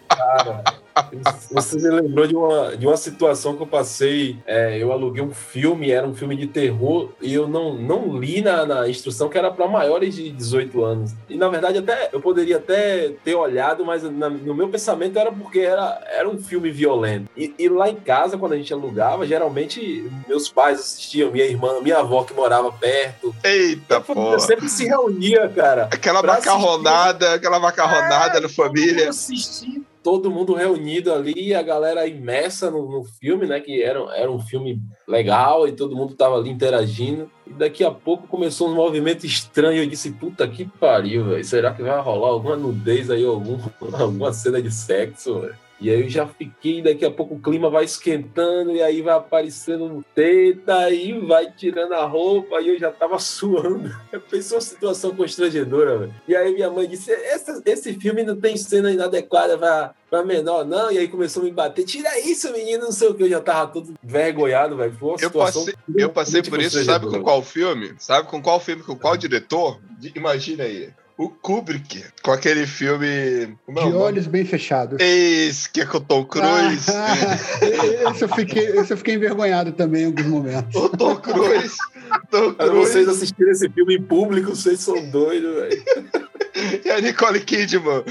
Cara, 0.08 0.64
você 1.52 1.76
me 1.78 1.90
lembrou 2.02 2.28
de 2.28 2.36
uma, 2.36 2.76
de 2.78 2.86
uma 2.86 2.98
situação 2.98 3.56
que 3.56 3.64
eu 3.64 3.68
passei. 3.68 4.38
é, 4.46 4.78
eu 4.82 4.92
aluguei 4.92 5.24
um 5.24 5.34
filme, 5.34 5.92
era 5.92 6.08
um 6.08 6.14
filme 6.14 6.36
de 6.36 6.48
terror, 6.48 7.10
e 7.22 7.34
eu 7.34 7.48
não, 7.48 7.74
não 7.74 8.18
li 8.18 8.42
na, 8.42 8.66
na 8.66 8.88
instrução 8.90 9.30
que 9.30 9.38
era 9.38 9.52
para 9.52 9.68
maiores 9.68 10.16
de 10.16 10.30
18 10.32 10.84
anos. 10.84 11.12
E 11.30 11.36
na 11.38 11.48
verdade, 11.50 11.78
até 11.80 12.10
eu 12.12 12.20
poderia 12.22 12.58
até 12.58 13.10
ter 13.24 13.36
olhado, 13.36 13.86
mas 13.86 14.04
na- 14.04 14.30
no 14.30 14.54
meu 14.54 14.70
pensamento 14.70 15.18
era 15.18 15.32
porque 15.32 15.60
era, 15.60 16.02
era 16.12 16.30
um 16.30 16.38
filme 16.38 16.70
violento. 16.72 17.30
E, 17.36 17.54
e 17.58 17.70
lá 17.70 17.90
em 17.90 17.96
casa, 17.96 18.38
quando 18.38 18.54
a 18.54 18.58
gente 18.58 18.74
alugava, 18.74 19.26
geralmente 19.26 20.10
meus 20.28 20.50
pais 20.50 20.80
assistiam, 20.80 21.32
minha 21.32 21.46
irmã, 21.46 21.80
minha 21.82 22.00
avó 22.00 22.24
que 22.24 22.34
morava 22.34 22.72
perto. 22.72 23.34
Eita, 23.44 23.96
Eu 23.96 24.02
porra. 24.02 24.40
sempre 24.40 24.70
se 24.70 24.86
reunia, 24.86 25.50
cara. 25.50 25.90
Aquela 25.92 26.22
macarronada, 26.22 27.34
aquela 27.34 27.60
macarronada 27.60 28.40
da 28.42 28.50
família. 28.50 29.06
Eu 29.06 29.10
assisti 29.10 29.82
todo 30.04 30.30
mundo 30.30 30.54
reunido 30.54 31.14
ali, 31.14 31.56
a 31.56 31.62
galera 31.62 32.06
imersa 32.06 32.70
no, 32.70 32.92
no 32.92 33.04
filme, 33.04 33.48
né? 33.48 33.60
Que 33.60 33.82
era, 33.82 34.00
era 34.16 34.30
um 34.30 34.40
filme 34.40 34.82
legal 35.08 35.68
e 35.68 35.72
todo 35.72 35.96
mundo 35.96 36.14
tava 36.14 36.38
ali 36.38 36.50
interagindo. 36.50 37.32
E 37.48 37.54
daqui 37.54 37.84
a 37.84 37.92
pouco 37.92 38.28
começou 38.28 38.70
um 38.70 38.76
movimento 38.76 39.26
estranho. 39.26 39.82
Eu 39.82 39.90
disse, 39.90 40.12
puta 40.12 40.48
que 40.48 40.66
pariu, 40.66 41.26
velho. 41.26 41.44
Será 41.44 41.74
que 41.74 41.82
vai 41.82 42.00
rolar 42.02 42.30
alguma 42.30 42.58
nudez 42.58 43.10
aí, 43.10 43.26
algum, 43.26 43.58
alguma 43.94 44.34
cena 44.34 44.62
de 44.62 44.72
sexo, 44.72 45.40
velho? 45.40 45.63
E 45.82 45.90
aí 45.90 46.02
eu 46.02 46.10
já 46.10 46.26
fiquei, 46.26 46.82
daqui 46.82 47.04
a 47.04 47.12
pouco 47.12 47.36
o 47.36 47.40
clima 47.42 47.70
vai 47.70 47.84
esquentando, 47.84 48.72
e 48.72 48.82
aí 48.82 49.02
vai 49.02 49.16
aparecendo 49.16 49.84
um 49.84 50.02
teta, 50.16 50.78
aí 50.78 51.20
vai 51.20 51.52
tirando 51.52 51.94
a 51.94 52.06
roupa, 52.06 52.62
e 52.62 52.70
eu 52.70 52.80
já 52.80 52.90
tava 52.92 53.20
suando. 53.20 53.92
Eu 54.12 54.22
pensei 54.22 54.56
uma 54.56 54.62
situação 54.62 55.16
constrangedora, 55.16 55.98
velho. 55.98 56.14
E 56.28 56.36
aí 56.36 56.54
minha 56.54 56.70
mãe 56.70 56.88
disse: 56.88 57.12
esse, 57.12 57.62
esse 57.66 57.94
filme 57.96 58.24
não 58.24 58.36
tem 58.40 58.56
cena 58.56 58.92
inadequada 58.92 59.58
pra, 59.58 59.94
pra 60.10 60.24
menor, 60.24 60.64
não. 60.64 60.92
E 60.92 60.98
aí 61.00 61.08
começou 61.08 61.42
a 61.42 61.46
me 61.46 61.52
bater: 61.52 61.84
tira 61.84 62.18
isso, 62.20 62.52
menino, 62.54 62.86
não 62.86 62.92
sei 62.92 63.08
o 63.10 63.14
que. 63.16 63.24
Eu 63.24 63.30
já 63.30 63.42
tava 63.42 63.72
todo 63.72 63.94
vergonhado, 64.02 64.78
velho. 64.78 64.94
Foi 64.94 65.10
uma 65.10 65.16
Eu 65.16 65.28
situação. 65.30 65.66
passei, 65.66 65.76
eu 65.96 66.10
passei 66.10 66.44
por 66.44 66.62
isso, 66.62 66.84
sabe 66.86 67.08
com 67.08 67.22
qual 67.22 67.42
filme? 67.42 67.94
Sabe 67.98 68.30
com 68.30 68.42
qual 68.42 68.60
filme, 68.60 68.84
com 68.84 68.96
qual 68.96 69.18
diretor? 69.18 69.80
Imagina 70.16 70.64
aí. 70.64 70.90
O 71.24 71.30
Kubrick, 71.30 72.04
com 72.22 72.32
aquele 72.32 72.68
filme. 72.68 73.08
É 73.08 73.74
De 73.74 73.94
olhos 73.94 74.28
bem 74.28 74.44
fechados. 74.44 75.00
Esse 75.00 75.70
que 75.70 75.80
é 75.80 75.86
com 75.86 75.98
o 75.98 76.02
Tom 76.02 76.26
Cruise. 76.26 76.92
Ah, 76.92 77.16
esse, 78.12 78.24
eu 78.24 78.28
fiquei, 78.28 78.66
esse 78.78 78.92
eu 78.92 78.98
fiquei 78.98 79.16
envergonhado 79.16 79.72
também 79.72 80.04
em 80.04 80.06
alguns 80.08 80.26
momentos. 80.26 80.76
O 80.76 80.90
Tom 80.90 81.16
Cruise. 81.24 81.78
Mas 82.10 82.70
Cruise 82.70 82.92
vocês 82.92 83.08
assistiram 83.08 83.52
esse 83.52 83.70
filme 83.70 83.96
em 83.96 84.02
público, 84.02 84.56
vocês 84.56 84.80
são 84.80 84.96
doidos, 85.10 85.54
velho. 85.56 85.84
e 86.86 86.90
a 86.90 87.00
Nicole 87.02 87.40
Kidman. 87.42 88.04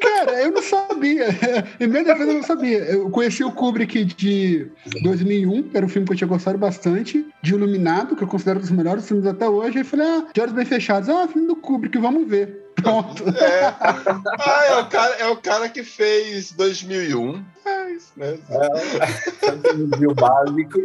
Cara, 0.00 0.42
eu 0.42 0.50
não 0.50 0.62
sabia. 0.62 1.26
Em 1.78 1.86
minha 1.86 2.02
defesa, 2.04 2.30
eu 2.30 2.34
não 2.34 2.42
sabia. 2.42 2.78
Eu 2.78 3.10
conheci 3.10 3.44
o 3.44 3.52
Kubrick 3.52 4.04
de 4.04 4.66
2001, 5.02 5.62
que 5.64 5.76
era 5.76 5.86
um 5.86 5.88
filme 5.88 6.06
que 6.06 6.12
eu 6.12 6.16
tinha 6.16 6.28
gostado 6.28 6.58
bastante. 6.58 7.24
De 7.42 7.54
Iluminado, 7.54 8.16
que 8.16 8.24
eu 8.24 8.28
considero 8.28 8.58
um 8.58 8.62
dos 8.62 8.70
melhores 8.70 9.06
filmes 9.06 9.26
até 9.26 9.48
hoje. 9.48 9.78
Aí 9.78 9.84
falei, 9.84 10.06
ah, 10.06 10.26
De 10.32 10.40
Olhos 10.40 10.54
Bem 10.54 10.64
Fechados. 10.64 11.08
Ah, 11.08 11.28
filme 11.28 11.46
do 11.46 11.56
Kubrick, 11.56 11.96
vamos 11.98 12.28
ver. 12.28 12.64
Pronto. 12.74 13.24
É. 13.28 13.74
Ah, 13.80 14.64
é 14.68 14.80
o, 14.80 14.86
cara, 14.86 15.14
é 15.16 15.26
o 15.28 15.36
cara 15.36 15.68
que 15.68 15.82
fez 15.84 16.52
2001. 16.52 17.44
É 17.64 17.90
isso 17.92 18.12
mesmo. 18.16 18.44
Viu 19.98 20.14
básico. 20.14 20.78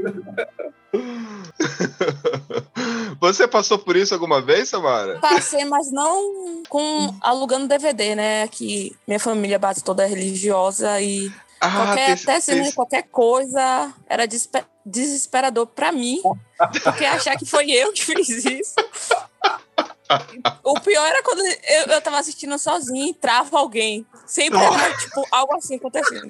Você 3.20 3.48
passou 3.48 3.78
por 3.80 3.96
isso 3.96 4.14
alguma 4.14 4.41
vez, 4.41 4.70
Samara? 4.70 5.20
Passei, 5.20 5.66
mas 5.66 5.91
não 5.91 6.64
com 6.68 7.14
alugando 7.22 7.68
DVD, 7.68 8.16
né? 8.16 8.48
Que 8.48 8.96
minha 9.08 9.20
família 9.20 9.58
base 9.60 9.84
toda 9.84 10.04
é 10.04 10.08
religiosa 10.08 11.00
e 11.02 11.32
qualquer, 11.60 12.18
tem- 12.20 12.36
até 12.36 12.39
tem- 12.41 12.72
qualquer 12.74 13.04
coisa 13.04 13.94
era 14.08 14.28
desespe- 14.28 14.66
desesperador 14.86 15.68
pra 15.68 15.91
mim, 15.91 16.22
porque 16.84 17.06
achar 17.06 17.38
que 17.38 17.46
foi 17.46 17.72
eu 17.72 17.94
que 17.94 18.04
fiz 18.04 18.30
isso. 18.46 18.76
O 20.64 20.80
pior 20.82 21.06
era 21.08 21.24
quando 21.24 21.39
eu, 21.39 21.86
eu 21.94 22.02
tava 22.02 22.20
assistindo 22.20 22.58
sozinha 22.60 23.10
e 23.10 23.14
trava 23.14 23.58
alguém. 23.58 24.06
Sempre 24.28 24.60
era, 24.62 24.98
tipo, 24.98 25.26
algo 25.32 25.56
assim 25.56 25.76
acontecendo. 25.78 26.30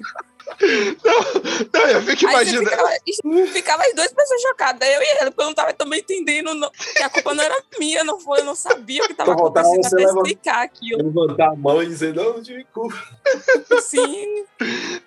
Não, 1.72 1.86
eu 1.88 2.02
fico 2.02 2.24
imaginando. 2.30 2.68
ficava, 2.70 2.90
ficava 3.52 3.82
as 3.84 3.94
duas 3.94 4.12
pessoas 4.12 4.40
chocadas, 4.42 4.88
eu 4.88 5.02
e 5.02 5.06
ela, 5.18 5.30
porque 5.30 5.42
eu 5.42 5.46
não 5.46 5.54
tava 5.54 5.72
também 5.72 6.00
entendendo 6.00 6.54
não, 6.54 6.70
que 6.70 7.02
a 7.02 7.08
culpa 7.10 7.34
não 7.34 7.42
era 7.42 7.62
minha, 7.78 8.04
não 8.04 8.20
foi, 8.20 8.40
eu 8.40 8.44
não 8.44 8.54
sabia 8.54 9.02
o 9.02 9.06
que 9.08 9.14
tava 9.14 9.32
Só 9.32 9.38
faltava 9.38 9.66
acontecendo 9.68 9.94
até 9.94 10.06
levantar. 10.06 10.28
explicar 10.28 10.62
aquilo. 10.62 11.02
Levantar 11.02 11.48
a 11.50 11.56
mão 11.56 11.82
e 11.82 11.86
dizer, 11.86 12.14
não, 12.14 12.34
não 12.34 12.42
tive 12.42 12.64
culpa. 12.72 12.96
Sim, 13.80 14.44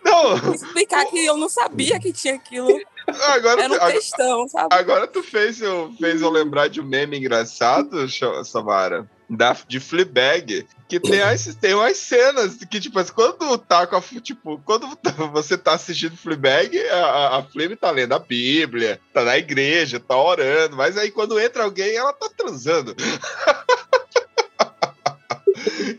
Não, 0.04 0.54
explicar 0.54 1.06
que 1.06 1.26
eu 1.26 1.38
não 1.38 1.50
sabia 1.50 2.00
que 2.00 2.12
tinha 2.14 2.36
aquilo. 2.36 2.80
agora, 3.08 3.62
Era 3.64 3.74
um 3.74 3.76
agora, 3.76 3.94
textão, 3.94 4.48
sabe? 4.48 4.68
agora 4.72 5.08
tu 5.08 5.24
fez 5.24 5.62
eu, 5.62 5.94
fez 6.00 6.22
eu 6.22 6.30
lembrar 6.30 6.68
de 6.68 6.82
um 6.82 6.86
meme 6.86 7.18
engraçado, 7.18 8.08
Samara. 8.46 9.10
Da, 9.30 9.58
de 9.68 9.80
Fleabag, 9.82 10.66
que 10.88 11.02
tem, 11.02 11.22
as, 11.22 11.54
tem 11.56 11.74
umas 11.74 11.98
cenas 11.98 12.56
que, 12.56 12.80
tipo, 12.80 12.98
assim, 12.98 13.12
quando 13.12 13.58
tá 13.58 13.86
com 13.86 13.98
a. 13.98 14.02
Tipo, 14.22 14.58
quando 14.64 14.88
você 15.34 15.58
tá 15.58 15.74
assistindo 15.74 16.16
Fleabag, 16.16 16.80
a, 16.88 17.38
a, 17.38 17.44
Flame 17.44 17.76
tá 17.76 17.92
lendo 17.92 18.14
a 18.14 18.20
Bíblia, 18.20 19.02
tá 19.14 19.26
na 19.26 19.38
igreja, 19.38 20.00
tá 20.00 20.16
orando, 20.16 20.78
mas 20.78 20.98
aí 20.98 21.12
quando 21.12 21.38
entra 21.40 21.64
alguém, 21.64 21.96
ela 21.98 22.14
tá 22.14 22.30
transando. 22.38 22.96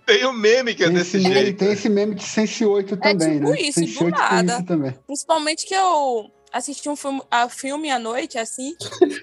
tem 0.06 0.24
um 0.24 0.32
meme 0.32 0.74
que 0.74 0.82
é 0.82 0.86
Tem 0.86 0.94
desse 0.96 1.18
esse, 1.18 1.28
meme, 1.28 1.40
jeito. 1.42 1.58
tem 1.58 1.72
esse 1.72 1.88
meme 1.90 2.14
de 2.14 2.24
Sense 2.24 2.64
8 2.64 2.96
também, 2.96 3.34
tipo 3.38 3.50
né? 3.50 3.60
isso, 3.60 3.80
Sense 3.80 3.98
do 3.98 4.04
8 4.06 4.16
tem 4.16 4.24
nada. 4.24 4.54
isso 4.54 4.64
também. 4.64 4.94
Principalmente 5.06 5.66
que 5.66 5.74
eu 5.74 6.30
assisti 6.53 6.88
um 6.88 6.96
filme, 6.96 7.22
a 7.30 7.49
filme 7.49 7.90
à 7.90 7.99
noite, 7.99 8.38
assim. 8.38 8.76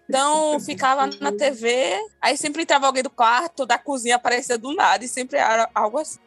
Então 0.07 0.59
ficava 0.59 1.07
na 1.19 1.31
TV, 1.31 1.97
aí 2.21 2.37
sempre 2.37 2.63
entrava 2.63 2.87
alguém 2.87 3.03
do 3.03 3.09
quarto, 3.09 3.65
da 3.65 3.77
cozinha, 3.77 4.15
aparecia 4.15 4.57
do 4.57 4.73
nada, 4.73 5.03
e 5.03 5.07
sempre 5.07 5.37
era 5.37 5.69
algo 5.73 5.97
assim. 5.97 6.19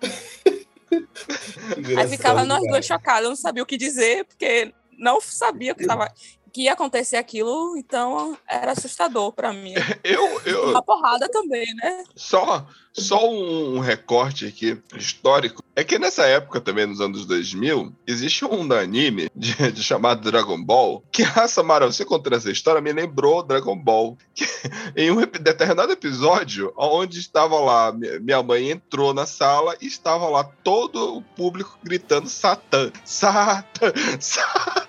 Aí 1.96 2.08
ficava 2.08 2.44
nós 2.44 2.62
duas 2.62 2.84
chocadas, 2.84 3.24
eu 3.24 3.30
não 3.30 3.36
sabia 3.36 3.62
o 3.62 3.66
que 3.66 3.76
dizer, 3.76 4.24
porque 4.24 4.72
não 4.98 5.20
sabia 5.20 5.72
o 5.72 5.76
que 5.76 5.82
estava 5.82 6.12
que 6.52 6.62
ia 6.62 6.72
acontecer 6.72 7.16
aquilo, 7.16 7.76
então 7.76 8.36
era 8.48 8.72
assustador 8.72 9.32
pra 9.32 9.52
mim. 9.52 9.74
Eu, 10.04 10.40
eu, 10.44 10.70
Uma 10.70 10.82
porrada 10.82 11.28
também, 11.28 11.66
né? 11.74 12.04
Só, 12.16 12.66
só 12.92 13.28
um 13.30 13.78
recorte 13.78 14.46
aqui 14.46 14.80
histórico. 14.96 15.62
É 15.76 15.84
que 15.84 15.98
nessa 15.98 16.24
época 16.26 16.60
também, 16.60 16.86
nos 16.86 17.00
anos 17.00 17.26
2000, 17.26 17.92
existe 18.06 18.44
um 18.44 18.72
anime 18.72 19.28
de, 19.34 19.70
de 19.72 19.82
chamado 19.84 20.28
Dragon 20.30 20.62
Ball. 20.62 21.02
Que, 21.12 21.22
ah, 21.22 21.46
Samara, 21.46 21.86
você 21.86 22.04
contando 22.04 22.36
essa 22.36 22.50
história 22.50 22.80
me 22.80 22.92
lembrou 22.92 23.42
Dragon 23.42 23.76
Ball. 23.76 24.16
Que, 24.34 24.44
em 24.96 25.10
um 25.10 25.20
determinado 25.20 25.92
episódio, 25.92 26.72
onde 26.76 27.18
estava 27.18 27.58
lá, 27.60 27.92
mi- 27.92 28.18
minha 28.20 28.42
mãe 28.42 28.70
entrou 28.70 29.12
na 29.12 29.26
sala 29.26 29.76
e 29.80 29.86
estava 29.86 30.28
lá 30.28 30.44
todo 30.64 31.16
o 31.18 31.22
público 31.22 31.78
gritando 31.82 32.28
Satã, 32.28 32.90
Satã, 33.04 33.92
Satã. 34.18 34.88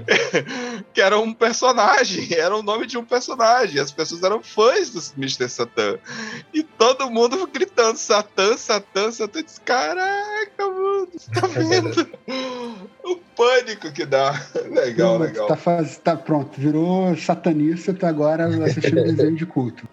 que 0.92 1.00
era 1.00 1.18
um 1.18 1.32
personagem, 1.32 2.28
era 2.34 2.56
o 2.56 2.62
nome 2.62 2.86
de 2.86 2.98
um 2.98 3.04
personagem. 3.04 3.80
As 3.80 3.90
pessoas 3.90 4.22
eram 4.22 4.42
fãs 4.42 4.90
do 4.90 5.00
Mr. 5.18 5.48
Satan. 5.48 5.98
E 6.52 6.62
todo 6.62 7.10
mundo 7.10 7.46
gritando 7.46 7.96
Satã, 7.96 8.56
Satã, 8.56 9.10
Satã. 9.10 9.38
Eu 9.38 9.44
disse, 9.44 9.60
Caraca, 9.60 10.66
mano, 10.66 11.08
você 11.12 11.30
tá 11.30 11.46
vendo? 11.46 12.08
o 13.04 13.16
pânico 13.36 13.92
que 13.92 14.04
dá. 14.04 14.32
Legal, 14.70 15.18
legal. 15.18 15.46
Tá, 15.48 15.56
faz... 15.56 15.98
tá 15.98 16.16
pronto, 16.16 16.60
virou 16.60 17.16
satanista, 17.16 17.92
tá 17.92 18.08
agora 18.08 18.46
assistindo 18.64 19.02
desenho 19.02 19.36
de 19.36 19.46
culto. 19.46 19.86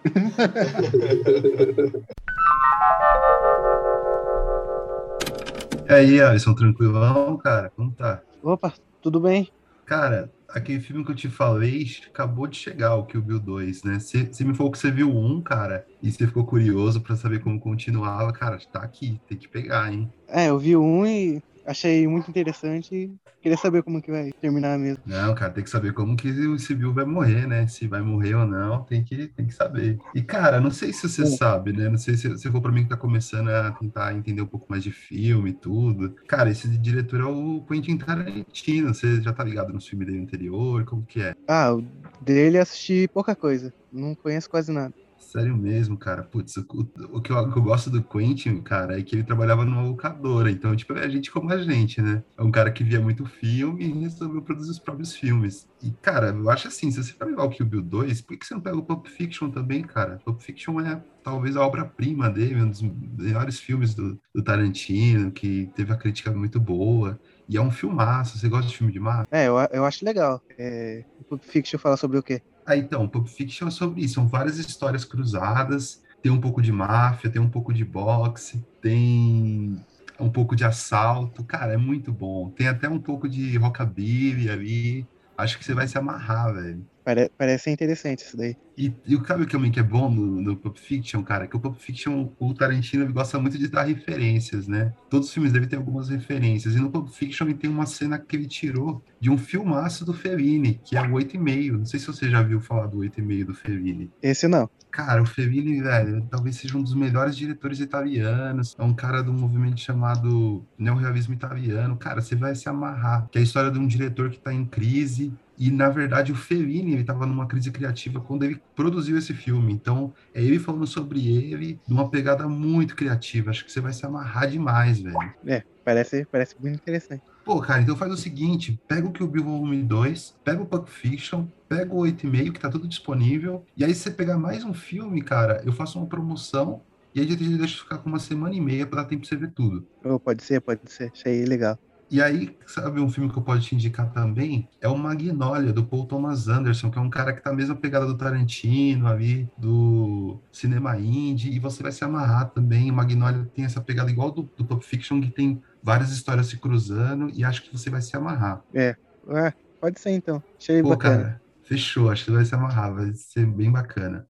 E 5.88 5.92
aí, 5.92 6.20
Alisson, 6.20 6.54
tranquilão, 6.54 7.36
cara? 7.38 7.72
Como 7.74 7.90
tá? 7.92 8.20
Opa, 8.42 8.72
tudo 9.02 9.18
bem? 9.18 9.50
Cara, 9.90 10.32
aquele 10.48 10.78
filme 10.78 11.04
que 11.04 11.10
eu 11.10 11.16
te 11.16 11.28
falei 11.28 11.84
acabou 12.06 12.46
de 12.46 12.56
chegar, 12.56 12.94
o 12.94 13.04
Kill 13.04 13.20
Bill 13.20 13.40
2, 13.40 13.82
né? 13.82 13.98
Você 13.98 14.44
me 14.44 14.54
falou 14.54 14.70
que 14.70 14.78
você 14.78 14.88
viu 14.88 15.10
um, 15.10 15.42
cara, 15.42 15.84
e 16.00 16.12
você 16.12 16.28
ficou 16.28 16.46
curioso 16.46 17.00
pra 17.00 17.16
saber 17.16 17.40
como 17.40 17.58
continuava. 17.58 18.32
Cara, 18.32 18.56
tá 18.72 18.78
aqui, 18.84 19.20
tem 19.26 19.36
que 19.36 19.48
pegar, 19.48 19.92
hein? 19.92 20.08
É, 20.28 20.48
eu 20.48 20.60
vi 20.60 20.76
um 20.76 21.04
e 21.04 21.42
achei 21.70 22.06
muito 22.06 22.28
interessante 22.28 22.94
e 22.94 23.12
queria 23.40 23.56
saber 23.56 23.82
como 23.82 24.02
que 24.02 24.10
vai 24.10 24.30
terminar 24.40 24.78
mesmo. 24.78 25.02
Não, 25.06 25.34
cara, 25.34 25.52
tem 25.52 25.62
que 25.62 25.70
saber 25.70 25.92
como 25.92 26.16
que 26.16 26.28
esse 26.28 26.74
Bill 26.74 26.92
vai 26.92 27.04
morrer, 27.04 27.46
né? 27.46 27.66
Se 27.68 27.86
vai 27.86 28.02
morrer 28.02 28.34
ou 28.34 28.46
não, 28.46 28.82
tem 28.82 29.04
que, 29.04 29.28
tem 29.28 29.46
que 29.46 29.54
saber. 29.54 29.98
E, 30.14 30.22
cara, 30.22 30.60
não 30.60 30.70
sei 30.70 30.92
se 30.92 31.08
você 31.08 31.24
sabe, 31.26 31.72
né? 31.72 31.88
Não 31.88 31.98
sei 31.98 32.16
se 32.16 32.28
você 32.28 32.50
for 32.50 32.60
pra 32.60 32.72
mim 32.72 32.82
que 32.82 32.88
tá 32.88 32.96
começando 32.96 33.48
a 33.50 33.70
tentar 33.72 34.14
entender 34.14 34.42
um 34.42 34.46
pouco 34.46 34.66
mais 34.68 34.82
de 34.82 34.90
filme 34.90 35.50
e 35.50 35.54
tudo. 35.54 36.14
Cara, 36.26 36.50
esse 36.50 36.68
diretor 36.68 37.20
é 37.20 37.24
o 37.24 37.64
Quentin 37.68 37.96
Tarantino. 37.96 38.92
Você 38.92 39.20
já 39.22 39.32
tá 39.32 39.44
ligado 39.44 39.72
no 39.72 39.80
filme 39.80 40.04
dele 40.04 40.20
anterior? 40.20 40.84
Como 40.84 41.04
que 41.04 41.22
é? 41.22 41.34
Ah, 41.46 41.72
o 41.74 41.84
dele 42.20 42.58
assisti 42.58 43.08
pouca 43.12 43.34
coisa. 43.36 43.72
Não 43.92 44.14
conheço 44.14 44.50
quase 44.50 44.72
nada. 44.72 44.94
Sério 45.30 45.56
mesmo, 45.56 45.96
cara. 45.96 46.24
Putz, 46.24 46.56
o, 46.56 46.66
o 47.12 47.20
que 47.22 47.30
eu, 47.30 47.36
o 47.36 47.52
que 47.52 47.56
eu 47.56 47.62
gosto 47.62 47.88
do 47.88 48.02
Quentin, 48.02 48.60
cara, 48.62 48.98
é 48.98 49.02
que 49.02 49.14
ele 49.14 49.22
trabalhava 49.22 49.64
numa 49.64 49.82
locadora. 49.82 50.50
Então, 50.50 50.74
tipo, 50.74 50.92
é 50.94 51.08
gente 51.08 51.30
como 51.30 51.52
a 51.52 51.58
gente, 51.58 52.02
né? 52.02 52.24
É 52.36 52.42
um 52.42 52.50
cara 52.50 52.72
que 52.72 52.82
via 52.82 53.00
muito 53.00 53.24
filme 53.24 53.84
e 53.84 54.00
resolveu 54.00 54.42
produzir 54.42 54.72
os 54.72 54.80
próprios 54.80 55.14
filmes. 55.14 55.68
E, 55.80 55.92
cara, 56.02 56.30
eu 56.30 56.50
acho 56.50 56.66
assim, 56.66 56.90
se 56.90 57.00
você 57.00 57.14
vai 57.16 57.28
levar 57.28 57.44
o 57.44 57.50
Kill 57.50 57.64
Bill 57.64 57.80
2, 57.80 58.22
por 58.22 58.36
que 58.36 58.44
você 58.44 58.54
não 58.54 58.60
pega 58.60 58.76
o 58.76 58.82
Pulp 58.82 59.06
Fiction 59.06 59.50
também, 59.50 59.82
cara? 59.82 60.20
Pulp 60.24 60.40
Fiction 60.40 60.80
é 60.80 61.00
talvez 61.22 61.56
a 61.56 61.64
obra-prima 61.64 62.28
dele, 62.28 62.62
um 62.62 62.68
dos 62.68 62.82
melhores 62.82 63.60
filmes 63.60 63.94
do, 63.94 64.18
do 64.34 64.42
Tarantino, 64.42 65.30
que 65.30 65.70
teve 65.76 65.92
a 65.92 65.96
crítica 65.96 66.32
muito 66.32 66.58
boa. 66.58 67.20
E 67.48 67.56
é 67.56 67.60
um 67.60 67.70
filmaço. 67.70 68.36
Você 68.36 68.48
gosta 68.48 68.68
de 68.68 68.76
filme 68.76 68.92
de 68.92 68.98
mar? 68.98 69.28
É, 69.30 69.46
eu, 69.46 69.56
eu 69.72 69.84
acho 69.84 70.04
legal. 70.04 70.42
É, 70.58 71.04
Pulp 71.28 71.44
Fiction 71.44 71.78
fala 71.78 71.96
sobre 71.96 72.18
o 72.18 72.22
quê? 72.22 72.42
Ah, 72.70 72.76
então, 72.76 73.08
Pulp 73.08 73.26
Fiction 73.26 73.66
é 73.66 73.70
sobre 73.72 74.02
isso. 74.02 74.14
São 74.14 74.28
várias 74.28 74.56
histórias 74.56 75.04
cruzadas. 75.04 76.00
Tem 76.22 76.30
um 76.30 76.40
pouco 76.40 76.62
de 76.62 76.70
máfia, 76.70 77.28
tem 77.28 77.42
um 77.42 77.50
pouco 77.50 77.72
de 77.74 77.84
boxe, 77.84 78.64
tem 78.80 79.84
um 80.20 80.30
pouco 80.30 80.54
de 80.54 80.64
assalto. 80.64 81.42
Cara, 81.42 81.72
é 81.72 81.76
muito 81.76 82.12
bom. 82.12 82.48
Tem 82.50 82.68
até 82.68 82.88
um 82.88 83.00
pouco 83.00 83.28
de 83.28 83.56
rockabilly 83.58 84.48
ali. 84.48 85.08
Acho 85.36 85.58
que 85.58 85.64
você 85.64 85.74
vai 85.74 85.88
se 85.88 85.98
amarrar, 85.98 86.54
velho. 86.54 86.86
Pare- 87.10 87.28
parece 87.36 87.70
interessante 87.70 88.20
isso 88.20 88.36
daí. 88.36 88.56
E, 88.78 88.94
e 89.04 89.16
o 89.16 89.26
sabe 89.26 89.42
o 89.42 89.46
que 89.46 89.52
também 89.52 89.72
que 89.72 89.80
é 89.80 89.82
bom 89.82 90.08
no, 90.08 90.40
no 90.40 90.56
Pulp 90.56 90.78
Fiction, 90.78 91.24
cara? 91.24 91.48
Que 91.48 91.56
o 91.56 91.60
Pulp 91.60 91.76
Fiction, 91.76 92.28
o 92.38 92.54
Tarantino 92.54 93.02
ele 93.02 93.12
gosta 93.12 93.36
muito 93.36 93.58
de 93.58 93.66
dar 93.66 93.82
referências, 93.82 94.68
né? 94.68 94.92
Todos 95.10 95.26
os 95.26 95.34
filmes 95.34 95.52
dele 95.52 95.66
têm 95.66 95.76
algumas 95.76 96.08
referências. 96.08 96.76
E 96.76 96.78
no 96.78 96.88
Pulp 96.88 97.08
Fiction 97.08 97.48
ele 97.48 97.54
tem 97.54 97.68
uma 97.68 97.84
cena 97.84 98.16
que 98.16 98.36
ele 98.36 98.46
tirou 98.46 99.04
de 99.18 99.28
um 99.28 99.36
filmaço 99.36 100.04
do 100.04 100.14
Fellini, 100.14 100.80
que 100.84 100.96
é 100.96 101.02
o 101.02 101.10
8,5. 101.10 101.78
Não 101.78 101.84
sei 101.84 101.98
se 101.98 102.06
você 102.06 102.30
já 102.30 102.42
viu 102.42 102.60
falar 102.60 102.86
do 102.86 102.98
8,5 102.98 103.44
do 103.44 103.54
Fellini. 103.54 104.08
Esse 104.22 104.46
não. 104.46 104.70
Cara, 104.90 105.20
o 105.20 105.26
Fellini, 105.26 105.82
velho, 105.82 106.26
talvez 106.30 106.56
seja 106.56 106.78
um 106.78 106.82
dos 106.82 106.94
melhores 106.94 107.36
diretores 107.36 107.80
italianos. 107.80 108.76
É 108.78 108.82
um 108.84 108.94
cara 108.94 109.20
do 109.20 109.32
movimento 109.32 109.80
chamado 109.80 110.64
neorrealismo 110.78 111.34
italiano. 111.34 111.96
Cara, 111.96 112.20
você 112.20 112.36
vai 112.36 112.54
se 112.54 112.68
amarrar. 112.68 113.28
Que 113.30 113.38
é 113.38 113.40
a 113.40 113.44
história 113.44 113.70
de 113.70 113.78
um 113.78 113.86
diretor 113.86 114.30
que 114.30 114.38
tá 114.38 114.52
em 114.52 114.64
crise. 114.64 115.32
E, 115.60 115.70
na 115.70 115.90
verdade, 115.90 116.32
o 116.32 116.34
Fellini, 116.34 116.94
ele 116.94 117.04
tava 117.04 117.26
numa 117.26 117.46
crise 117.46 117.70
criativa 117.70 118.18
quando 118.18 118.44
ele 118.44 118.58
produziu 118.74 119.18
esse 119.18 119.34
filme. 119.34 119.74
Então, 119.74 120.10
é 120.32 120.42
ele 120.42 120.58
falando 120.58 120.86
sobre 120.86 121.28
ele, 121.28 121.78
numa 121.86 122.08
pegada 122.08 122.48
muito 122.48 122.96
criativa. 122.96 123.50
Acho 123.50 123.66
que 123.66 123.70
você 123.70 123.78
vai 123.78 123.92
se 123.92 124.06
amarrar 124.06 124.48
demais, 124.48 125.00
velho. 125.00 125.18
É, 125.46 125.62
parece, 125.84 126.24
parece 126.32 126.56
muito 126.58 126.76
interessante. 126.76 127.22
Pô, 127.44 127.60
cara, 127.60 127.82
então 127.82 127.94
faz 127.94 128.10
o 128.10 128.16
seguinte: 128.16 128.80
pega 128.88 129.06
o 129.06 129.12
Kill 129.12 129.28
Bill 129.28 129.44
Volume 129.44 129.82
2, 129.82 130.36
pega 130.42 130.62
o 130.62 130.66
Pulp 130.66 130.88
Fiction, 130.88 131.44
pega 131.68 131.92
o 131.92 131.98
8,5, 131.98 132.52
que 132.52 132.60
tá 132.60 132.70
tudo 132.70 132.88
disponível. 132.88 133.62
E 133.76 133.84
aí, 133.84 133.94
se 133.94 134.00
você 134.00 134.10
pegar 134.10 134.38
mais 134.38 134.64
um 134.64 134.72
filme, 134.72 135.20
cara, 135.20 135.60
eu 135.66 135.74
faço 135.74 135.98
uma 135.98 136.06
promoção 136.06 136.80
e 137.14 137.20
aí 137.20 137.26
a 137.26 137.30
gente 137.30 137.58
deixa 137.58 137.82
ficar 137.82 137.98
com 137.98 138.08
uma 138.08 138.18
semana 138.18 138.54
e 138.54 138.60
meia 138.60 138.86
pra 138.86 139.02
dar 139.02 139.08
tempo 139.08 139.22
pra 139.22 139.28
você 139.28 139.36
ver 139.36 139.50
tudo. 139.50 139.86
Oh, 140.02 140.18
pode 140.18 140.42
ser, 140.42 140.60
pode 140.60 140.80
ser. 140.90 141.10
Achei 141.12 141.44
legal. 141.44 141.78
E 142.10 142.20
aí, 142.20 142.58
sabe 142.66 143.00
um 143.00 143.08
filme 143.08 143.30
que 143.30 143.38
eu 143.38 143.42
posso 143.42 143.60
te 143.60 143.74
indicar 143.76 144.12
também? 144.12 144.68
É 144.80 144.88
o 144.88 144.98
Magnolia, 144.98 145.72
do 145.72 145.86
Paul 145.86 146.06
Thomas 146.06 146.48
Anderson, 146.48 146.90
que 146.90 146.98
é 146.98 147.00
um 147.00 147.08
cara 147.08 147.32
que 147.32 147.40
tá 147.40 147.50
a 147.50 147.54
mesma 147.54 147.76
pegada 147.76 148.04
do 148.04 148.18
Tarantino 148.18 149.06
ali, 149.06 149.48
do 149.56 150.42
cinema 150.50 150.98
indie, 150.98 151.54
e 151.54 151.60
você 151.60 151.84
vai 151.84 151.92
se 151.92 152.02
amarrar 152.02 152.50
também. 152.50 152.90
O 152.90 152.94
Magnolia 152.94 153.48
tem 153.54 153.64
essa 153.64 153.80
pegada 153.80 154.10
igual 154.10 154.32
do, 154.32 154.42
do 154.56 154.64
Pulp 154.64 154.82
Fiction, 154.82 155.20
que 155.20 155.30
tem 155.30 155.62
várias 155.80 156.10
histórias 156.10 156.48
se 156.48 156.58
cruzando, 156.58 157.30
e 157.30 157.44
acho 157.44 157.62
que 157.62 157.72
você 157.72 157.88
vai 157.88 158.02
se 158.02 158.16
amarrar. 158.16 158.60
É, 158.74 158.96
ah, 159.28 159.52
pode 159.80 160.00
ser 160.00 160.10
então. 160.10 160.42
Achei 160.58 160.82
Pô, 160.82 160.88
bacana. 160.88 161.16
cara, 161.16 161.42
fechou, 161.62 162.10
acho 162.10 162.24
que 162.24 162.32
vai 162.32 162.44
se 162.44 162.54
amarrar, 162.54 162.92
vai 162.92 163.14
ser 163.14 163.46
bem 163.46 163.70
bacana. 163.70 164.26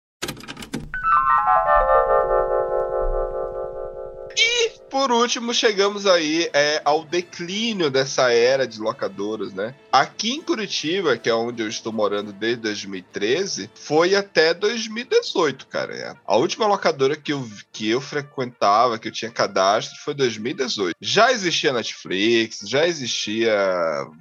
Por 4.91 5.13
último, 5.13 5.53
chegamos 5.53 6.07
aí 6.07 6.49
é, 6.53 6.81
ao 6.85 7.05
declínio 7.05 7.91
dessa 7.91 8.33
era 8.33 8.67
de 8.67 8.81
locadoras, 8.81 9.53
né? 9.53 9.75
Aqui 9.93 10.33
em 10.33 10.43
Curitiba, 10.43 11.17
que 11.17 11.29
é 11.29 11.35
onde 11.35 11.63
eu 11.63 11.69
estou 11.69 11.93
morando 11.93 12.33
desde 12.33 12.63
2013, 12.63 13.71
foi 13.75 14.15
até 14.15 14.55
2018, 14.55 15.67
cara. 15.67 15.95
É. 15.95 16.15
A 16.27 16.37
última 16.37 16.67
locadora 16.67 17.17
que 17.17 17.33
eu, 17.33 17.47
que 17.73 17.89
eu 17.89 18.01
frequentava, 18.01 18.99
que 18.99 19.09
eu 19.09 19.13
tinha 19.13 19.31
cadastro, 19.31 19.99
foi 20.05 20.15
2018. 20.15 20.97
Já 21.01 21.33
existia 21.33 21.73
Netflix, 21.73 22.61
já 22.67 22.87
existia 22.87 23.55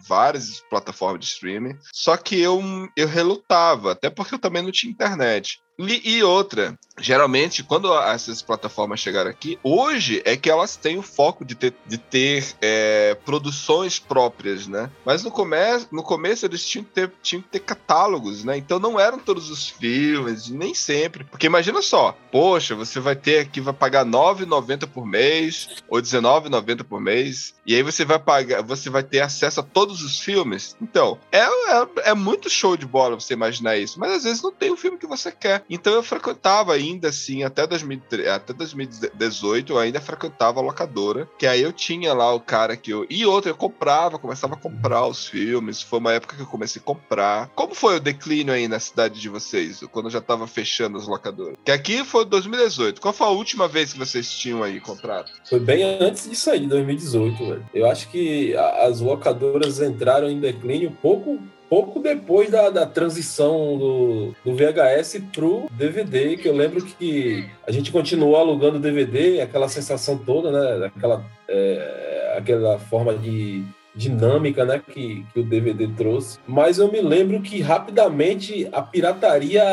várias 0.08 0.60
plataformas 0.70 1.20
de 1.22 1.28
streaming, 1.28 1.78
só 1.94 2.18
que 2.18 2.40
eu, 2.40 2.62
eu 2.96 3.08
relutava, 3.08 3.94
até 3.94 4.10
porque 4.10 4.36
eu 4.36 4.40
também 4.40 4.64
não 4.64 4.72
tinha 4.72 4.92
internet. 4.92 5.62
E, 5.78 6.18
e 6.18 6.24
outra, 6.24 6.78
geralmente, 7.00 7.64
quando 7.64 7.94
essas 8.00 8.42
plataformas 8.42 9.00
chegaram 9.00 9.30
aqui, 9.30 9.60
hoje 9.62 10.22
é 10.26 10.36
que 10.36 10.50
elas 10.50 10.76
têm 10.76 10.98
o 10.98 11.04
foco 11.04 11.46
de 11.46 11.56
ter, 11.56 11.74
de 11.86 11.98
ter 11.98 12.56
é, 12.62 13.16
produções 13.26 14.00
próprias, 14.00 14.68
né? 14.68 14.90
Mas 15.06 15.24
no, 15.24 15.32
come 15.32 15.58
no 15.92 16.04
começo 16.04 16.46
eles 16.46 16.66
tinham 16.66 16.84
que, 16.84 16.92
ter, 16.92 17.12
tinham 17.22 17.42
que 17.42 17.50
ter 17.50 17.60
catálogos, 17.60 18.44
né? 18.44 18.58
Então 18.58 18.80
não 18.80 19.00
eram 19.00 19.20
todos 19.20 19.50
os 19.50 19.70
filmes, 19.70 20.50
nem 20.50 20.74
sempre. 20.74 21.24
Porque 21.24 21.46
imagina 21.46 21.82
só, 21.82 22.18
poxa, 22.32 22.76
você 22.76 23.00
vai 23.00 23.16
ter 23.16 23.40
aqui, 23.40 23.62
vai 23.62 23.74
pagar 23.74 24.06
R$ 24.06 24.12
9,90 24.12 24.88
por 24.88 25.06
mês, 25.06 25.70
ou 25.88 25.98
R$19,90 25.98 26.84
por 26.84 27.00
mês, 27.00 27.54
e 27.66 27.76
aí 27.76 27.84
você 27.84 28.04
vai 28.04 28.20
pagar, 28.20 28.64
você 28.64 28.90
vai 28.90 29.04
ter 29.04 29.20
acesso 29.20 29.60
a 29.60 29.64
todos 29.64 30.02
os 30.02 30.20
filmes. 30.20 30.76
Então, 30.82 31.20
é, 31.32 31.42
é, 31.42 31.88
é 32.06 32.14
muito 32.14 32.50
show 32.50 32.76
de 32.76 32.86
bola 32.86 33.20
você 33.20 33.34
imaginar 33.34 33.78
isso, 33.78 34.00
mas 34.00 34.12
às 34.12 34.24
vezes 34.24 34.42
não 34.42 34.52
tem 34.52 34.72
o 34.72 34.78
filme 34.78 34.98
que 34.98 35.08
você 35.08 35.32
quer. 35.32 35.67
Então 35.70 35.94
eu 35.94 36.04
frequentava 36.04 36.74
ainda 36.74 37.10
assim, 37.10 37.44
até, 37.44 37.66
2003, 37.68 38.28
até 38.28 38.54
2018, 38.54 39.74
eu 39.74 39.80
ainda 39.80 40.00
frequentava 40.00 40.60
a 40.60 40.64
locadora, 40.64 41.28
que 41.38 41.46
aí 41.46 41.62
eu 41.62 41.74
tinha 41.74 42.14
lá 42.14 42.34
o 42.34 42.40
cara 42.40 42.78
que 42.78 42.92
eu. 42.92 43.06
E 43.10 43.26
outra, 43.26 43.52
eu 43.52 43.56
comprava, 43.56 44.20
começava 44.20 44.56
a 44.56 44.58
comprar 44.58 45.06
os 45.06 45.28
filmes. 45.28 45.82
Foi 45.82 46.00
uma 46.00 46.14
época 46.14 46.36
que 46.36 46.42
eu 46.42 46.48
comecei 46.48 46.82
a 46.82 46.86
comprar. 46.86 47.50
Como 47.56 47.76
foi 47.76 47.98
o 47.98 48.00
declínio 48.00 48.54
aí 48.54 48.68
na 48.68 48.80
cidade 48.80 49.20
de 49.20 49.30
vocês, 49.30 49.82
quando 49.92 50.10
já 50.10 50.22
tava 50.22 50.48
fechando 50.48 50.98
as 50.98 51.08
locadoras? 51.08 51.58
Que 51.64 51.72
aqui 51.72 52.04
foi 52.04 52.26
2018. 52.26 53.02
Qual 53.02 53.14
foi 53.14 53.28
a 53.28 53.32
última 53.32 53.68
vez 53.68 53.94
que 53.94 54.00
vocês 54.00 54.30
tinham 54.32 54.64
aí 54.64 54.80
contrato? 54.80 55.32
Foi 55.50 55.60
bem 55.60 55.84
antes 55.84 56.30
disso 56.30 56.50
aí, 56.50 56.66
2018, 56.68 57.46
velho. 57.46 57.66
Eu 57.74 57.90
acho 57.90 58.10
que 58.10 58.56
as 58.56 59.00
locadoras 59.00 59.80
entraram 59.82 60.30
em 60.30 60.40
declínio 60.40 60.96
pouco, 61.02 61.40
pouco 61.70 62.00
depois 62.00 62.50
da, 62.50 62.70
da 62.70 62.86
transição 62.86 63.78
do, 63.78 64.36
do 64.44 64.56
VHS 64.56 65.22
pro 65.34 65.68
DVD, 65.72 66.38
que 66.38 66.48
eu 66.48 66.56
lembro 66.56 66.84
que 66.84 67.46
a 67.66 67.72
gente 67.72 67.92
continuou 67.92 68.36
alugando 68.36 68.80
DVD, 68.80 69.42
aquela 69.42 69.70
sensação 69.70 70.18
toda, 70.18 70.52
né? 70.52 70.92
Aquela, 70.96 71.26
é, 71.48 72.36
aquela 72.38 72.80
forma 72.80 73.16
de 73.16 73.64
dinâmica 73.98 74.64
né, 74.64 74.80
que, 74.80 75.26
que 75.34 75.40
o 75.40 75.44
DVD 75.44 75.88
trouxe. 75.88 76.38
Mas 76.48 76.78
eu 76.78 76.92
me 76.92 77.02
lembro 77.02 77.42
que 77.42 77.60
rapidamente 77.60 78.70
a 78.72 78.82
pirataria 78.82 79.64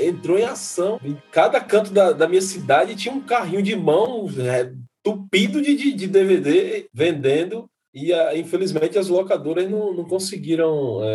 entrou 0.00 0.36
em 0.38 0.44
ação. 0.44 1.00
Em 1.02 1.16
cada 1.30 1.60
canto 1.60 1.92
da, 1.92 2.12
da 2.12 2.28
minha 2.28 2.42
cidade 2.42 2.96
tinha 2.96 3.14
um 3.14 3.20
carrinho 3.20 3.62
de 3.62 3.76
mão 3.76 4.28
é, 4.38 4.72
tupido 5.02 5.62
de, 5.62 5.76
de, 5.76 5.92
de 5.92 6.06
DVD 6.08 6.86
vendendo. 6.92 7.70
E 7.98 8.12
ah, 8.12 8.36
infelizmente 8.36 8.98
as 8.98 9.08
locadoras 9.08 9.68
não, 9.70 9.92
não 9.92 10.04
conseguiram 10.04 11.00
é, 11.02 11.08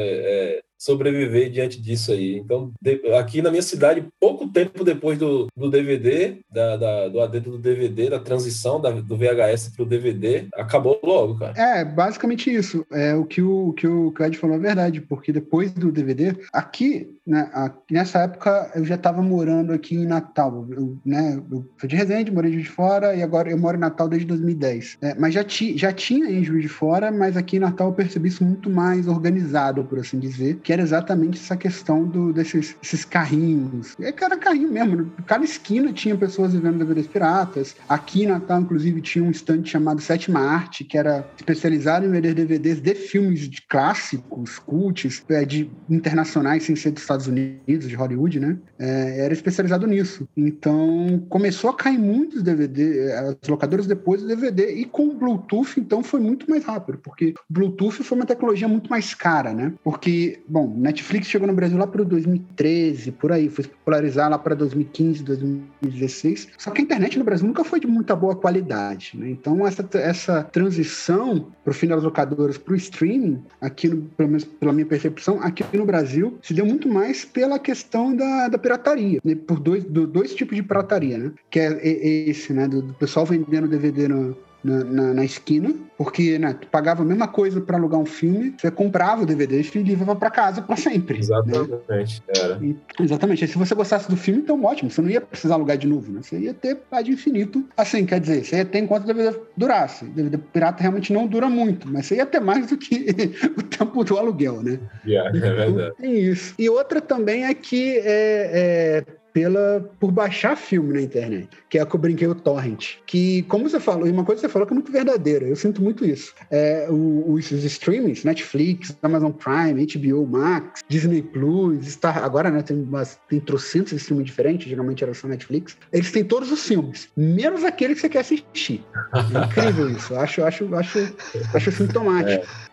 é, 0.57 0.61
sobreviver 0.77 1.49
diante 1.49 1.81
disso 1.81 2.11
aí. 2.11 2.35
Então, 2.37 2.71
de- 2.81 3.01
aqui 3.13 3.41
na 3.41 3.49
minha 3.49 3.61
cidade, 3.61 4.05
pouco 4.19 4.47
tempo 4.49 4.83
depois 4.83 5.17
do, 5.17 5.47
do 5.55 5.69
DVD, 5.69 6.39
da, 6.51 6.75
da- 6.75 7.07
do 7.07 7.21
adentro 7.21 7.51
do 7.51 7.57
DVD, 7.57 8.09
da 8.09 8.19
transição 8.19 8.81
da- 8.81 8.91
do 8.91 9.15
VHS 9.15 9.69
para 9.75 9.83
o 9.83 9.85
DVD, 9.87 10.47
acabou 10.53 10.99
logo, 11.03 11.37
cara. 11.39 11.53
É, 11.57 11.85
basicamente 11.85 12.53
isso. 12.53 12.85
É 12.91 13.15
o 13.15 13.23
que 13.25 13.41
o, 13.41 13.69
o 13.69 13.73
que 13.73 13.87
o 13.87 14.11
Cláudio 14.11 14.39
falou 14.39 14.57
é 14.57 14.59
verdade, 14.59 14.99
porque 14.99 15.31
depois 15.31 15.71
do 15.71 15.91
DVD, 15.91 16.35
aqui, 16.51 17.07
né, 17.25 17.49
a- 17.53 17.71
nessa 17.89 18.19
época 18.19 18.71
eu 18.75 18.85
já 18.85 18.95
estava 18.95 19.21
morando 19.21 19.73
aqui 19.73 19.95
em 19.95 20.05
Natal, 20.05 20.67
eu, 20.69 20.97
né, 21.05 21.41
eu 21.51 21.65
sou 21.79 21.87
de 21.87 21.95
Resende, 21.95 22.31
morei 22.31 22.51
em 22.51 22.55
Juiz 22.55 22.65
de 22.65 22.71
Fora 22.71 23.15
e 23.15 23.23
agora 23.23 23.49
eu 23.49 23.57
moro 23.57 23.77
em 23.77 23.79
Natal 23.79 24.07
desde 24.07 24.27
2010. 24.27 24.97
É, 25.01 25.15
mas 25.15 25.33
já, 25.33 25.43
ti, 25.43 25.77
já 25.77 25.91
tinha 25.91 26.29
em 26.29 26.43
Juiz 26.43 26.63
de 26.63 26.69
Fora, 26.69 27.11
mas 27.11 27.37
aqui 27.37 27.57
em 27.57 27.59
Natal 27.59 27.87
eu 27.89 27.93
percebi 27.93 28.29
isso 28.29 28.43
muito 28.43 28.69
mais 28.69 29.07
organizado, 29.07 29.83
por 29.83 29.99
assim 29.99 30.19
dizer, 30.19 30.59
que 30.63 30.73
era 30.73 30.81
exatamente 30.81 31.39
essa 31.39 31.55
questão 31.55 32.05
do, 32.05 32.33
desses, 32.33 32.75
desses 32.81 33.05
carrinhos. 33.05 33.95
É 33.99 34.11
cada 34.11 34.37
carrinho 34.37 34.71
mesmo, 34.71 34.95
né? 34.97 35.05
cada 35.25 35.45
esquina 35.45 35.93
tinha 35.93 36.17
pessoas 36.17 36.53
vivendo 36.53 36.77
DVDs 36.77 37.07
piratas. 37.07 37.75
Aqui 37.87 38.23
em 38.23 38.27
Natal, 38.27 38.61
inclusive, 38.61 39.01
tinha 39.01 39.23
um 39.23 39.31
stand 39.31 39.65
chamado 39.65 40.01
Sétima 40.01 40.39
Arte, 40.39 40.83
que 40.83 40.97
era 40.97 41.25
especializado 41.37 42.05
em 42.05 42.09
vender 42.11 42.33
DVDs 42.33 42.81
de 42.81 42.95
filmes 42.95 43.41
de 43.49 43.61
clássicos, 43.67 44.59
cults, 44.59 45.23
é, 45.29 45.45
de 45.45 45.71
internacionais, 45.89 46.63
sem 46.63 46.75
ser 46.75 46.91
dos 46.91 47.03
Estados 47.13 47.27
Unidos, 47.27 47.87
de 47.87 47.95
Hollywood, 47.95 48.39
né? 48.39 48.57
É, 48.77 49.25
era 49.25 49.33
especializado 49.33 49.87
nisso. 49.87 50.27
Então, 50.35 51.23
começou 51.29 51.69
a 51.69 51.75
cair 51.75 51.97
muitos 51.97 52.41
DVD, 52.41 53.11
as 53.13 53.47
locadoras 53.47 53.87
depois 53.87 54.21
do 54.21 54.27
DVD, 54.27 54.73
e 54.73 54.85
com 54.85 55.07
o 55.07 55.13
Bluetooth, 55.13 55.79
então, 55.79 56.03
foi 56.03 56.19
muito 56.19 56.49
mais 56.49 56.63
rápido, 56.63 56.97
porque 56.97 57.33
Bluetooth 57.49 58.03
foi 58.03 58.17
uma 58.17 58.25
tecnologia 58.25 58.67
muito 58.67 58.89
mais 58.89 59.13
cara, 59.13 59.53
né? 59.53 59.73
Porque, 59.83 60.41
bom, 60.47 60.73
Netflix 60.75 61.27
chegou 61.27 61.47
no 61.47 61.53
Brasil 61.53 61.77
lá 61.77 61.87
para 61.87 62.03
2013, 62.03 63.11
por 63.11 63.31
aí, 63.31 63.49
foi 63.49 63.65
popularizar 63.65 64.29
lá 64.29 64.37
para 64.37 64.55
2015, 64.55 65.23
2016. 65.23 66.49
Só 66.57 66.71
que 66.71 66.81
a 66.81 66.83
internet 66.83 67.17
no 67.17 67.25
Brasil 67.25 67.47
nunca 67.47 67.63
foi 67.63 67.79
de 67.79 67.87
muita 67.87 68.15
boa 68.15 68.35
qualidade, 68.35 69.11
né? 69.15 69.29
Então, 69.29 69.65
essa, 69.65 69.87
essa 69.93 70.43
transição 70.43 71.47
para 71.63 71.71
o 71.71 71.73
fim 71.73 71.87
das 71.87 72.03
locadoras 72.03 72.57
para 72.57 72.73
o 72.73 72.77
streaming, 72.77 73.43
aqui, 73.61 73.87
no, 73.87 74.01
pelo 74.01 74.29
menos 74.29 74.43
pela 74.43 74.73
minha 74.73 74.85
percepção, 74.85 75.41
aqui 75.41 75.63
no 75.77 75.85
Brasil, 75.85 76.37
se 76.41 76.53
deu 76.53 76.65
muito 76.65 76.87
mais 77.03 77.25
pela 77.25 77.59
questão 77.59 78.15
da, 78.15 78.47
da 78.47 78.57
pirataria, 78.57 79.19
né? 79.23 79.35
por 79.35 79.59
dois, 79.59 79.83
do- 79.83 80.07
dois 80.07 80.33
tipos 80.33 80.55
de 80.55 80.63
pirataria, 80.63 81.17
né? 81.17 81.31
Que 81.49 81.59
é 81.59 81.87
esse, 82.29 82.53
né? 82.53 82.67
Do, 82.67 82.81
do 82.81 82.93
pessoal 82.93 83.25
vendendo 83.25 83.67
DVD 83.67 84.07
no, 84.07 84.37
na, 84.63 84.83
na, 84.83 85.13
na 85.13 85.25
esquina, 85.25 85.73
porque 85.97 86.39
né, 86.39 86.55
tu 86.59 86.67
pagava 86.67 87.01
a 87.01 87.05
mesma 87.05 87.27
coisa 87.27 87.59
para 87.59 87.77
alugar 87.77 87.99
um 87.99 88.05
filme, 88.05 88.55
você 88.57 88.71
comprava 88.71 89.23
o 89.23 89.25
DVD 89.25 89.61
e 89.61 89.79
levava 89.83 90.15
para 90.15 90.29
casa 90.31 90.61
para 90.61 90.75
sempre. 90.75 91.15
né? 91.15 91.19
Exatamente, 91.19 92.23
era. 92.35 92.59
E- 92.63 92.75
Exatamente. 92.99 93.45
E 93.45 93.47
se 93.47 93.57
você 93.57 93.75
gostasse 93.75 94.09
do 94.09 94.15
filme, 94.15 94.41
então 94.41 94.63
ótimo. 94.63 94.89
Você 94.89 95.01
não 95.01 95.09
ia 95.09 95.21
precisar 95.21 95.55
alugar 95.55 95.77
de 95.77 95.87
novo, 95.87 96.11
né? 96.11 96.21
Você 96.21 96.39
ia 96.39 96.53
ter 96.53 96.77
ad 96.91 97.11
infinito. 97.11 97.63
Assim, 97.75 98.05
quer 98.05 98.19
dizer, 98.19 98.43
você 98.43 98.57
ia 98.57 98.65
ter 98.65 98.79
enquanto 98.79 99.03
o 99.03 99.07
DVD 99.07 99.37
durasse. 99.57 100.05
O 100.05 100.09
DVD 100.09 100.37
pirata 100.37 100.81
realmente 100.81 101.11
não 101.11 101.27
dura 101.27 101.49
muito, 101.49 101.87
mas 101.87 102.05
você 102.05 102.15
ia 102.15 102.25
ter 102.25 102.39
mais 102.39 102.67
do 102.67 102.77
que 102.77 103.07
o 103.57 103.63
tempo 103.63 104.03
do 104.03 104.17
aluguel, 104.17 104.61
né? 104.61 104.79
Yeah, 105.05 105.29
é 105.35 105.39
verdade. 105.39 105.95
Tem 105.97 106.19
isso. 106.19 106.53
E 106.57 106.69
outra 106.69 107.01
também 107.01 107.45
é 107.45 107.53
que 107.53 107.97
é, 107.99 108.03
é 108.05 109.03
pela, 109.33 109.91
por 109.99 110.11
baixar 110.11 110.55
filme 110.55 110.93
na 110.93 111.01
internet, 111.01 111.49
que 111.69 111.79
é 111.79 111.83
o 111.83 111.87
que 111.87 111.95
eu 111.95 111.99
brinquei 111.99 112.27
o 112.27 112.35
torrent. 112.35 112.97
Que, 113.05 113.41
como 113.43 113.67
você 113.67 113.79
falou, 113.79 114.07
e 114.07 114.11
uma 114.11 114.23
coisa 114.23 114.39
que 114.39 114.47
você 114.47 114.53
falou 114.53 114.67
que 114.67 114.73
é 114.73 114.75
muito 114.75 114.91
verdadeira, 114.91 115.45
eu 115.45 115.55
sinto 115.55 115.81
muito 115.81 116.05
isso. 116.05 116.33
É, 116.51 116.87
os, 116.89 117.51
os 117.51 117.63
streamings, 117.63 118.23
Netflix, 118.23 118.95
Amazon 119.01 119.31
Prime, 119.31 119.85
HBO 119.85 120.27
Max, 120.27 120.81
Disney 120.87 121.23
Plus, 121.23 121.85
Star, 121.87 122.23
agora 122.23 122.51
né, 122.51 122.61
tem, 122.61 122.77
umas, 122.77 123.19
tem 123.27 123.39
trocentos 123.39 123.93
streaming 123.93 124.23
diferentes, 124.23 124.67
geralmente 124.67 125.03
era 125.03 125.13
só 125.13 125.27
Netflix, 125.27 125.75
eles 125.91 126.11
têm 126.11 126.23
todos 126.23 126.51
os 126.51 126.63
filmes, 126.65 127.09
menos 127.17 127.63
aquele 127.63 127.95
que 127.95 128.01
você 128.01 128.09
quer 128.09 128.19
assistir. 128.19 128.85
É 129.13 129.45
incrível 129.45 129.89
isso, 129.89 130.15
acho, 130.15 130.43
acho, 130.43 130.75
acho, 130.75 131.15
acho 131.53 131.71
sintomático. 131.73 132.45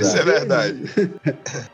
Isso 0.00 0.16
é 0.16 0.22
verdade. 0.22 0.82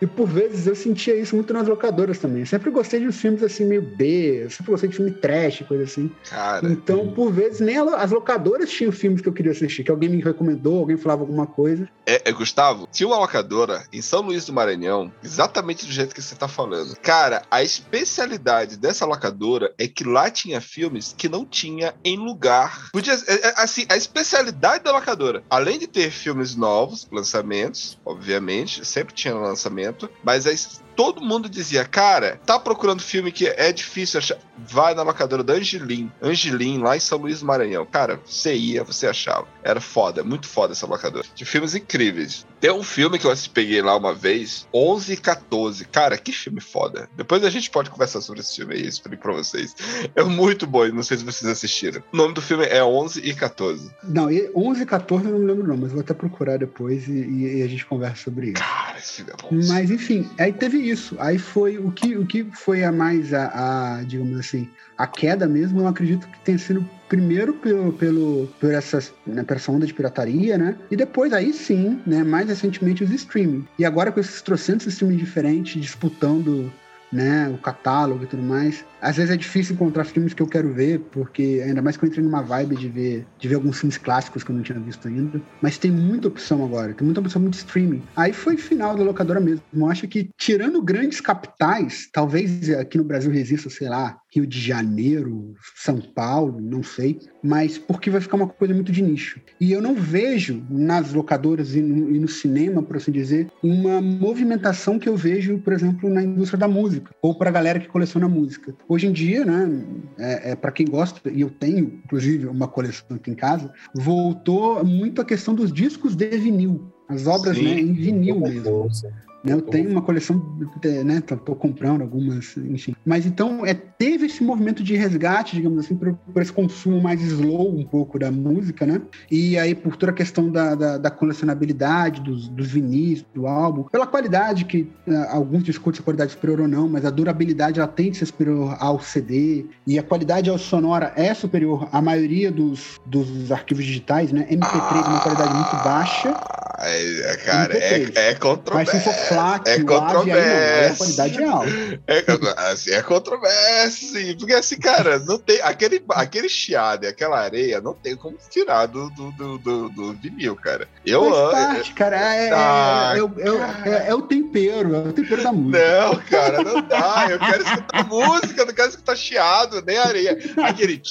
E 0.01 0.07
por 0.07 0.27
vezes 0.27 0.67
eu 0.67 0.75
sentia 0.75 1.15
isso 1.15 1.35
muito 1.35 1.53
nas 1.53 1.67
locadoras 1.67 2.19
também. 2.19 2.41
Eu 2.41 2.47
sempre 2.47 2.71
gostei 2.71 3.01
de 3.01 3.07
uns 3.07 3.21
filmes 3.21 3.43
assim, 3.43 3.65
meio 3.65 3.83
B, 3.83 4.45
eu 4.45 4.51
sempre 4.51 4.73
gostei 4.73 4.89
de 4.89 4.97
filme 4.97 5.11
trash, 5.11 5.63
coisa 5.67 5.85
assim. 5.85 6.11
Cara, 6.29 6.67
Então, 6.69 7.13
por 7.13 7.33
vezes, 7.33 7.61
nem 7.61 7.77
as 7.77 8.11
locadoras 8.11 8.71
tinham 8.71 8.93
filmes 8.93 9.21
que 9.21 9.29
eu 9.29 9.33
queria 9.33 9.53
assistir, 9.53 9.85
que 9.85 9.91
alguém 9.91 10.09
me 10.09 10.23
recomendou, 10.23 10.79
alguém 10.79 10.97
falava 10.97 11.23
alguma 11.23 11.47
coisa. 11.47 11.89
É, 12.07 12.23
é, 12.25 12.33
Gustavo, 12.33 12.89
tinha 12.91 13.07
uma 13.07 13.19
locadora 13.19 13.85
em 13.93 14.01
São 14.01 14.23
Luís 14.23 14.47
do 14.47 14.53
Maranhão, 14.53 15.13
exatamente 15.23 15.85
do 15.85 15.93
jeito 15.93 16.15
que 16.15 16.23
você 16.23 16.35
tá 16.35 16.49
falando. 16.49 16.97
Cara, 17.03 17.43
a 17.51 17.63
especialidade 17.63 18.77
dessa 18.77 19.05
locadora 19.05 19.75
é 19.79 19.87
que 19.87 20.05
lá 20.05 20.31
tinha 20.31 20.61
filmes 20.61 21.15
que 21.17 21.29
não 21.29 21.45
tinha 21.45 21.95
em 22.05 22.17
lugar. 22.17 22.89
Podia, 22.93 23.15
é, 23.15 23.49
é, 23.49 23.55
assim, 23.57 23.85
a 23.89 23.97
especialidade 23.97 24.85
da 24.85 24.93
locadora, 24.93 25.43
além 25.51 25.79
de 25.79 25.87
ter 25.87 26.11
filmes 26.11 26.57
novos, 26.57 27.07
lançamentos, 27.13 27.58
obviamente, 28.05 28.85
sempre 28.85 29.15
tinha 29.15 29.35
lançamento, 29.35 30.11
mas 30.23 30.47
aí 30.47 30.57
todo 30.99 31.21
mundo 31.23 31.49
dizia, 31.49 31.85
cara, 31.85 32.41
tá 32.45 32.59
procurando 32.59 33.01
filme 33.01 33.31
que 33.31 33.47
é 33.47 33.71
difícil 33.71 34.19
achar, 34.19 34.37
vai 34.59 34.97
na 34.97 35.03
locadora 35.05 35.45
da 35.45 35.53
Angelim, 35.53 36.11
Angelim, 36.21 36.79
lá 36.79 36.97
em 36.97 37.01
São 37.01 37.19
Luís 37.19 37.41
Maranhão. 37.41 37.87
Cara, 37.87 38.19
você 38.27 38.53
ia, 38.57 38.83
você 38.83 39.07
achava. 39.07 39.47
Era 39.63 39.81
foda, 39.81 40.25
muito 40.25 40.49
foda 40.49 40.73
essa 40.73 40.87
locadora. 40.89 41.25
De 41.37 41.45
filmes 41.45 41.77
incríveis. 41.77 42.45
Tem 42.61 42.73
um 42.73 42.83
filme 42.83 43.17
que 43.17 43.27
eu 43.29 43.33
peguei 43.55 43.81
lá 43.81 43.97
uma 43.97 44.13
vez, 44.13 44.67
11 44.75 45.13
e 45.13 45.17
14. 45.17 45.85
Cara, 45.85 46.19
que 46.19 46.33
filme 46.33 46.61
foda. 46.61 47.09
Depois 47.17 47.45
a 47.45 47.51
gente 47.51 47.71
pode 47.71 47.91
conversar 47.91 48.21
sobre 48.21 48.41
esse 48.41 48.57
filme 48.57 48.75
aí, 48.75 48.83
eu 48.83 48.89
explico 48.89 49.23
pra 49.23 49.33
vocês. 49.33 49.77
É 50.17 50.25
muito 50.25 50.67
bom, 50.67 50.85
não 50.89 51.05
sei 51.05 51.19
se 51.19 51.25
vocês 51.25 51.49
assistiram. 51.49 52.03
O 52.13 52.17
nome 52.17 52.35
do 52.35 52.43
filme 52.43 52.65
é 52.65 52.83
11 52.83 53.21
e 53.21 53.33
14. 53.33 53.89
Não, 54.03 54.29
e 54.33 54.51
11 54.53 54.83
e 54.83 54.87
14 54.87 55.25
eu 55.27 55.39
não 55.39 55.47
lembro 55.47 55.65
não, 55.69 55.77
mas 55.77 55.93
vou 55.93 56.01
até 56.01 56.13
procurar 56.13 56.59
depois 56.59 57.07
e, 57.07 57.13
e- 57.13 57.59
e 57.59 57.63
a 57.63 57.69
gente 57.69 57.87
conversa 57.87 58.25
sobre 58.25 58.47
isso. 58.49 58.55
Cara, 58.55 58.99
esse 58.99 59.13
filme 59.13 59.31
é 59.31 59.37
bom. 59.41 59.49
Mas 59.69 59.91
enfim, 59.93 60.29
aí 60.37 60.53
teve 60.53 60.88
isso. 60.91 61.17
Aí 61.19 61.39
foi 61.39 61.79
o 61.79 61.91
que, 61.91 62.17
o 62.17 62.27
que 62.27 62.47
foi 62.53 62.85
a 62.85 62.93
mais 62.93 63.33
a, 63.33 63.99
a, 63.99 64.03
digamos 64.03 64.39
assim, 64.39 64.69
a 64.97 65.07
queda 65.07 65.47
mesmo, 65.47 65.81
eu 65.81 65.87
acredito 65.87 66.27
que 66.27 66.39
tenha 66.41 66.59
sido 66.59 66.89
primeiro 67.09 67.55
pelo, 67.55 67.93
pelo, 67.95 68.49
por, 68.61 68.73
essas, 68.73 69.13
né, 69.27 69.43
por 69.43 69.57
essa 69.57 69.73
onda 69.73 69.87
de 69.87 69.95
pirataria, 69.95 70.59
né? 70.59 70.77
E 70.91 70.97
depois 70.97 71.33
aí 71.33 71.53
sim, 71.53 72.01
né? 72.07 72.23
Mais 72.23 72.49
recentemente 72.49 73.05
os 73.05 73.11
streaming. 73.11 73.67
E 73.79 73.85
agora 73.85 74.13
com 74.13 74.21
esses 74.21 74.43
trocentos 74.43 74.87
streaming 74.87 75.17
diferentes 75.17 75.81
disputando 75.81 76.71
né, 77.13 77.49
o 77.49 77.59
catálogo 77.59 78.25
e 78.25 78.27
tudo 78.27 78.43
mais. 78.43 78.85
Às 79.01 79.17
vezes 79.17 79.31
é 79.31 79.37
difícil 79.37 79.75
encontrar 79.75 80.05
filmes 80.05 80.35
que 80.35 80.43
eu 80.43 80.47
quero 80.47 80.73
ver, 80.73 81.01
porque 81.11 81.63
ainda 81.65 81.81
mais 81.81 81.97
que 81.97 82.05
eu 82.05 82.09
entrei 82.09 82.25
numa 82.25 82.43
vibe 82.43 82.77
de 82.77 82.89
ver, 82.89 83.27
de 83.39 83.49
ver 83.49 83.55
alguns 83.55 83.79
filmes 83.79 83.97
clássicos 83.97 84.43
que 84.43 84.51
eu 84.51 84.57
não 84.57 84.63
tinha 84.63 84.79
visto 84.79 85.07
ainda. 85.07 85.41
Mas 85.63 85.79
tem 85.79 85.91
muita 85.91 86.29
opção 86.29 86.65
agora, 86.65 86.93
tem 86.93 87.05
muita 87.05 87.21
opção 87.21 87.49
de 87.49 87.57
streaming. 87.57 88.03
Aí 88.17 88.33
foi 88.33 88.57
final 88.57 88.97
da 88.97 89.03
locadora 89.03 89.41
mesmo. 89.41 89.63
Eu 89.73 89.89
acho 89.89 90.07
que, 90.09 90.29
tirando 90.37 90.83
grandes 90.83 91.21
capitais, 91.21 92.09
talvez 92.13 92.69
aqui 92.71 92.99
no 92.99 93.05
Brasil 93.05 93.31
resista, 93.31 93.71
sei 93.71 93.89
lá, 93.89 94.19
Rio 94.31 94.47
de 94.47 94.61
Janeiro, 94.61 95.55
São 95.75 96.01
Paulo, 96.01 96.61
não 96.61 96.83
sei, 96.83 97.19
mas 97.43 97.79
porque 97.79 98.11
vai 98.11 98.21
ficar 98.21 98.37
uma 98.37 98.47
coisa 98.47 98.75
muito 98.75 98.93
de 98.93 99.03
nicho. 99.03 99.41
E 99.61 99.73
eu 99.73 99.81
não 99.81 99.95
vejo 99.95 100.63
nas 100.71 101.15
locadoras 101.15 101.75
e 101.75 101.81
no, 101.81 102.15
e 102.15 102.19
no 102.19 102.29
cinema, 102.29 102.83
por 102.83 102.97
assim 102.97 103.11
dizer, 103.11 103.51
uma 103.63 104.01
movimentação 104.01 104.99
que 104.99 105.09
eu 105.09 105.17
vejo, 105.17 105.59
por 105.59 105.73
exemplo, 105.73 106.11
na 106.11 106.23
indústria 106.23 106.59
da 106.59 106.69
música, 106.69 107.11
ou 107.23 107.35
para 107.35 107.49
a 107.49 107.53
galera 107.53 107.81
que 107.81 107.89
coleciona 107.89 108.29
música. 108.29 108.75
Hoje 108.87 109.07
em 109.07 109.13
dia, 109.13 109.45
né, 109.45 109.85
é, 110.19 110.51
é 110.51 110.57
para 110.57 110.73
quem 110.73 110.87
gosta, 110.87 111.31
e 111.31 111.41
eu 111.41 111.51
tenho, 111.51 112.01
inclusive, 112.05 112.47
uma 112.47 112.69
coleção 112.69 113.17
aqui 113.17 113.31
em 113.31 113.35
casa, 113.35 113.73
voltou 113.95 114.85
muito 114.85 115.23
a 115.23 115.25
questão 115.25 115.55
dos 115.55 115.73
discos 115.73 116.15
de 116.15 116.29
vinil. 116.37 116.93
As 117.09 117.27
obras 117.27 117.57
Sim. 117.57 117.65
né, 117.65 117.81
em 117.81 117.95
vinil 117.95 118.41
mesmo. 118.41 118.63
força. 118.63 119.11
Eu 119.45 119.63
tenho 119.63 119.91
uma 119.91 120.03
coleção, 120.03 120.43
é, 120.83 121.05
né? 121.05 121.21
Tô, 121.21 121.55
comprando 121.55 122.03
algumas, 122.03 122.57
enfim. 122.57 122.95
Mas 123.05 123.25
então 123.25 123.65
é, 123.65 123.73
teve 123.73 124.27
esse 124.27 124.43
movimento 124.43 124.83
de 124.83 124.97
resgate, 124.97 125.57
digamos 125.57 125.85
assim, 125.85 125.97
por, 125.97 126.13
por 126.15 126.43
esse 126.43 126.53
consumo 126.53 127.01
mais 127.01 127.21
slow 127.23 127.75
um 127.77 127.85
pouco 127.85 128.19
da 128.19 128.31
música, 128.31 128.85
né? 128.85 129.01
E 129.31 129.57
aí 129.57 129.75
por 129.75 129.97
toda 129.97 130.13
a 130.13 130.15
questão 130.15 130.51
da, 130.51 130.75
da, 130.75 130.99
da 130.99 131.11
colecionabilidade 131.11 132.21
dos, 132.21 132.49
dos 132.49 132.69
vinis, 132.69 133.25
do 133.35 133.47
álbum, 133.47 133.85
pela 133.85 134.07
qualidade 134.07 134.65
que 134.65 134.89
ah, 135.09 135.29
alguns 135.33 135.63
discutem 135.63 135.99
se 135.99 136.03
a 136.03 136.05
qualidade 136.05 136.33
é 136.33 136.35
superior 136.35 136.61
ou 136.61 136.69
não, 136.69 136.89
mas 136.89 137.05
a 137.05 137.11
durabilidade 137.11 137.79
ela 137.79 137.89
tem 137.89 138.11
que 138.11 138.17
ser 138.17 138.27
superior 138.27 138.77
ao 138.81 139.01
CD 139.01 139.67
e 139.87 139.99
a 139.99 140.03
qualidade 140.03 140.51
sonora 140.59 141.13
é 141.17 141.33
superior 141.33 141.89
à 141.93 142.01
maioria 142.03 142.51
dos, 142.51 142.99
dos 143.07 143.53
arquivos 143.53 143.85
digitais, 143.85 144.33
né? 144.33 144.47
MP3 144.51 145.05
é 145.05 145.09
uma 145.09 145.21
qualidade 145.21 145.55
muito 145.55 145.85
baixa. 145.85 146.35
Ah, 146.81 146.89
é, 146.89 147.37
cara, 147.45 147.77
é, 147.77 148.01
MP3. 148.01 148.17
é 148.17 148.23
Mas 148.23 148.35
se 148.35 148.39
controverso. 148.39 149.01
for 149.01 149.28
É 149.35 149.79
não, 149.79 149.95
aí 149.95 149.99
a 149.99 150.01
controverso. 150.01 150.99
qualidade 150.99 151.43
é 151.43 151.47
alta. 151.47 151.71
É, 152.07 152.73
assim, 152.73 152.91
é 152.93 153.03
controverso, 153.03 154.07
sim. 154.13 154.37
Porque 154.37 154.55
assim, 154.55 154.79
cara, 154.79 155.19
não 155.19 155.39
tem. 155.39 155.61
Aquele, 155.63 156.03
aquele 156.11 156.49
chiado 156.49 157.05
e 157.05 157.09
aquela 157.09 157.39
areia 157.41 157.81
não 157.81 157.95
tem 157.95 158.17
como 158.17 158.37
tirar 158.51 158.87
do, 158.87 159.11
do, 159.11 159.31
do, 159.33 159.59
do- 159.59 159.89
do 159.91 160.13
vinil, 160.15 160.57
cara. 160.57 160.89
Eu 161.05 161.23
Faz 161.25 161.37
amo. 161.37 161.51
parte, 161.75 161.93
cara. 161.95 162.17
É, 162.35 162.49
é- 162.49 162.53
Ah, 162.53 163.13
é 163.17 163.23
o- 163.23 163.35
é 163.39 163.51
o- 163.51 163.63
é- 163.95 164.09
é 164.09 164.15
o 164.15 164.23
tempero, 164.23 164.95
é 164.95 164.99
o 164.99 165.13
tempero 165.13 165.43
da 165.43 165.53
música. 165.53 165.79
Não, 165.79 166.17
cara, 166.17 166.63
não 166.63 166.81
dá. 166.83 167.27
Eu 167.31 167.39
quero 167.39 167.63
escutar 167.63 168.05
música, 168.07 168.65
não 168.65 168.75
quero 168.75 168.89
escutar 168.89 169.17
chiado, 169.17 169.83
nem 169.87 169.99
areia. 169.99 170.39
Aquele. 170.63 171.03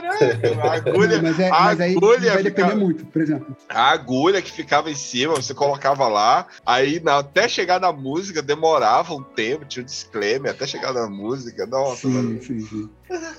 Caraca, 0.00 0.60
a 0.62 0.72
agulha, 0.74 1.22
mas, 1.22 1.38
é, 1.40 1.48
a 1.50 1.60
mas 1.64 1.80
aí 1.80 1.96
agulha 1.96 2.32
vai 2.34 2.42
depender 2.42 2.68
fica- 2.70 2.80
muito, 2.80 3.06
por 3.06 3.22
exemplo. 3.22 3.56
a 3.68 3.90
agulha 3.90 4.42
que 4.42 4.52
ficava 4.52 4.90
em 4.90 4.94
cima, 4.94 5.34
você 5.34 5.54
colocava 5.54 6.06
lá, 6.08 6.46
aí 6.64 7.00
na- 7.00 7.18
até 7.18 7.48
chegar 7.48 7.80
na 7.80 7.92
música 7.92 8.42
demorava 8.42 9.14
um 9.14 9.22
tempo, 9.22 9.64
tinha 9.64 9.82
um 9.82 9.86
disclaimer, 9.86 10.50
até 10.52 10.66
chegar 10.66 10.92
na 10.92 11.08
música, 11.08 11.66
nossa, 11.66 12.08
Sim, 12.08 12.14
mano. 12.14 12.42
sim, 12.42 12.60
sim. 12.60 12.88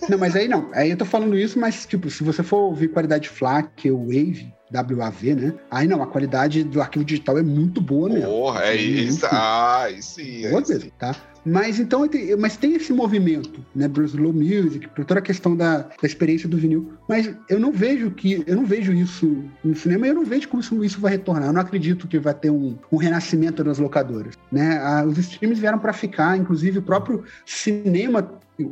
Não, 0.10 0.18
mas 0.18 0.36
aí 0.36 0.48
não. 0.48 0.70
Aí 0.74 0.92
eu 0.92 0.98
tô 0.98 1.06
falando 1.06 1.38
isso, 1.38 1.60
mas, 1.60 1.86
tipo, 1.86 2.10
se 2.10 2.24
você 2.24 2.42
for 2.42 2.58
ouvir 2.58 2.88
qualidade 2.88 3.28
FLAC 3.30 3.92
ou 3.92 4.06
Wave, 4.06 4.54
WAV, 4.72 5.36
né? 5.36 5.54
Aí 5.72 5.88
não, 5.88 6.02
a 6.02 6.08
qualidade 6.08 6.64
do 6.64 6.82
arquivo 6.82 7.04
digital 7.06 7.38
é 7.38 7.42
muito 7.44 7.82
boa 7.82 8.10
mesmo. 8.10 8.30
Porra, 8.30 8.64
é 8.66 8.76
isso. 8.76 9.12
Muito 9.22 9.26
Ah, 9.36 9.82
aí 9.84 10.02
sim. 10.02 10.46
aí 10.46 10.52
Boa 10.52 10.64
sim. 10.66 10.74
mesmo, 10.74 10.92
tá? 10.98 11.16
Mas 11.48 11.80
então, 11.80 12.08
mas 12.38 12.58
tem 12.58 12.76
esse 12.76 12.92
movimento, 12.92 13.64
né, 13.74 13.88
pro 13.88 14.04
slow 14.04 14.34
music, 14.34 14.88
por 14.90 15.06
toda 15.06 15.22
a 15.22 15.24
questão 15.24 15.56
da, 15.56 15.80
da 15.80 16.04
experiência 16.04 16.50
do 16.50 16.58
vinil. 16.58 16.92
Mas 17.08 17.34
eu 17.50 17.58
não 17.60 17.72
vejo 17.72 18.12
que, 18.12 18.44
eu 18.46 18.56
não 18.56 18.66
vejo 18.66 18.92
isso 18.92 19.46
no 19.64 19.74
cinema, 19.76 20.06
eu 20.06 20.14
não 20.14 20.26
vejo 20.26 20.50
como 20.50 20.62
isso, 20.62 20.84
isso 20.84 21.00
vai 21.00 21.12
retornar. 21.14 21.48
Eu 21.48 21.54
não 21.54 21.62
acredito 21.62 22.08
que 22.08 22.20
vai 22.20 22.34
ter 22.34 22.50
um, 22.50 22.78
um 22.92 22.98
renascimento 22.98 23.64
das 23.64 23.80
locadoras, 23.80 24.36
né? 24.52 24.78
Ah, 24.84 25.06
os 25.06 25.18
streams 25.18 25.60
vieram 25.60 25.80
para 25.80 25.94
ficar, 25.94 26.38
inclusive 26.38 26.80
o 26.80 26.82
próprio 26.82 27.24
cinema 27.46 28.30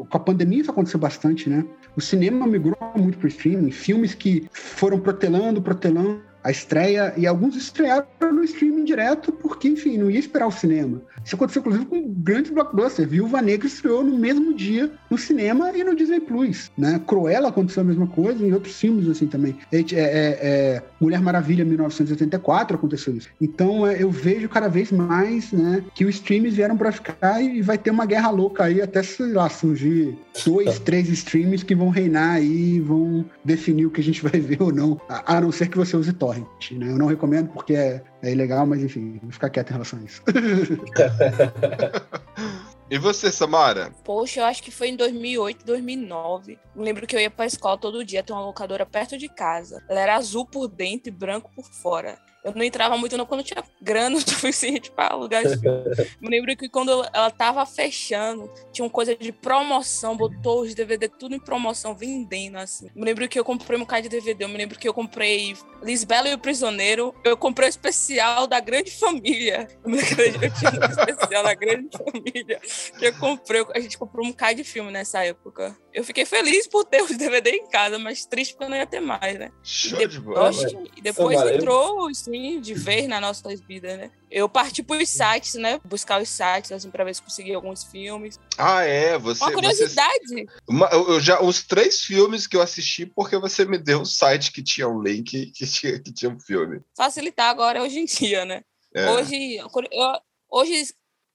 com 0.10 0.18
a 0.18 0.20
pandemia 0.20 0.62
isso 0.62 0.72
aconteceu 0.72 1.00
bastante, 1.00 1.50
né? 1.50 1.64
O 1.96 2.02
cinema 2.02 2.48
migrou 2.48 2.76
muito 2.98 3.18
pro 3.18 3.28
streaming, 3.28 3.72
filmes 3.72 4.16
que 4.16 4.48
foram 4.52 5.00
protelando, 5.00 5.62
protelando 5.62 6.22
a 6.44 6.52
estreia, 6.52 7.14
e 7.18 7.26
alguns 7.26 7.56
estrearam 7.56 8.06
no 8.32 8.44
streaming 8.44 8.84
direto, 8.84 9.32
porque, 9.32 9.68
enfim, 9.68 9.98
não 9.98 10.12
ia 10.12 10.20
esperar 10.20 10.48
o 10.48 10.52
cinema. 10.52 11.02
Isso 11.26 11.36
aconteceu, 11.36 11.60
inclusive, 11.62 11.86
com 11.86 12.14
grandes 12.18 12.52
blockbusters. 12.52 13.10
Viúva 13.10 13.42
Negra 13.42 13.68
estreou 13.68 14.04
no 14.04 14.18
mesmo 14.18 14.54
dia 14.54 14.92
no 15.10 15.18
cinema 15.18 15.72
e 15.76 15.84
no 15.84 15.96
Disney 15.96 16.20
Plus, 16.20 16.72
né? 16.78 17.02
Cruella 17.06 17.50
aconteceu 17.50 17.82
a 17.82 17.86
mesma 17.86 18.06
coisa, 18.08 18.46
e 18.46 18.54
outros 18.54 18.80
filmes, 18.80 19.10
assim, 19.10 19.26
também. 19.26 19.58
É, 19.72 19.80
é, 19.80 19.86
é, 19.96 20.84
Mulher 21.02 21.22
Maravilha, 21.22 21.66
1984, 21.66 22.78
aconteceu 22.78 23.16
isso. 23.16 23.30
Então, 23.42 23.88
é, 23.88 24.02
eu 24.02 24.12
vejo 24.12 24.48
cada 24.48 24.68
vez 24.68 24.92
mais, 24.92 25.52
né, 25.52 25.84
que 25.96 26.06
os 26.06 26.16
streams 26.16 26.56
vieram 26.56 26.78
para 26.78 26.92
ficar 26.92 27.42
e 27.42 27.62
vai 27.62 27.78
ter 27.78 27.90
uma 27.90 28.06
guerra 28.06 28.30
louca 28.30 28.66
aí, 28.66 28.82
até, 28.82 29.02
sei 29.02 29.32
lá, 29.32 29.50
surgir 29.50 30.16
dois, 30.46 30.80
três 30.80 31.10
streams 31.10 31.66
que 31.66 31.74
vão 31.74 31.90
reinar 31.90 32.36
aí 32.36 32.80
vão 32.80 33.26
definir 33.44 33.86
o 33.86 33.92
que 33.92 34.02
a 34.02 34.04
gente 34.04 34.22
vai 34.22 34.40
ver 34.40 34.62
ou 34.62 34.72
não, 34.72 35.00
a, 35.10 35.38
a 35.38 35.42
não 35.42 35.52
ser 35.52 35.70
que 35.70 35.78
você 35.78 35.96
use 35.96 36.14
torrent, 36.14 36.72
né? 36.72 36.92
Eu 36.92 36.98
não 36.98 37.08
recomendo 37.08 37.50
porque 37.50 37.74
é, 37.74 38.02
é 38.22 38.32
ilegal, 38.32 38.66
mas 38.66 38.84
enfim, 38.84 39.20
vou 39.22 39.32
ficar 39.32 39.50
quieto 39.50 39.70
em 39.70 39.74
relação 39.74 40.00
a 40.00 40.04
isso. 40.04 40.22
E 42.88 43.00
você, 43.00 43.32
Samara? 43.32 43.92
Poxa, 44.04 44.42
eu 44.42 44.46
acho 44.46 44.62
que 44.62 44.70
foi 44.70 44.90
em 44.90 44.96
2008, 44.96 45.66
2009. 45.66 46.60
Eu 46.76 46.84
lembro 46.84 47.08
que 47.08 47.16
eu 47.16 47.20
ia 47.20 47.32
pra 47.32 47.48
escola 47.48 47.80
todo 47.80 48.06
dia, 48.06 48.22
tem 48.22 48.36
uma 48.36 48.46
locadora 48.46 48.86
perto 48.86 49.18
de 49.18 49.28
casa. 49.28 49.84
Ela 49.90 50.02
era 50.02 50.16
azul 50.16 50.46
por 50.46 50.68
dentro 50.68 51.10
e 51.10 51.12
branco 51.12 51.52
por 51.56 51.66
fora. 51.66 52.20
Eu 52.46 52.54
não 52.54 52.64
entrava 52.64 52.96
muito 52.96 53.18
não 53.18 53.26
quando 53.26 53.44
tinha 53.44 53.64
grana 53.82 54.18
suficiente 54.22 54.92
para 54.92 55.14
alugar 55.14 55.44
esse 55.44 55.60
filme. 55.60 55.84
Me 56.22 56.30
lembro 56.30 56.56
que 56.56 56.70
quando 56.70 56.92
ela 57.12 57.32
tava 57.32 57.66
fechando, 57.66 58.50
tinha 58.72 58.86
uma 58.86 58.92
coisa 58.92 59.16
de 59.16 59.32
promoção, 59.32 60.16
botou 60.16 60.62
os 60.62 60.76
DVD 60.76 61.10
tudo 61.10 61.34
em 61.36 61.40
promoção, 61.40 61.96
vendendo 61.96 62.58
assim. 62.58 62.88
Me 62.96 63.04
lembro 63.04 63.28
que 63.28 63.40
eu 63.40 63.44
comprei 63.44 63.78
um 63.78 63.82
bocado 63.82 64.04
de 64.04 64.10
DVD, 64.10 64.44
eu 64.44 64.50
me 64.50 64.58
lembro 64.58 64.78
que 64.78 64.88
eu 64.88 64.94
comprei 64.94 65.56
Lisbela 65.82 66.30
e 66.30 66.34
o 66.34 66.38
Prisioneiro, 66.38 67.14
eu 67.24 67.36
comprei 67.36 67.68
o 67.68 67.70
especial 67.70 68.46
da 68.48 68.60
Grande 68.60 68.92
Família. 68.92 69.68
Eu 69.84 69.90
me 69.90 69.98
lembro 69.98 70.40
que 70.40 70.46
eu 70.46 70.54
tinha 70.54 70.72
um 70.72 70.90
especial 70.92 71.44
da 71.44 71.54
Grande 71.56 71.90
Família 71.98 72.60
que 73.00 73.06
eu 73.06 73.14
comprei. 73.18 73.66
A 73.74 73.80
gente 73.80 73.98
comprou 73.98 74.24
um 74.26 74.30
bocado 74.30 74.56
de 74.56 74.64
filme 74.64 74.92
nessa 74.92 75.24
época. 75.26 75.76
Eu 75.92 76.04
fiquei 76.04 76.26
feliz 76.26 76.68
por 76.68 76.84
ter 76.86 77.02
os 77.02 77.16
DVD 77.18 77.52
em 77.52 77.68
casa, 77.70 77.98
mas 77.98 78.26
triste 78.26 78.54
porque 78.54 78.66
eu 78.66 78.70
não 78.70 78.78
ia 78.78 78.86
ter 78.86 79.00
mais, 79.00 79.40
né? 79.40 79.52
Show 79.64 80.00
E 80.02 80.08
de 80.08 80.20
bola. 80.20 80.52
depois, 80.52 80.74
e 80.98 81.02
depois 81.02 81.38
Samara, 81.38 81.56
eu- 81.56 81.58
entrou, 81.58 82.10
assim, 82.36 82.60
de 82.62 82.74
vez 82.74 83.08
nas 83.08 83.22
nossas 83.22 83.62
vidas, 83.62 83.98
né? 83.98 84.12
Eu 84.30 84.50
parti 84.50 84.84
pros 84.84 85.10
sites, 85.10 85.56
né? 85.56 85.80
Buscar 85.86 86.22
os 86.22 86.30
sites, 86.30 86.72
assim, 86.72 86.90
pra 86.90 87.04
ver 87.04 87.16
se 87.16 87.22
conseguia 87.22 87.56
alguns 87.56 87.84
filmes. 87.86 88.40
Ah, 88.58 88.82
é, 88.84 89.18
você. 89.18 89.42
Uma 89.44 89.50
você 89.50 89.56
curiosidade. 89.56 90.46
uma- 90.68 90.90
eu 90.92 91.06
eu 91.14 91.20
já, 91.20 91.42
os 91.42 91.64
três 91.64 92.02
filmes 92.02 92.48
que 92.48 92.56
eu 92.58 92.62
assisti 92.62 93.06
porque 93.06 93.38
você 93.38 93.66
me 93.66 93.78
deu 93.78 94.02
um 94.02 94.06
site 94.06 94.52
que 94.52 94.62
tinha 94.64 94.88
um 94.88 95.02
link 95.02 95.52
que 95.56 95.66
tinha, 95.66 96.00
que 96.00 96.12
tinha 96.14 96.32
um 96.32 96.40
filme. 96.40 96.82
Facilitar 96.98 97.50
agora 97.50 97.82
hoje 97.82 98.00
em 98.00 98.06
dia, 98.06 98.44
né? 98.46 98.62
É. 98.94 99.10
Hoje, 99.12 99.56
eu- 99.58 100.20
hoje 100.50 100.88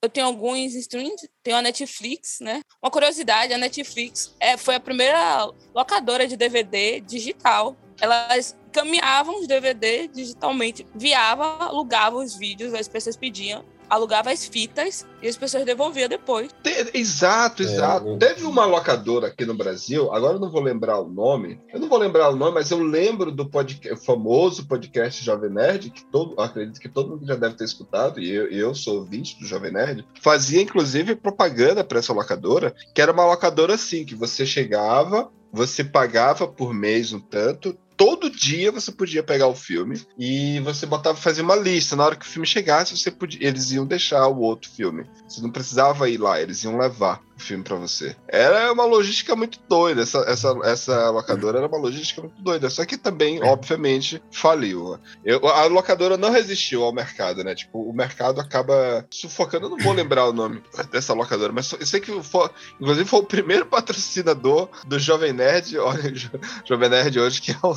eu 0.03 0.09
tenho 0.09 0.27
alguns 0.27 0.75
streams, 0.75 1.29
tenho 1.43 1.59
a 1.59 1.63
Netflix, 1.63 2.39
né? 2.41 2.63
Uma 2.83 2.91
curiosidade, 2.91 3.53
a 3.53 3.59
Netflix 3.59 4.35
é, 4.41 4.57
foi 4.57 4.75
a 4.75 4.81
primeira 4.81 5.45
locadora 5.75 6.27
de 6.27 6.37
DVD 6.37 7.01
digital. 7.01 7.77
Elas 8.01 8.57
caminhavam 8.73 9.41
os 9.41 9.47
DVD 9.47 10.09
digitalmente, 10.09 10.87
viava, 10.95 11.45
alugava 11.65 12.17
os 12.17 12.35
vídeos, 12.35 12.75
as 12.75 12.89
pessoas 12.89 13.17
pediam, 13.17 13.65
alugava 13.89 14.31
as 14.31 14.47
fitas 14.47 15.05
e 15.21 15.27
as 15.27 15.37
pessoas 15.37 15.65
devolviam 15.65 16.09
depois. 16.09 16.51
Te- 16.63 16.91
Exato, 16.95 17.63
exato. 17.63 18.09
É? 18.11 18.17
Teve 18.19 18.45
uma 18.45 18.65
locadora 18.65 19.27
aqui 19.27 19.45
no 19.45 19.55
Brasil, 19.55 20.13
agora 20.13 20.35
eu 20.35 20.41
não 20.41 20.51
vou 20.51 20.63
lembrar 20.63 21.01
o 21.01 21.09
nome. 21.09 21.61
Eu 21.73 21.81
não 21.81 21.89
vou 21.89 21.99
lembrar 21.99 22.31
o 22.31 22.37
nome, 22.37 22.55
mas 22.55 22.71
eu 22.71 22.79
lembro 22.79 23.33
do 23.33 23.49
podcast, 23.49 24.05
famoso 24.07 24.67
podcast 24.67 25.25
Jovem 25.25 25.51
Nerd, 25.51 25.91
que 25.91 26.05
todo, 26.05 26.41
acredito 26.41 26.81
que 26.81 26.89
todo 26.89 27.11
mundo 27.11 27.27
já 27.27 27.35
deve 27.35 27.57
ter 27.57 27.65
escutado, 27.65 28.21
e 28.21 28.31
eu, 28.31 28.49
eu 28.51 28.75
sou 28.75 28.99
ouvinte 28.99 29.39
do 29.41 29.47
Jovem 29.47 29.73
Nerd. 29.73 30.07
Fazia, 30.21 30.63
inclusive, 30.63 31.17
propaganda 31.17 31.83
para 31.83 31.99
essa 31.99 32.13
locadora, 32.13 32.75
que 32.95 33.03
era 33.03 33.13
uma 33.13 33.27
locadora 33.27 33.75
assim, 33.75 34.05
que 34.05 34.15
você 34.15 34.47
chegava, 34.47 35.31
você 35.53 35.83
pagava 35.83 36.47
por 36.47 36.73
mês 36.73 37.13
um 37.13 37.19
tanto, 37.21 37.77
todo 38.01 38.31
dia 38.31 38.73
você 38.73 38.91
podia 38.91 39.23
pegar 39.23 39.47
o 39.47 39.55
filme 39.55 40.01
e 40.19 40.59
você 40.61 40.87
botava 40.87 41.19
fazer 41.19 41.43
uma 41.43 41.55
lista. 41.55 41.95
Na 41.95 42.07
hora 42.07 42.17
que 42.17 42.25
o 42.25 42.29
filme 42.29 42.47
chegasse, 42.47 42.97
você 42.97 43.11
podia, 43.11 43.47
eles 43.47 43.73
iam 43.73 43.85
deixar 43.85 44.27
o 44.27 44.41
outro 44.41 44.71
filme. 44.71 45.05
Você 45.29 45.43
não 45.43 45.51
precisava 45.51 46.09
ir 46.09 46.17
lá, 46.17 46.41
eles 46.41 46.65
iam 46.65 46.79
levar 46.79 47.21
o 47.41 47.45
filme 47.45 47.65
para 47.65 47.77
você. 47.77 48.15
Era 48.29 48.73
uma 48.73 48.85
logística 48.85 49.35
muito 49.35 49.59
doida. 49.69 50.03
Essa, 50.03 50.19
essa, 50.29 50.55
essa 50.65 51.11
locadora 51.11 51.59
era 51.59 51.67
uma 51.67 51.79
logística 51.79 52.21
muito 52.21 52.41
doida. 52.43 52.69
Só 52.71 52.85
que 52.85 52.97
também, 52.97 53.43
obviamente, 53.43 54.23
faliu. 54.31 54.99
Eu, 55.25 55.47
a 55.49 55.65
locadora 55.67 56.17
não 56.17 56.31
resistiu 56.31 56.83
ao 56.85 56.93
mercado, 56.93 57.43
né? 57.43 57.55
Tipo, 57.55 57.83
o 57.83 57.93
mercado 57.93 58.41
acaba 58.41 59.07
sufocando. 59.11 59.67
Eu 59.67 59.71
não 59.71 59.79
vou 59.79 59.93
lembrar 59.93 60.27
o 60.27 60.33
nome 60.33 60.63
dessa 60.93 61.15
locadora, 61.15 61.53
mas 61.53 61.73
eu 61.73 61.87
sei 61.87 62.01
que 62.01 62.23
foi, 62.23 62.49
inclusive 62.81 63.09
foi 63.09 63.21
o 63.21 63.25
primeiro 63.25 63.67
patrocinador 63.67 64.69
do 64.87 64.99
Jovem 64.99 65.33
Nerd. 65.33 65.77
Olha, 65.81 66.11
o 66.11 66.15
Jo- 66.15 66.31
Jovem 66.67 66.89
Nerd 66.89 67.19
hoje, 67.19 67.41
que 67.41 67.53
é 67.53 67.57
o, 67.63 67.71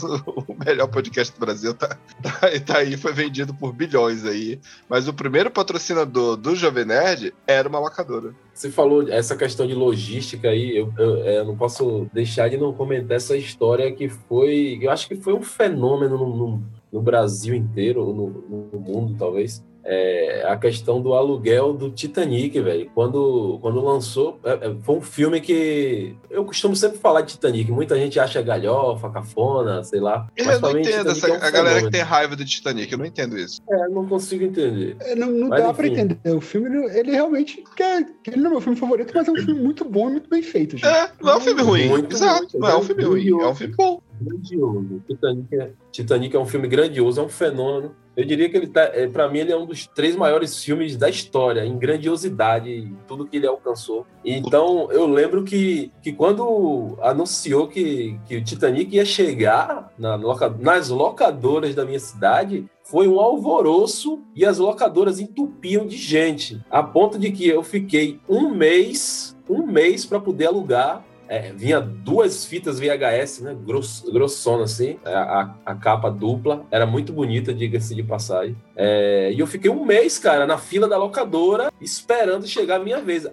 o 0.48 0.58
melhor 0.66 0.88
podcast 0.88 1.34
do 1.34 1.40
Brasil, 1.40 1.74
tá, 1.74 1.98
tá, 2.22 2.40
tá 2.66 2.78
aí, 2.80 2.98
foi 2.98 3.14
vendido 3.14 3.54
por 3.54 3.74
bilhões 3.74 4.26
aí. 4.26 4.60
Mas 4.90 5.08
o 5.08 5.14
primeiro 5.14 5.50
patrocinador 5.50 6.36
do 6.36 6.56
Jovem 6.56 6.86
Nerd 6.86 7.34
era 7.48 7.68
uma 7.70 7.80
locadora. 7.80 8.34
Você 8.54 8.70
falou 8.70 9.10
essa 9.10 9.36
questão 9.36 9.66
de 9.66 9.74
logística 9.74 10.50
aí, 10.50 10.78
eu, 10.78 10.94
eu, 10.98 11.24
é, 11.24 11.40
eu 11.40 11.46
não 11.46 11.58
posso 11.58 12.08
deixar 12.14 12.50
de 12.50 12.58
não 12.58 12.72
comentar 12.72 13.18
essa 13.18 13.36
história 13.36 13.92
que 13.92 14.08
foi, 14.08 14.78
eu 14.80 14.92
acho 14.92 15.08
que 15.08 15.16
foi 15.16 15.34
um 15.34 15.42
fenômeno 15.42 16.18
no, 16.18 16.36
no, 16.38 16.64
no 16.92 17.02
Brasil 17.02 17.56
inteiro, 17.56 18.14
no, 18.14 18.30
no 18.72 18.80
mundo 18.80 19.16
talvez, 19.18 19.64
é, 19.86 20.46
a 20.48 20.56
questão 20.58 21.02
do 21.02 21.14
aluguel 21.14 21.74
do 21.74 21.90
Titanic, 21.92 22.60
velho. 22.60 22.90
Quando, 22.94 23.60
quando 23.62 23.84
lançou, 23.84 24.40
é, 24.44 24.52
é, 24.68 24.76
foi 24.82 24.96
um 24.96 25.02
filme 25.02 25.42
que 25.42 26.16
eu 26.30 26.46
costumo 26.46 26.76
sempre 26.76 26.98
falar 26.98 27.22
de 27.22 27.34
Titanic. 27.34 27.72
Muita 27.72 27.98
gente 27.98 28.20
acha 28.20 28.42
galhofa, 28.42 29.10
cafona, 29.10 29.84
sei 29.84 30.00
lá. 30.00 30.28
Eu 30.36 30.46
Mas 30.46 30.62
não 30.62 30.72
pra 30.72 30.80
entendo 30.80 31.12
essa, 31.12 31.28
é 31.28 31.32
um 31.32 31.36
a 31.36 31.52
galera 31.52 31.82
que 31.82 31.92
tem 31.92 32.02
raiva 32.02 32.36
do 32.36 32.46
Titanic, 32.46 32.92
eu 32.92 32.98
não 32.98 33.06
entendo 33.06 33.38
isso. 33.38 33.62
É, 33.70 33.88
não 33.90 34.08
consigo 34.08 34.44
entender. 34.44 34.96
É, 35.02 35.16
Não, 35.16 35.32
não 35.32 35.50
Mas, 35.50 35.64
dá 35.64 35.74
pra 35.74 35.88
enfim. 35.88 36.02
entender. 36.02 36.36
O 36.36 36.42
filme, 36.42 36.86
ele, 36.94 37.12
realmente. 37.12 37.64
Quer, 37.76 38.06
ele 38.28 38.38
não 38.38 38.48
é 38.48 38.50
meu 38.52 38.62
filme 38.62 38.78
favorito, 38.78 39.12
mas 39.14 39.28
é 39.28 39.32
um 39.32 39.36
filme 39.36 39.60
muito 39.62 39.84
bom 39.86 40.10
e 40.10 40.12
muito 40.14 40.30
bem 40.30 40.42
feito, 40.42 40.78
gente. 40.78 40.86
É, 40.88 41.12
não 41.22 41.34
é 41.34 41.38
um 41.38 41.42
filme 41.42 41.62
ruim. 41.62 41.90
Muito, 41.90 42.16
Exato, 42.16 42.58
não 42.58 42.68
é 42.70 42.78
um 42.78 42.84
filme 42.84 43.04
ruim, 43.04 43.30
é 43.42 43.48
um 43.48 43.56
filme 43.56 43.76
bom. 43.76 44.02
Grandioso. 44.22 45.04
Titanic 45.08 45.56
é, 45.56 45.72
Titanic 45.92 46.36
é 46.36 46.40
um 46.40 46.46
filme 46.46 46.68
grandioso, 46.68 47.20
é 47.20 47.24
um 47.24 47.30
fenômeno. 47.30 47.96
Eu 48.16 48.26
diria 48.26 48.50
que 48.50 48.56
ele 48.56 48.68
tá, 48.68 48.82
é, 48.94 49.08
para 49.08 49.28
mim, 49.30 49.40
ele 49.40 49.52
é 49.52 49.58
um 49.58 49.66
dos 49.66 49.88
três 49.88 50.16
maiores 50.16 50.64
filmes 50.64 50.96
da 50.96 51.10
história, 51.10 51.66
em 51.66 51.78
grandiosidade, 51.78 52.70
em 52.70 52.98
tudo 53.08 53.26
que 53.26 53.38
ele 53.38 53.48
alcançou. 53.48 54.06
Então, 54.24 54.92
eu 54.92 55.08
lembro 55.08 55.44
que, 55.44 55.92
que 56.02 56.14
quando 56.14 56.98
anunciou 57.02 57.68
que, 57.68 58.20
que 58.28 58.38
o 58.38 58.44
Titanic 58.44 58.96
ia 58.96 59.06
chegar 59.06 59.92
na 59.98 60.14
nas 60.60 60.90
locadoras 60.90 61.74
da 61.74 61.84
minha 61.84 62.00
cidade, 62.00 62.66
foi 62.84 63.08
um 63.08 63.20
alvoroço 63.20 64.22
e 64.36 64.46
as 64.46 64.58
locadoras 64.58 65.20
entupiam 65.20 65.86
de 65.88 65.98
gente, 65.98 66.62
a 66.70 66.84
ponto 66.84 67.18
de 67.18 67.32
que 67.32 67.48
eu 67.48 67.64
fiquei 67.64 68.20
um 68.30 68.50
mês, 68.50 69.36
um 69.50 69.66
mês 69.66 70.06
para 70.06 70.20
poder 70.20 70.48
alugar 70.48 71.04
é, 71.36 71.52
vinha 71.54 71.80
duas 71.82 72.46
fitas 72.46 72.80
VHS, 72.80 73.42
né? 73.42 73.56
Gross, 73.66 74.04
grossona, 74.12 74.64
assim, 74.66 74.98
a, 75.04 75.10
a- 75.42 75.56
a 75.66 75.76
capa 75.76 76.10
dupla. 76.12 76.66
Era 76.70 76.86
muito 76.86 77.12
bonita, 77.12 77.54
diga-se 77.54 77.96
de 77.96 78.04
passagem. 78.04 78.56
É, 78.76 79.32
e 79.34 79.40
eu 79.40 79.48
fiquei 79.48 79.72
um 79.72 79.84
mês, 79.86 80.20
cara, 80.20 80.46
na 80.46 80.58
fila 80.58 80.88
da 80.88 80.98
locadora, 80.98 81.72
esperando 81.82 82.46
chegar 82.48 82.76
a 82.76 82.84
minha 82.84 83.02
vez. 83.02 83.26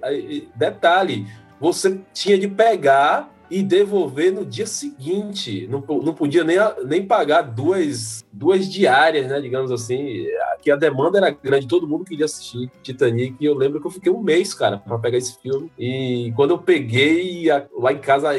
Detalhe, 0.55 1.27
você 1.61 2.01
tinha 2.15 2.39
de 2.39 2.49
pegar 2.49 3.31
e 3.51 3.63
devolver 3.63 4.33
no 4.33 4.45
dia 4.45 4.67
seguinte. 4.67 5.67
Não, 5.69 5.85
não 6.01 6.15
podia 6.15 6.45
nem, 6.45 6.57
nem 6.87 7.05
pagar 7.05 7.43
duas, 7.43 8.25
duas 8.33 8.69
diárias, 8.69 9.27
né? 9.27 9.41
Digamos 9.41 9.73
assim. 9.73 10.27
Que 10.63 10.71
a 10.71 10.77
demanda 10.77 11.19
era 11.19 11.31
grande, 11.31 11.67
todo 11.67 11.89
mundo 11.89 12.05
queria 12.05 12.27
assistir 12.27 12.71
Titanic. 12.83 13.35
E 13.41 13.45
eu 13.45 13.55
lembro 13.55 13.81
que 13.81 13.87
eu 13.87 13.91
fiquei 13.91 14.13
um 14.13 14.23
mês, 14.23 14.53
cara, 14.53 14.79
para 14.79 14.99
pegar 14.99 15.19
esse 15.19 15.41
filme. 15.41 15.73
E 15.79 16.33
quando 16.37 16.51
eu 16.51 16.59
peguei, 16.59 17.47
lá 17.79 17.93
em 17.93 17.99
casa 17.99 18.39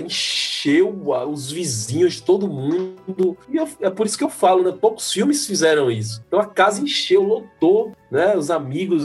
a- 0.70 1.26
os 1.26 1.52
vizinhos, 1.52 2.20
todo 2.20 2.48
mundo. 2.48 3.38
E 3.50 3.58
eu- 3.58 3.68
é 3.82 3.90
por 3.90 4.06
isso 4.06 4.18
que 4.18 4.24
eu 4.24 4.30
falo, 4.30 4.64
né? 4.64 4.78
Poucos 4.80 5.12
filmes 5.12 5.46
fizeram 5.48 5.90
isso. 5.90 6.22
Então 6.28 6.40
a 6.40 6.46
casa 6.46 6.82
encheu, 6.82 7.24
lotou, 7.24 7.92
né? 8.12 8.36
Os 8.36 8.52
amigos, 8.52 9.04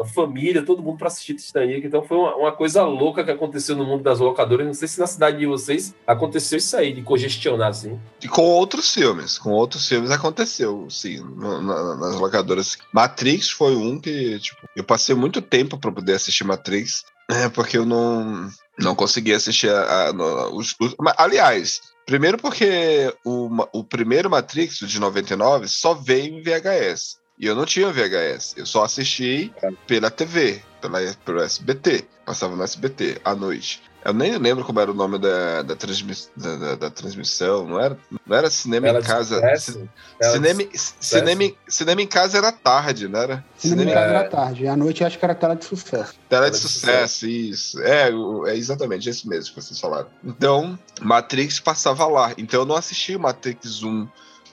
a 0.00 0.04
família, 0.06 0.64
todo 0.64 0.82
mundo 0.82 0.98
para 0.98 1.08
assistir 1.08 1.34
Titanic. 1.34 1.86
Então 1.86 2.02
foi 2.02 2.16
uma, 2.16 2.36
uma 2.36 2.52
coisa 2.52 2.82
louca 2.82 3.24
que 3.24 3.30
aconteceu 3.30 3.76
no 3.76 3.84
mundo 3.84 4.02
das 4.02 4.18
locadoras. 4.18 4.66
Não 4.66 4.74
sei 4.74 4.88
se 4.88 4.98
na 5.00 5.06
cidade 5.06 5.38
de 5.38 5.46
vocês 5.46 5.94
aconteceu 6.06 6.58
isso 6.58 6.76
aí, 6.76 6.92
de 6.92 7.02
congestionar 7.02 7.68
assim. 7.68 7.98
E 8.22 8.28
com 8.28 8.42
outros 8.42 8.92
filmes, 8.92 9.38
com 9.38 9.50
outros 9.50 9.86
filmes 9.88 10.10
aconteceu, 10.10 10.86
sim, 10.90 11.18
no- 11.18 11.60
na- 11.62 11.96
nas 11.96 12.16
locadoras. 12.16 12.76
Matrix 12.92 13.50
foi 13.50 13.74
um 13.76 14.00
que, 14.00 14.38
tipo, 14.40 14.60
eu 14.76 14.84
passei 14.84 15.14
muito 15.14 15.40
tempo 15.40 15.78
para 15.78 15.92
poder 15.92 16.14
assistir 16.14 16.44
Matrix, 16.44 17.04
é, 17.30 17.48
porque 17.48 17.78
eu 17.78 17.86
não, 17.86 18.48
não 18.78 18.94
conseguia 18.94 19.36
assistir 19.36 19.70
a, 19.70 20.08
a- 20.08 20.12
no- 20.12 20.56
os, 20.56 20.74
os- 20.80 20.94
Aliás, 21.16 21.80
primeiro 22.06 22.38
porque 22.38 23.14
o, 23.24 23.48
o 23.72 23.84
primeiro 23.84 24.28
Matrix, 24.30 24.78
de 24.78 24.98
99, 25.00 25.68
só 25.68 25.94
veio 25.94 26.34
em 26.38 26.42
VHS. 26.42 27.18
E 27.38 27.46
eu 27.46 27.54
não 27.56 27.64
tinha 27.66 27.90
VHS, 27.92 28.54
eu 28.56 28.64
só 28.66 28.84
assisti 28.84 29.52
pela 29.88 30.08
TV, 30.10 30.62
pela, 30.80 31.00
pelo 31.24 31.40
SBT. 31.42 32.04
Passava 32.24 32.54
no 32.54 32.62
SBT 32.62 33.20
à 33.24 33.34
noite. 33.34 33.82
Eu 34.04 34.12
nem 34.12 34.36
lembro 34.36 34.64
como 34.64 34.78
era 34.80 34.90
o 34.90 34.94
nome 34.94 35.18
da, 35.18 35.62
da, 35.62 35.74
transmis- 35.74 36.30
da- 36.36 36.56
da- 36.56 36.74
da 36.74 36.90
transmissão. 36.90 37.66
Não 37.66 37.80
era, 37.80 37.98
não 38.26 38.36
era 38.36 38.50
cinema 38.50 38.88
em 38.90 39.00
de 39.00 39.06
casa. 39.06 39.36
sucesso, 39.36 39.88
de 40.20 40.26
Cinema, 40.32 40.60
sucesso. 40.62 40.94
cinema, 41.00 41.52
cinema 41.66 42.02
em 42.02 42.06
casa 42.06 42.36
era 42.38 42.52
tarde, 42.52 43.08
não 43.08 43.18
era? 43.20 43.44
Cinema 43.56 43.90
em 43.90 43.94
casa 43.94 44.06
era 44.10 44.28
tarde. 44.28 44.66
À 44.68 44.76
noite 44.76 45.00
eu 45.00 45.06
acho 45.06 45.18
que 45.18 45.24
era 45.24 45.34
tela 45.34 45.56
de 45.56 45.64
sucesso. 45.64 46.12
Tela 46.28 46.50
de 46.50 46.58
sucesso, 46.58 47.26
isso. 47.26 47.80
É, 47.80 48.10
é 48.46 48.56
exatamente 48.56 49.08
esse 49.08 49.26
mesmo 49.26 49.54
que 49.54 49.62
vocês 49.62 49.80
falaram. 49.80 50.08
Então, 50.22 50.78
Matrix 51.00 51.58
passava 51.58 52.06
lá. 52.06 52.32
Então 52.36 52.60
eu 52.60 52.66
não 52.66 52.76
assisti 52.76 53.16
o 53.16 53.20
Matrix 53.20 53.82
1 53.82 54.06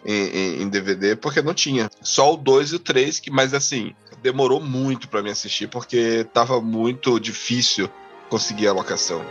em, 0.05 0.13
em- 0.13 0.61
em 0.63 0.69
DVD 0.69 1.15
porque 1.17 1.41
não 1.41 1.53
tinha. 1.53 1.89
Só 2.01 2.33
o 2.33 2.37
2 2.37 2.71
e 2.71 2.75
o 2.75 2.79
3, 2.79 3.19
que, 3.19 3.29
mas 3.29 3.53
assim, 3.53 3.93
demorou 4.23 4.61
muito 4.61 5.09
pra 5.09 5.21
mim 5.21 5.29
assistir 5.31 5.67
porque 5.67 6.25
tava 6.33 6.61
muito 6.61 7.19
difícil 7.19 7.89
conseguir 8.31 8.67
a 8.69 8.71
locação. 8.73 9.21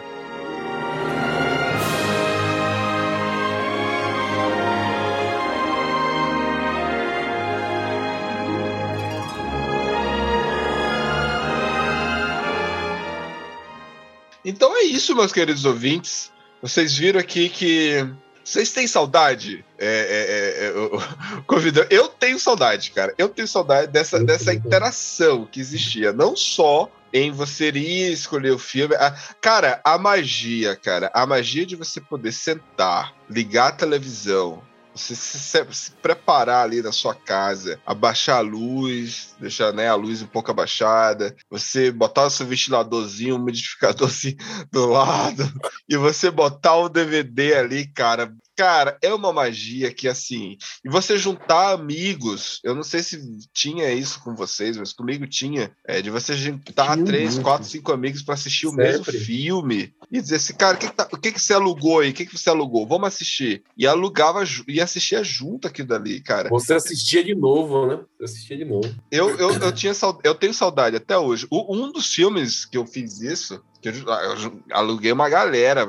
Então 14.44 14.76
é 14.76 14.82
isso, 14.82 15.14
meus 15.14 15.32
queridos 15.32 15.64
ouvintes. 15.64 16.30
Vocês 16.62 16.96
viram 16.96 17.20
aqui 17.20 17.48
que. 17.48 18.06
Vocês 18.42 18.72
têm 18.72 18.86
saudade? 18.86 19.64
É, 19.78 19.86
é, 19.86 20.64
é, 20.64 20.68
é, 20.68 20.72
o- 20.72 20.96
o 20.96 21.42
convidado. 21.44 21.86
Eu 21.90 22.08
tenho 22.08 22.38
saudade, 22.38 22.90
cara. 22.90 23.14
Eu 23.18 23.28
tenho 23.28 23.46
saudade 23.46 23.88
dessa, 23.92 24.18
dessa 24.22 24.52
interação 24.52 25.46
que 25.50 25.60
existia. 25.60 26.12
Não 26.12 26.34
só 26.34 26.90
em 27.12 27.30
você 27.30 27.70
ir 27.70 28.12
escolher 28.12 28.50
o 28.52 28.58
filme. 28.58 28.94
A- 28.96 29.12
cara, 29.40 29.80
a 29.84 29.98
magia, 29.98 30.76
cara. 30.76 31.10
A 31.14 31.26
magia 31.26 31.66
de 31.66 31.76
você 31.76 32.00
poder 32.00 32.32
sentar, 32.32 33.14
ligar 33.28 33.68
a 33.68 33.72
televisão, 33.72 34.62
você 34.94 35.14
se, 35.14 35.38
se- 35.38 35.66
se 35.72 35.90
preparar 35.92 36.64
ali 36.64 36.82
na 36.82 36.90
sua 36.92 37.14
casa, 37.14 37.80
abaixar 37.86 38.38
a 38.38 38.40
luz, 38.40 39.34
deixar 39.38 39.72
né, 39.72 39.88
a 39.88 39.94
luz 39.94 40.20
um 40.22 40.26
pouco 40.26 40.50
abaixada, 40.50 41.34
você 41.48 41.90
botar 41.90 42.24
o 42.26 42.30
seu 42.30 42.46
ventiladorzinho, 42.46 43.36
um 43.36 43.38
umidificadorzinho 43.38 44.36
do 44.70 44.86
lado, 44.86 45.44
e 45.88 45.96
você 45.96 46.30
botar 46.30 46.76
o 46.76 46.88
DVD 46.88 47.54
ali, 47.54 47.86
cara. 47.86 48.32
Cara, 48.60 48.98
é 49.00 49.14
uma 49.14 49.32
magia 49.32 49.90
que 49.90 50.06
assim. 50.06 50.58
E 50.84 50.90
você 50.90 51.16
juntar 51.16 51.72
amigos, 51.72 52.60
eu 52.62 52.74
não 52.74 52.82
sei 52.82 53.02
se 53.02 53.18
tinha 53.54 53.90
isso 53.90 54.20
com 54.22 54.34
vocês, 54.34 54.76
mas 54.76 54.92
comigo 54.92 55.26
tinha, 55.26 55.72
é, 55.86 56.02
de 56.02 56.10
você 56.10 56.34
juntar 56.36 57.02
três, 57.02 57.38
quatro, 57.38 57.66
cinco 57.66 57.90
amigos 57.90 58.22
para 58.22 58.34
assistir 58.34 58.66
o 58.66 58.70
Sempre. 58.70 58.84
mesmo 58.84 59.04
filme 59.06 59.94
e 60.12 60.20
dizer 60.20 60.36
assim, 60.36 60.52
cara, 60.52 60.76
o 60.76 60.78
que, 60.78 60.88
que, 60.88 60.94
tá- 60.94 61.08
o 61.10 61.16
que, 61.16 61.32
que 61.32 61.40
você 61.40 61.54
alugou 61.54 62.00
aí? 62.00 62.10
O 62.10 62.12
que, 62.12 62.26
que 62.26 62.36
você 62.38 62.50
alugou? 62.50 62.86
Vamos 62.86 63.08
assistir. 63.08 63.62
E 63.78 63.86
alugava 63.86 64.44
e 64.68 64.78
assistia 64.78 65.24
junto 65.24 65.66
aquilo 65.66 65.88
dali, 65.88 66.20
cara. 66.20 66.50
Você 66.50 66.74
assistia 66.74 67.24
de 67.24 67.34
novo, 67.34 67.86
né? 67.86 68.00
Você 68.18 68.24
assistia 68.24 68.58
de 68.58 68.66
novo. 68.66 68.94
Eu, 69.10 69.38
eu, 69.38 69.52
eu, 69.54 69.72
tinha 69.72 69.94
eu 70.22 70.34
tenho 70.34 70.52
saudade 70.52 70.96
até 70.96 71.16
hoje. 71.16 71.46
O- 71.50 71.74
um 71.74 71.90
dos 71.90 72.12
filmes 72.12 72.66
que 72.66 72.76
eu 72.76 72.84
fiz 72.86 73.22
isso, 73.22 73.62
eu, 73.82 73.92
eu 73.94 74.62
aluguei 74.70 75.12
uma 75.12 75.28
galera, 75.28 75.86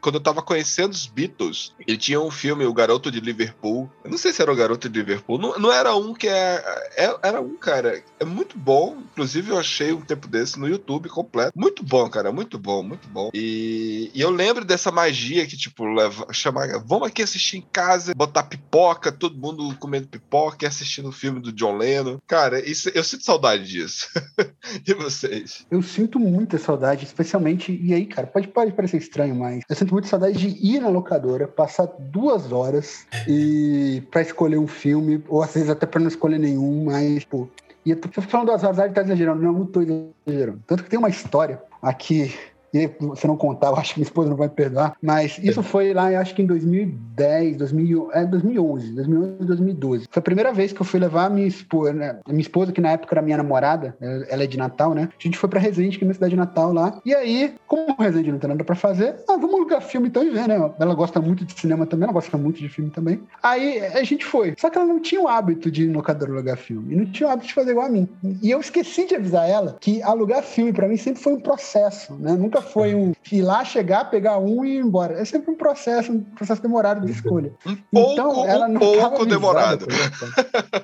quando 0.00 0.16
eu 0.16 0.20
tava 0.20 0.42
conhecendo 0.42 0.92
os 0.92 1.06
Beatles, 1.06 1.72
ele 1.86 1.96
tinha 1.96 2.20
um 2.20 2.30
filme, 2.30 2.64
O 2.64 2.72
Garoto 2.72 3.10
de 3.10 3.20
Liverpool. 3.20 3.90
Eu 4.04 4.10
não 4.10 4.18
sei 4.18 4.32
se 4.32 4.40
era 4.42 4.52
o 4.52 4.56
Garoto 4.56 4.88
de 4.88 4.98
Liverpool. 4.98 5.38
Não, 5.38 5.58
não 5.58 5.72
era 5.72 5.94
um 5.94 6.14
que 6.14 6.28
é, 6.28 6.90
é- 6.96 7.16
Era 7.22 7.40
um, 7.40 7.56
cara. 7.56 8.02
É 8.18 8.24
muito 8.24 8.58
bom. 8.58 8.98
Inclusive, 9.12 9.50
eu 9.50 9.58
achei 9.58 9.92
um 9.92 10.00
tempo 10.00 10.28
desse 10.28 10.58
no 10.58 10.68
YouTube 10.68 11.08
completo. 11.08 11.52
Muito 11.54 11.82
bom, 11.82 12.08
cara. 12.08 12.32
Muito 12.32 12.58
bom, 12.58 12.82
muito 12.82 13.08
bom. 13.08 13.30
E, 13.34 14.10
e 14.14 14.20
eu 14.20 14.30
lembro 14.30 14.64
dessa 14.64 14.90
magia 14.90 15.46
que, 15.46 15.56
tipo, 15.56 15.84
leva, 15.84 16.26
chamar. 16.32 16.66
Vamos 16.84 17.08
aqui 17.08 17.22
assistir 17.22 17.58
em 17.58 17.66
casa, 17.72 18.14
botar 18.14 18.44
pipoca, 18.44 19.12
todo 19.12 19.38
mundo 19.38 19.74
comendo 19.78 20.08
pipoca 20.08 20.64
e 20.64 20.68
assistindo 20.68 21.08
o 21.08 21.12
filme 21.12 21.40
do 21.40 21.52
John 21.52 21.76
Lennon. 21.76 22.18
Cara, 22.26 22.60
isso, 22.66 22.90
eu 22.94 23.04
sinto 23.04 23.24
saudade 23.24 23.64
disso. 23.64 24.08
e 24.86 24.94
vocês? 24.94 25.66
Eu 25.70 25.82
sinto 25.82 26.18
muita 26.18 26.58
saudade, 26.58 27.04
especialmente. 27.04 27.25
E 27.72 27.94
aí, 27.94 28.06
cara, 28.06 28.26
pode, 28.26 28.48
pode 28.48 28.72
parecer 28.72 28.98
estranho, 28.98 29.34
mas 29.34 29.62
eu 29.68 29.76
sinto 29.76 29.92
muita 29.92 30.08
saudade 30.08 30.38
de 30.38 30.66
ir 30.66 30.80
na 30.80 30.88
locadora, 30.88 31.46
passar 31.46 31.86
duas 31.98 32.52
horas 32.52 33.06
e 33.28 34.02
para 34.10 34.22
escolher 34.22 34.58
um 34.58 34.66
filme, 34.66 35.22
ou 35.28 35.42
às 35.42 35.54
vezes 35.54 35.68
até 35.70 35.86
para 35.86 36.00
não 36.00 36.08
escolher 36.08 36.38
nenhum, 36.38 36.84
mas, 36.84 37.24
pô. 37.24 37.48
E 37.84 37.90
eu 37.90 38.00
tô 38.00 38.20
falando 38.20 38.48
duas 38.48 38.64
horas, 38.64 38.78
ele 38.78 38.92
tá 38.92 39.02
exagerando. 39.02 39.42
Não, 39.42 39.52
não 39.52 39.66
tô 39.66 39.80
exagerando. 39.80 40.60
Tanto 40.66 40.82
que 40.82 40.90
tem 40.90 40.98
uma 40.98 41.08
história 41.08 41.62
aqui. 41.80 42.34
E 42.76 43.16
se 43.16 43.26
não 43.26 43.36
contar, 43.36 43.68
eu 43.70 43.76
acho 43.76 43.94
que 43.94 44.00
minha 44.00 44.06
esposa 44.06 44.30
não 44.30 44.36
vai 44.36 44.48
me 44.48 44.54
perdoar. 44.54 44.96
Mas 45.02 45.38
isso 45.38 45.62
foi 45.62 45.92
lá, 45.92 46.12
eu 46.12 46.20
acho 46.20 46.34
que 46.34 46.42
em 46.42 46.46
2010, 46.46 47.56
2000, 47.56 48.10
é, 48.12 48.24
2011, 48.26 48.92
2011, 48.92 49.44
2012. 49.44 50.08
Foi 50.10 50.20
a 50.20 50.22
primeira 50.22 50.52
vez 50.52 50.72
que 50.72 50.80
eu 50.80 50.86
fui 50.86 51.00
levar 51.00 51.26
a 51.26 51.30
minha 51.30 51.46
esposa, 51.46 51.92
né? 51.92 52.18
A 52.24 52.30
minha 52.30 52.42
esposa, 52.42 52.72
que 52.72 52.80
na 52.80 52.92
época 52.92 53.14
era 53.14 53.22
minha 53.22 53.36
namorada, 53.36 53.96
ela 54.00 54.44
é 54.44 54.46
de 54.46 54.58
Natal, 54.58 54.94
né? 54.94 55.08
A 55.18 55.22
gente 55.22 55.38
foi 55.38 55.48
pra 55.48 55.60
Resende, 55.60 55.98
que 55.98 56.04
é 56.04 56.06
minha 56.06 56.14
cidade 56.14 56.30
de 56.30 56.36
Natal 56.36 56.72
lá. 56.72 57.00
E 57.04 57.14
aí, 57.14 57.54
como 57.66 57.96
Resende 57.98 58.32
não 58.32 58.38
tem 58.38 58.48
nada 58.48 58.64
pra 58.64 58.74
fazer, 58.74 59.16
ah, 59.28 59.36
vamos 59.36 59.54
alugar 59.54 59.80
filme 59.80 60.08
então 60.08 60.22
e 60.22 60.30
ver, 60.30 60.48
né? 60.48 60.70
Ela 60.78 60.94
gosta 60.94 61.20
muito 61.20 61.44
de 61.44 61.58
cinema 61.58 61.86
também, 61.86 62.04
ela 62.04 62.12
gosta 62.12 62.36
muito 62.36 62.58
de 62.58 62.68
filme 62.68 62.90
também. 62.90 63.20
Aí 63.42 63.80
a 63.80 64.02
gente 64.02 64.24
foi. 64.24 64.54
Só 64.58 64.70
que 64.70 64.78
ela 64.78 64.86
não 64.86 65.00
tinha 65.00 65.20
o 65.20 65.28
hábito 65.28 65.70
de 65.70 65.84
ir 65.84 65.88
no 65.88 65.94
locador 65.94 66.30
alugar 66.30 66.56
filme. 66.56 66.94
E 66.94 66.96
não 66.96 67.06
tinha 67.06 67.28
o 67.28 67.32
hábito 67.32 67.48
de 67.48 67.54
fazer 67.54 67.70
igual 67.70 67.86
a 67.86 67.90
mim. 67.90 68.08
E 68.42 68.50
eu 68.50 68.60
esqueci 68.60 69.06
de 69.06 69.14
avisar 69.14 69.48
ela 69.48 69.76
que 69.80 70.02
alugar 70.02 70.42
filme 70.42 70.72
pra 70.72 70.88
mim 70.88 70.96
sempre 70.96 71.22
foi 71.22 71.32
um 71.34 71.40
processo, 71.40 72.14
né? 72.14 72.32
Nunca 72.32 72.60
foi 72.66 72.94
um 72.94 73.12
ir 73.32 73.42
lá, 73.42 73.64
chegar, 73.64 74.10
pegar 74.10 74.38
um 74.38 74.64
e 74.64 74.76
ir 74.76 74.78
embora. 74.80 75.14
É 75.20 75.24
sempre 75.24 75.50
um 75.50 75.56
processo, 75.56 76.12
um 76.12 76.20
processo 76.20 76.60
demorado 76.62 77.04
de 77.06 77.12
escolha. 77.12 77.52
pouco- 77.92 78.12
então, 78.12 78.46
ela 78.48 78.66
um 78.66 78.72
não 78.72 78.80
pouco 78.80 79.24
demorado. 79.26 79.86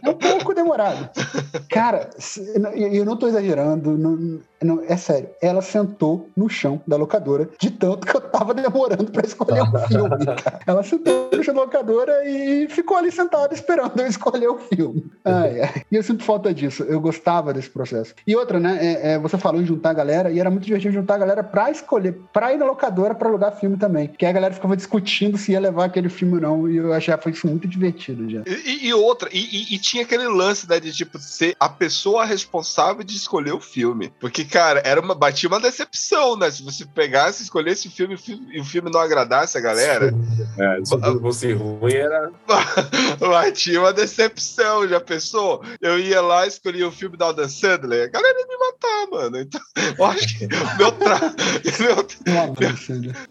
É 0.05 0.11
um 0.11 0.14
pouco 0.14 0.55
demorado. 0.55 1.11
Cara, 1.70 2.09
eu 2.74 3.05
não 3.05 3.16
tô 3.16 3.26
exagerando, 3.26 3.97
não- 3.97 4.41
não- 4.62 4.83
é 4.87 4.97
sério. 4.97 5.28
Ela 5.41 5.61
sentou 5.62 6.28
no 6.37 6.49
chão 6.49 6.80
da 6.87 6.97
locadora 6.97 7.49
de 7.59 7.70
tanto 7.70 8.07
que 8.07 8.16
eu 8.16 8.20
tava 8.20 8.55
demorando 8.55 9.11
pra 9.11 9.24
escolher 9.26 9.62
o 9.62 9.78
filme. 9.89 10.26
cara. 10.43 10.61
Ela 10.66 10.83
sentou 10.83 11.28
no 11.33 11.43
chão 11.43 11.55
da 11.55 11.62
locadora 11.62 12.24
e 12.28 12.68
ficou 12.68 12.97
ali 12.97 13.11
sentada 13.11 13.53
esperando 13.55 13.99
eu 14.01 14.07
escolher 14.07 14.49
o 14.49 14.59
filme. 14.59 15.05
Ai, 15.24 15.61
ai. 15.61 15.83
E 15.91 15.97
eu 15.97 16.03
sinto 16.03 16.24
falta 16.24 16.53
disso. 16.55 16.83
Eu 16.85 17.01
gostava 17.01 17.53
desse 17.53 17.70
processo. 17.70 18.14
E 18.26 18.35
outra, 18.37 18.59
né? 18.61 18.78
é- 18.80 19.12
é, 19.12 19.18
você 19.18 19.37
falou 19.39 19.61
em 19.61 19.66
juntar 19.66 19.91
a 19.91 19.95
galera 19.95 20.30
e 20.30 20.39
era 20.41 20.51
muito 20.51 20.64
divertido 20.64 20.95
juntar 20.95 21.14
a 21.14 21.18
galera 21.18 21.43
pra 21.43 21.62
escolher, 21.71 22.19
pra 22.33 22.53
ir 22.53 22.57
na 22.59 22.65
locadora 22.67 23.15
pra 23.15 23.29
alugar 23.29 23.59
filme 23.59 23.77
também. 23.77 24.09
Que 24.09 24.27
a 24.27 24.33
galera 24.33 24.55
ficava 24.55 24.77
discutindo 24.77 25.37
se 25.39 25.53
ia 25.53 25.61
levar 25.61 25.85
aquele 25.87 26.09
filme 26.09 26.35
ou 26.35 26.41
não. 26.41 26.69
E 26.69 26.77
eu 26.77 26.93
achava 26.93 27.29
isso 27.31 27.47
muito 27.47 27.69
divertido 27.69 28.29
já. 28.29 28.43
E, 28.47 28.89
e 28.89 28.95
outra, 28.95 29.29
e, 29.33 29.39
e- 29.39 29.75
e 29.75 29.79
tinha 29.79 30.03
aquele 30.05 30.27
lance, 30.29 30.69
né, 30.69 30.81
de 30.81 30.93
tipo, 30.93 31.19
ser 31.19 31.55
a 31.59 31.69
pessoa 31.69 32.25
responsável 32.25 33.03
de 33.05 33.17
escolher 33.17 33.53
o 33.53 33.61
filme. 33.61 34.13
Porque, 34.21 34.45
cara, 34.45 34.83
era 34.85 35.01
uma, 35.01 35.15
batia 35.15 35.49
uma 35.49 35.61
decepção, 35.61 36.37
né? 36.37 36.51
Se 36.51 36.63
você 36.63 36.85
pegasse, 36.85 37.43
escolhesse 37.43 37.89
o 37.89 37.91
filme, 37.91 38.17
e 38.53 38.61
o 38.61 38.65
filme 38.65 38.91
não 38.91 39.01
agradasse 39.01 39.57
a 39.57 39.61
galera, 39.61 40.13
É, 40.59 40.85
se 40.85 40.99
fosse 41.21 41.53
ruim, 41.53 41.93
era. 41.95 42.31
batia 43.21 43.81
uma 43.81 43.93
decepção, 43.93 44.87
já 44.89 45.01
pensou? 45.01 45.63
Eu 45.81 45.99
ia 45.99 46.21
lá, 46.21 46.47
escolhia 46.47 46.87
o 46.87 46.93
filme 46.93 47.17
da 47.17 47.29
Adam 47.29 47.49
Sandler, 47.49 48.09
a 48.09 48.11
galera 48.11 48.39
ia 48.39 48.47
me 48.47 48.57
matar, 48.59 49.11
mano. 49.11 49.39
Então, 49.41 49.61
eu 49.99 50.05
acho 50.05 50.39
que 50.39 50.47
meu, 50.77 50.93
tra... 50.93 51.19
meu, 51.80 51.96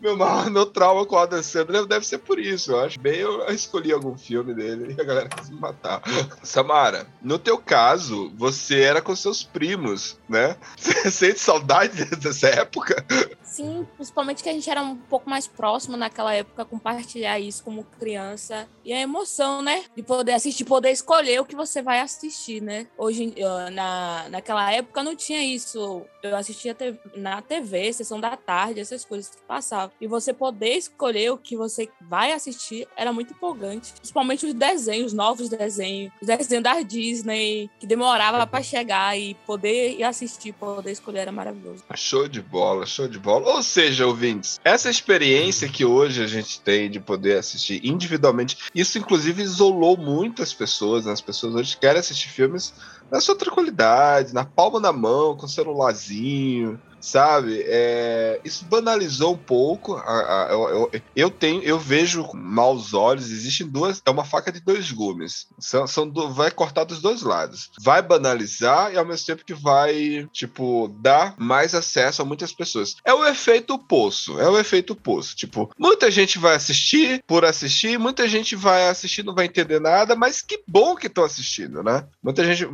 meu, 0.01 0.17
maior- 0.17 0.49
meu 0.49 0.65
trauma 0.65 1.05
com 1.05 1.15
o 1.15 1.19
Adam 1.19 1.41
Sandler 1.41 1.85
deve 1.85 2.05
ser 2.05 2.19
por 2.19 2.39
isso. 2.39 2.71
Eu 2.71 2.79
acho 2.81 2.99
bem 2.99 3.15
eu 3.19 3.45
escolhi 3.49 3.91
algum 3.91 4.17
filme 4.17 4.53
dele 4.53 4.95
e 4.97 4.99
a 5.01 5.03
galera 5.03 5.29
quis 5.29 5.49
me 5.49 5.59
matar. 5.59 6.01
Samara, 6.43 7.07
no 7.21 7.37
teu 7.39 7.57
caso, 7.57 8.31
você 8.35 8.81
era 8.81 9.01
com 9.01 9.15
seus 9.15 9.43
primos, 9.43 10.17
né? 10.27 10.55
Você 10.77 11.11
sente 11.11 11.39
saudade 11.39 12.03
dessa 12.17 12.47
época? 12.47 13.05
Sim, 13.43 13.87
principalmente 13.95 14.41
que 14.43 14.49
a 14.49 14.53
gente 14.53 14.69
era 14.69 14.81
um 14.81 14.95
pouco 14.95 15.29
mais 15.29 15.47
próximo 15.47 15.95
naquela 15.97 16.33
época, 16.33 16.63
compartilhar 16.65 17.39
isso 17.39 17.63
como 17.63 17.83
criança. 17.99 18.67
E 18.83 18.93
a 18.93 18.99
emoção, 18.99 19.61
né? 19.61 19.83
De 19.95 20.01
poder 20.03 20.33
assistir, 20.33 20.63
poder 20.65 20.91
escolher 20.91 21.39
o 21.39 21.45
que 21.45 21.55
você 21.55 21.81
vai 21.81 21.99
assistir, 21.99 22.61
né? 22.61 22.87
Hoje, 22.97 23.33
eh, 23.35 23.69
na, 23.71 24.27
naquela 24.29 24.71
época, 24.71 25.03
não 25.03 25.15
tinha 25.15 25.43
isso. 25.43 26.03
Eu 26.23 26.35
assistia 26.35 26.75
na 27.15 27.41
TV, 27.41 27.91
sessão 27.93 28.19
da 28.19 28.37
tarde, 28.37 28.79
essas 28.79 29.03
coisas 29.03 29.31
que 29.31 29.41
passavam. 29.47 29.91
E 29.99 30.07
você 30.07 30.33
poder 30.33 30.75
escolher 30.75 31.31
o 31.31 31.37
que 31.37 31.57
você 31.57 31.89
vai 32.01 32.31
assistir 32.31 32.87
era 32.95 33.11
muito 33.11 33.33
empolgante. 33.33 33.93
Principalmente 33.93 34.45
os 34.45 34.53
desenhos, 34.53 35.07
os 35.07 35.13
novos 35.13 35.49
desenhos. 35.49 36.11
Os 36.21 36.27
desenhos 36.27 36.63
da 36.63 36.81
Disney, 36.81 37.69
que 37.79 37.87
demorava 37.87 38.45
pra 38.45 38.61
chegar 38.61 39.17
e 39.17 39.33
poder 39.45 39.97
ir 39.97 40.03
assistir, 40.03 40.53
poder 40.53 40.91
escolher 40.91 41.19
era 41.19 41.31
maravilhoso. 41.31 41.83
Show 41.95 42.27
de 42.27 42.41
bola, 42.41 42.85
show 42.85 43.07
de 43.07 43.17
bola. 43.17 43.55
Ou 43.55 43.63
seja, 43.63 44.05
ouvintes, 44.05 44.59
essa 44.63 44.89
experiência 44.89 45.67
que 45.67 45.83
hoje 45.83 46.23
a 46.23 46.27
gente 46.27 46.61
tem 46.61 46.89
de 46.89 46.99
poder 46.99 47.37
assistir 47.37 47.81
individualmente, 47.83 48.57
isso 48.75 48.97
inclusive 48.97 49.41
isolou 49.41 49.97
muitas 49.97 50.53
pessoas, 50.53 51.05
né? 51.05 51.11
As 51.11 51.21
pessoas 51.21 51.55
hoje 51.55 51.77
querem 51.77 51.99
assistir 51.99 52.29
filmes 52.29 52.73
na 53.11 53.19
sua 53.19 53.35
tranquilidade, 53.35 54.33
na 54.33 54.45
palma 54.45 54.79
da 54.79 54.93
mão, 54.93 55.35
com 55.35 55.45
o 55.45 55.49
celularzinho, 55.49 56.79
sabe? 57.01 57.63
É, 57.65 58.39
isso 58.43 58.65
banalizou 58.65 59.33
um 59.33 59.37
pouco. 59.37 59.95
a- 59.95 60.45
a- 60.45 60.47
eu, 60.51 60.91
eu- 61.15 61.29
tenho, 61.29 61.61
eu 61.63 61.79
vejo 61.79 62.23
com 62.25 62.37
maus 62.37 62.93
olhos. 62.93 63.29
Existem 63.31 63.67
duas, 63.67 64.01
é 64.05 64.09
uma 64.09 64.23
faca 64.25 64.51
de 64.51 64.59
dois 64.59 64.91
gumes. 64.91 65.47
São, 65.59 65.87
são 65.87 66.07
do- 66.07 66.29
vai 66.33 66.51
cortar 66.51 66.83
dos 66.83 67.01
dois 67.01 67.21
lados. 67.23 67.71
Vai 67.81 68.01
banalizar 68.01 68.93
e 68.93 68.97
ao 68.97 69.05
mesmo 69.05 69.25
tempo 69.25 69.45
que 69.45 69.53
vai, 69.53 70.27
tipo, 70.31 70.87
dar 70.99 71.35
mais 71.37 71.73
acesso 71.75 72.21
a 72.21 72.25
muitas 72.25 72.51
pessoas. 72.53 72.95
É 73.05 73.13
o 73.13 73.25
efeito 73.25 73.77
poço. 73.77 74.39
É 74.39 74.47
o 74.49 74.57
efeito 74.59 74.95
poço. 74.95 75.35
Tipo, 75.35 75.69
muita 75.77 76.09
gente 76.11 76.37
vai 76.37 76.55
assistir 76.55 77.23
por 77.27 77.43
assistir, 77.45 77.97
muita 77.97 78.27
gente 78.27 78.55
vai 78.55 78.87
assistir 78.87 79.23
não 79.23 79.33
vai 79.35 79.45
entender 79.45 79.79
nada, 79.79 80.15
mas 80.15 80.41
que 80.41 80.61
bom 80.67 80.95
que 80.95 81.07
estão 81.07 81.23
assistindo, 81.23 81.83
né? 81.83 82.05
Muita 82.23 82.43
gente 82.43 82.65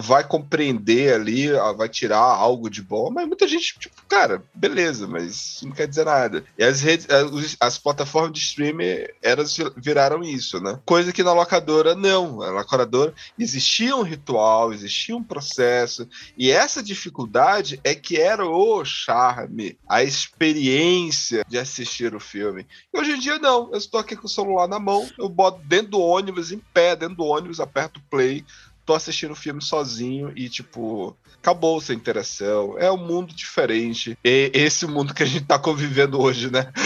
vai 0.00 0.24
compreender 0.26 1.14
ali, 1.14 1.48
vai 1.76 1.88
tirar 1.88 2.18
algo 2.18 2.68
de 2.70 2.82
bom, 2.82 3.10
mas 3.10 3.26
muita 3.26 3.46
gente, 3.46 3.75
tipo, 3.78 4.02
cara, 4.08 4.42
beleza, 4.54 5.06
mas 5.06 5.60
não 5.62 5.72
quer 5.72 5.86
dizer 5.86 6.04
nada. 6.04 6.44
E 6.58 6.64
as 6.64 6.80
redes, 6.80 7.06
as, 7.10 7.56
as 7.60 7.78
plataformas 7.78 8.32
de 8.32 8.38
streaming, 8.40 9.06
elas 9.22 9.56
vi- 9.56 9.72
viraram 9.76 10.22
isso, 10.22 10.60
né? 10.60 10.78
Coisa 10.84 11.12
que 11.12 11.22
na 11.22 11.32
locadora 11.32 11.94
não. 11.94 12.38
Na 12.38 12.50
locadora 12.50 13.14
existia 13.38 13.94
um 13.96 14.02
ritual, 14.02 14.72
existia 14.72 15.16
um 15.16 15.22
processo, 15.22 16.08
e 16.36 16.50
essa 16.50 16.82
dificuldade 16.82 17.80
é 17.84 17.94
que 17.94 18.16
era 18.16 18.46
o 18.46 18.84
charme, 18.84 19.78
a 19.88 20.02
experiência 20.02 21.44
de 21.48 21.58
assistir 21.58 22.14
o 22.14 22.20
filme. 22.20 22.66
E 22.92 22.98
hoje 22.98 23.12
em 23.12 23.18
dia, 23.18 23.38
não. 23.38 23.70
Eu 23.70 23.78
estou 23.78 24.00
aqui 24.00 24.16
com 24.16 24.26
o 24.26 24.30
celular 24.30 24.66
na 24.68 24.78
mão, 24.78 25.08
eu 25.18 25.28
boto 25.28 25.60
dentro 25.64 25.92
do 25.92 26.00
ônibus, 26.00 26.52
em 26.52 26.58
pé, 26.72 26.96
dentro 26.96 27.16
do 27.16 27.24
ônibus, 27.24 27.60
aperto 27.60 28.00
play, 28.10 28.44
tô 28.84 28.94
assistindo 28.94 29.32
o 29.32 29.36
filme 29.36 29.60
sozinho 29.60 30.32
e, 30.36 30.48
tipo, 30.48 31.16
acabou 31.46 31.78
essa 31.78 31.94
interação. 31.94 32.76
É 32.76 32.90
um 32.90 32.96
mundo 32.96 33.32
diferente. 33.32 34.18
É 34.24 34.50
esse 34.52 34.84
mundo 34.88 35.14
que 35.14 35.22
a 35.22 35.26
gente 35.26 35.44
tá 35.44 35.58
convivendo 35.58 36.20
hoje, 36.20 36.50
né? 36.50 36.72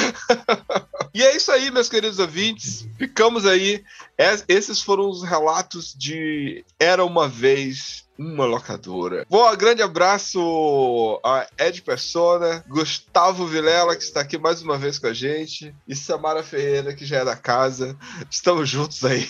E 1.12 1.24
é 1.24 1.34
isso 1.34 1.50
aí, 1.50 1.72
meus 1.72 1.88
queridos 1.88 2.20
ouvintes. 2.20 2.86
Ficamos 2.96 3.44
aí. 3.44 3.82
Es- 4.16 4.44
Esses 4.46 4.80
foram 4.80 5.08
os 5.11 5.24
relatos 5.24 5.92
de 5.98 6.64
Era 6.78 7.04
uma 7.04 7.26
vez 7.28 8.04
uma 8.20 8.44
locadora. 8.44 9.24
Bom, 9.30 9.56
grande 9.56 9.80
abraço 9.80 11.18
a 11.24 11.46
Ed 11.58 11.80
Persona, 11.80 12.62
Gustavo 12.68 13.46
Vilela, 13.46 13.96
que 13.96 14.02
está 14.02 14.20
aqui 14.20 14.36
mais 14.36 14.60
uma 14.60 14.76
vez 14.76 14.98
com 14.98 15.06
a 15.06 15.14
gente, 15.14 15.74
e 15.88 15.96
Samara 15.96 16.42
Ferreira, 16.42 16.94
que 16.94 17.06
já 17.06 17.20
é 17.20 17.24
da 17.24 17.34
casa. 17.34 17.96
Estamos 18.30 18.68
juntos 18.68 19.02
aí. 19.06 19.26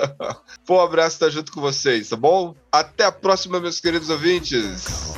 Bom 0.66 0.80
abraço 0.80 1.16
estar 1.16 1.28
junto 1.28 1.52
com 1.52 1.60
vocês, 1.60 2.08
tá 2.08 2.16
bom? 2.16 2.54
Até 2.72 3.04
a 3.04 3.12
próxima, 3.12 3.60
meus 3.60 3.78
queridos 3.78 4.08
ouvintes. 4.08 5.14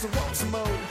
Cause 0.00 0.14
a 0.14 0.18
want 0.18 0.34
some 0.34 0.50
more. 0.50 0.89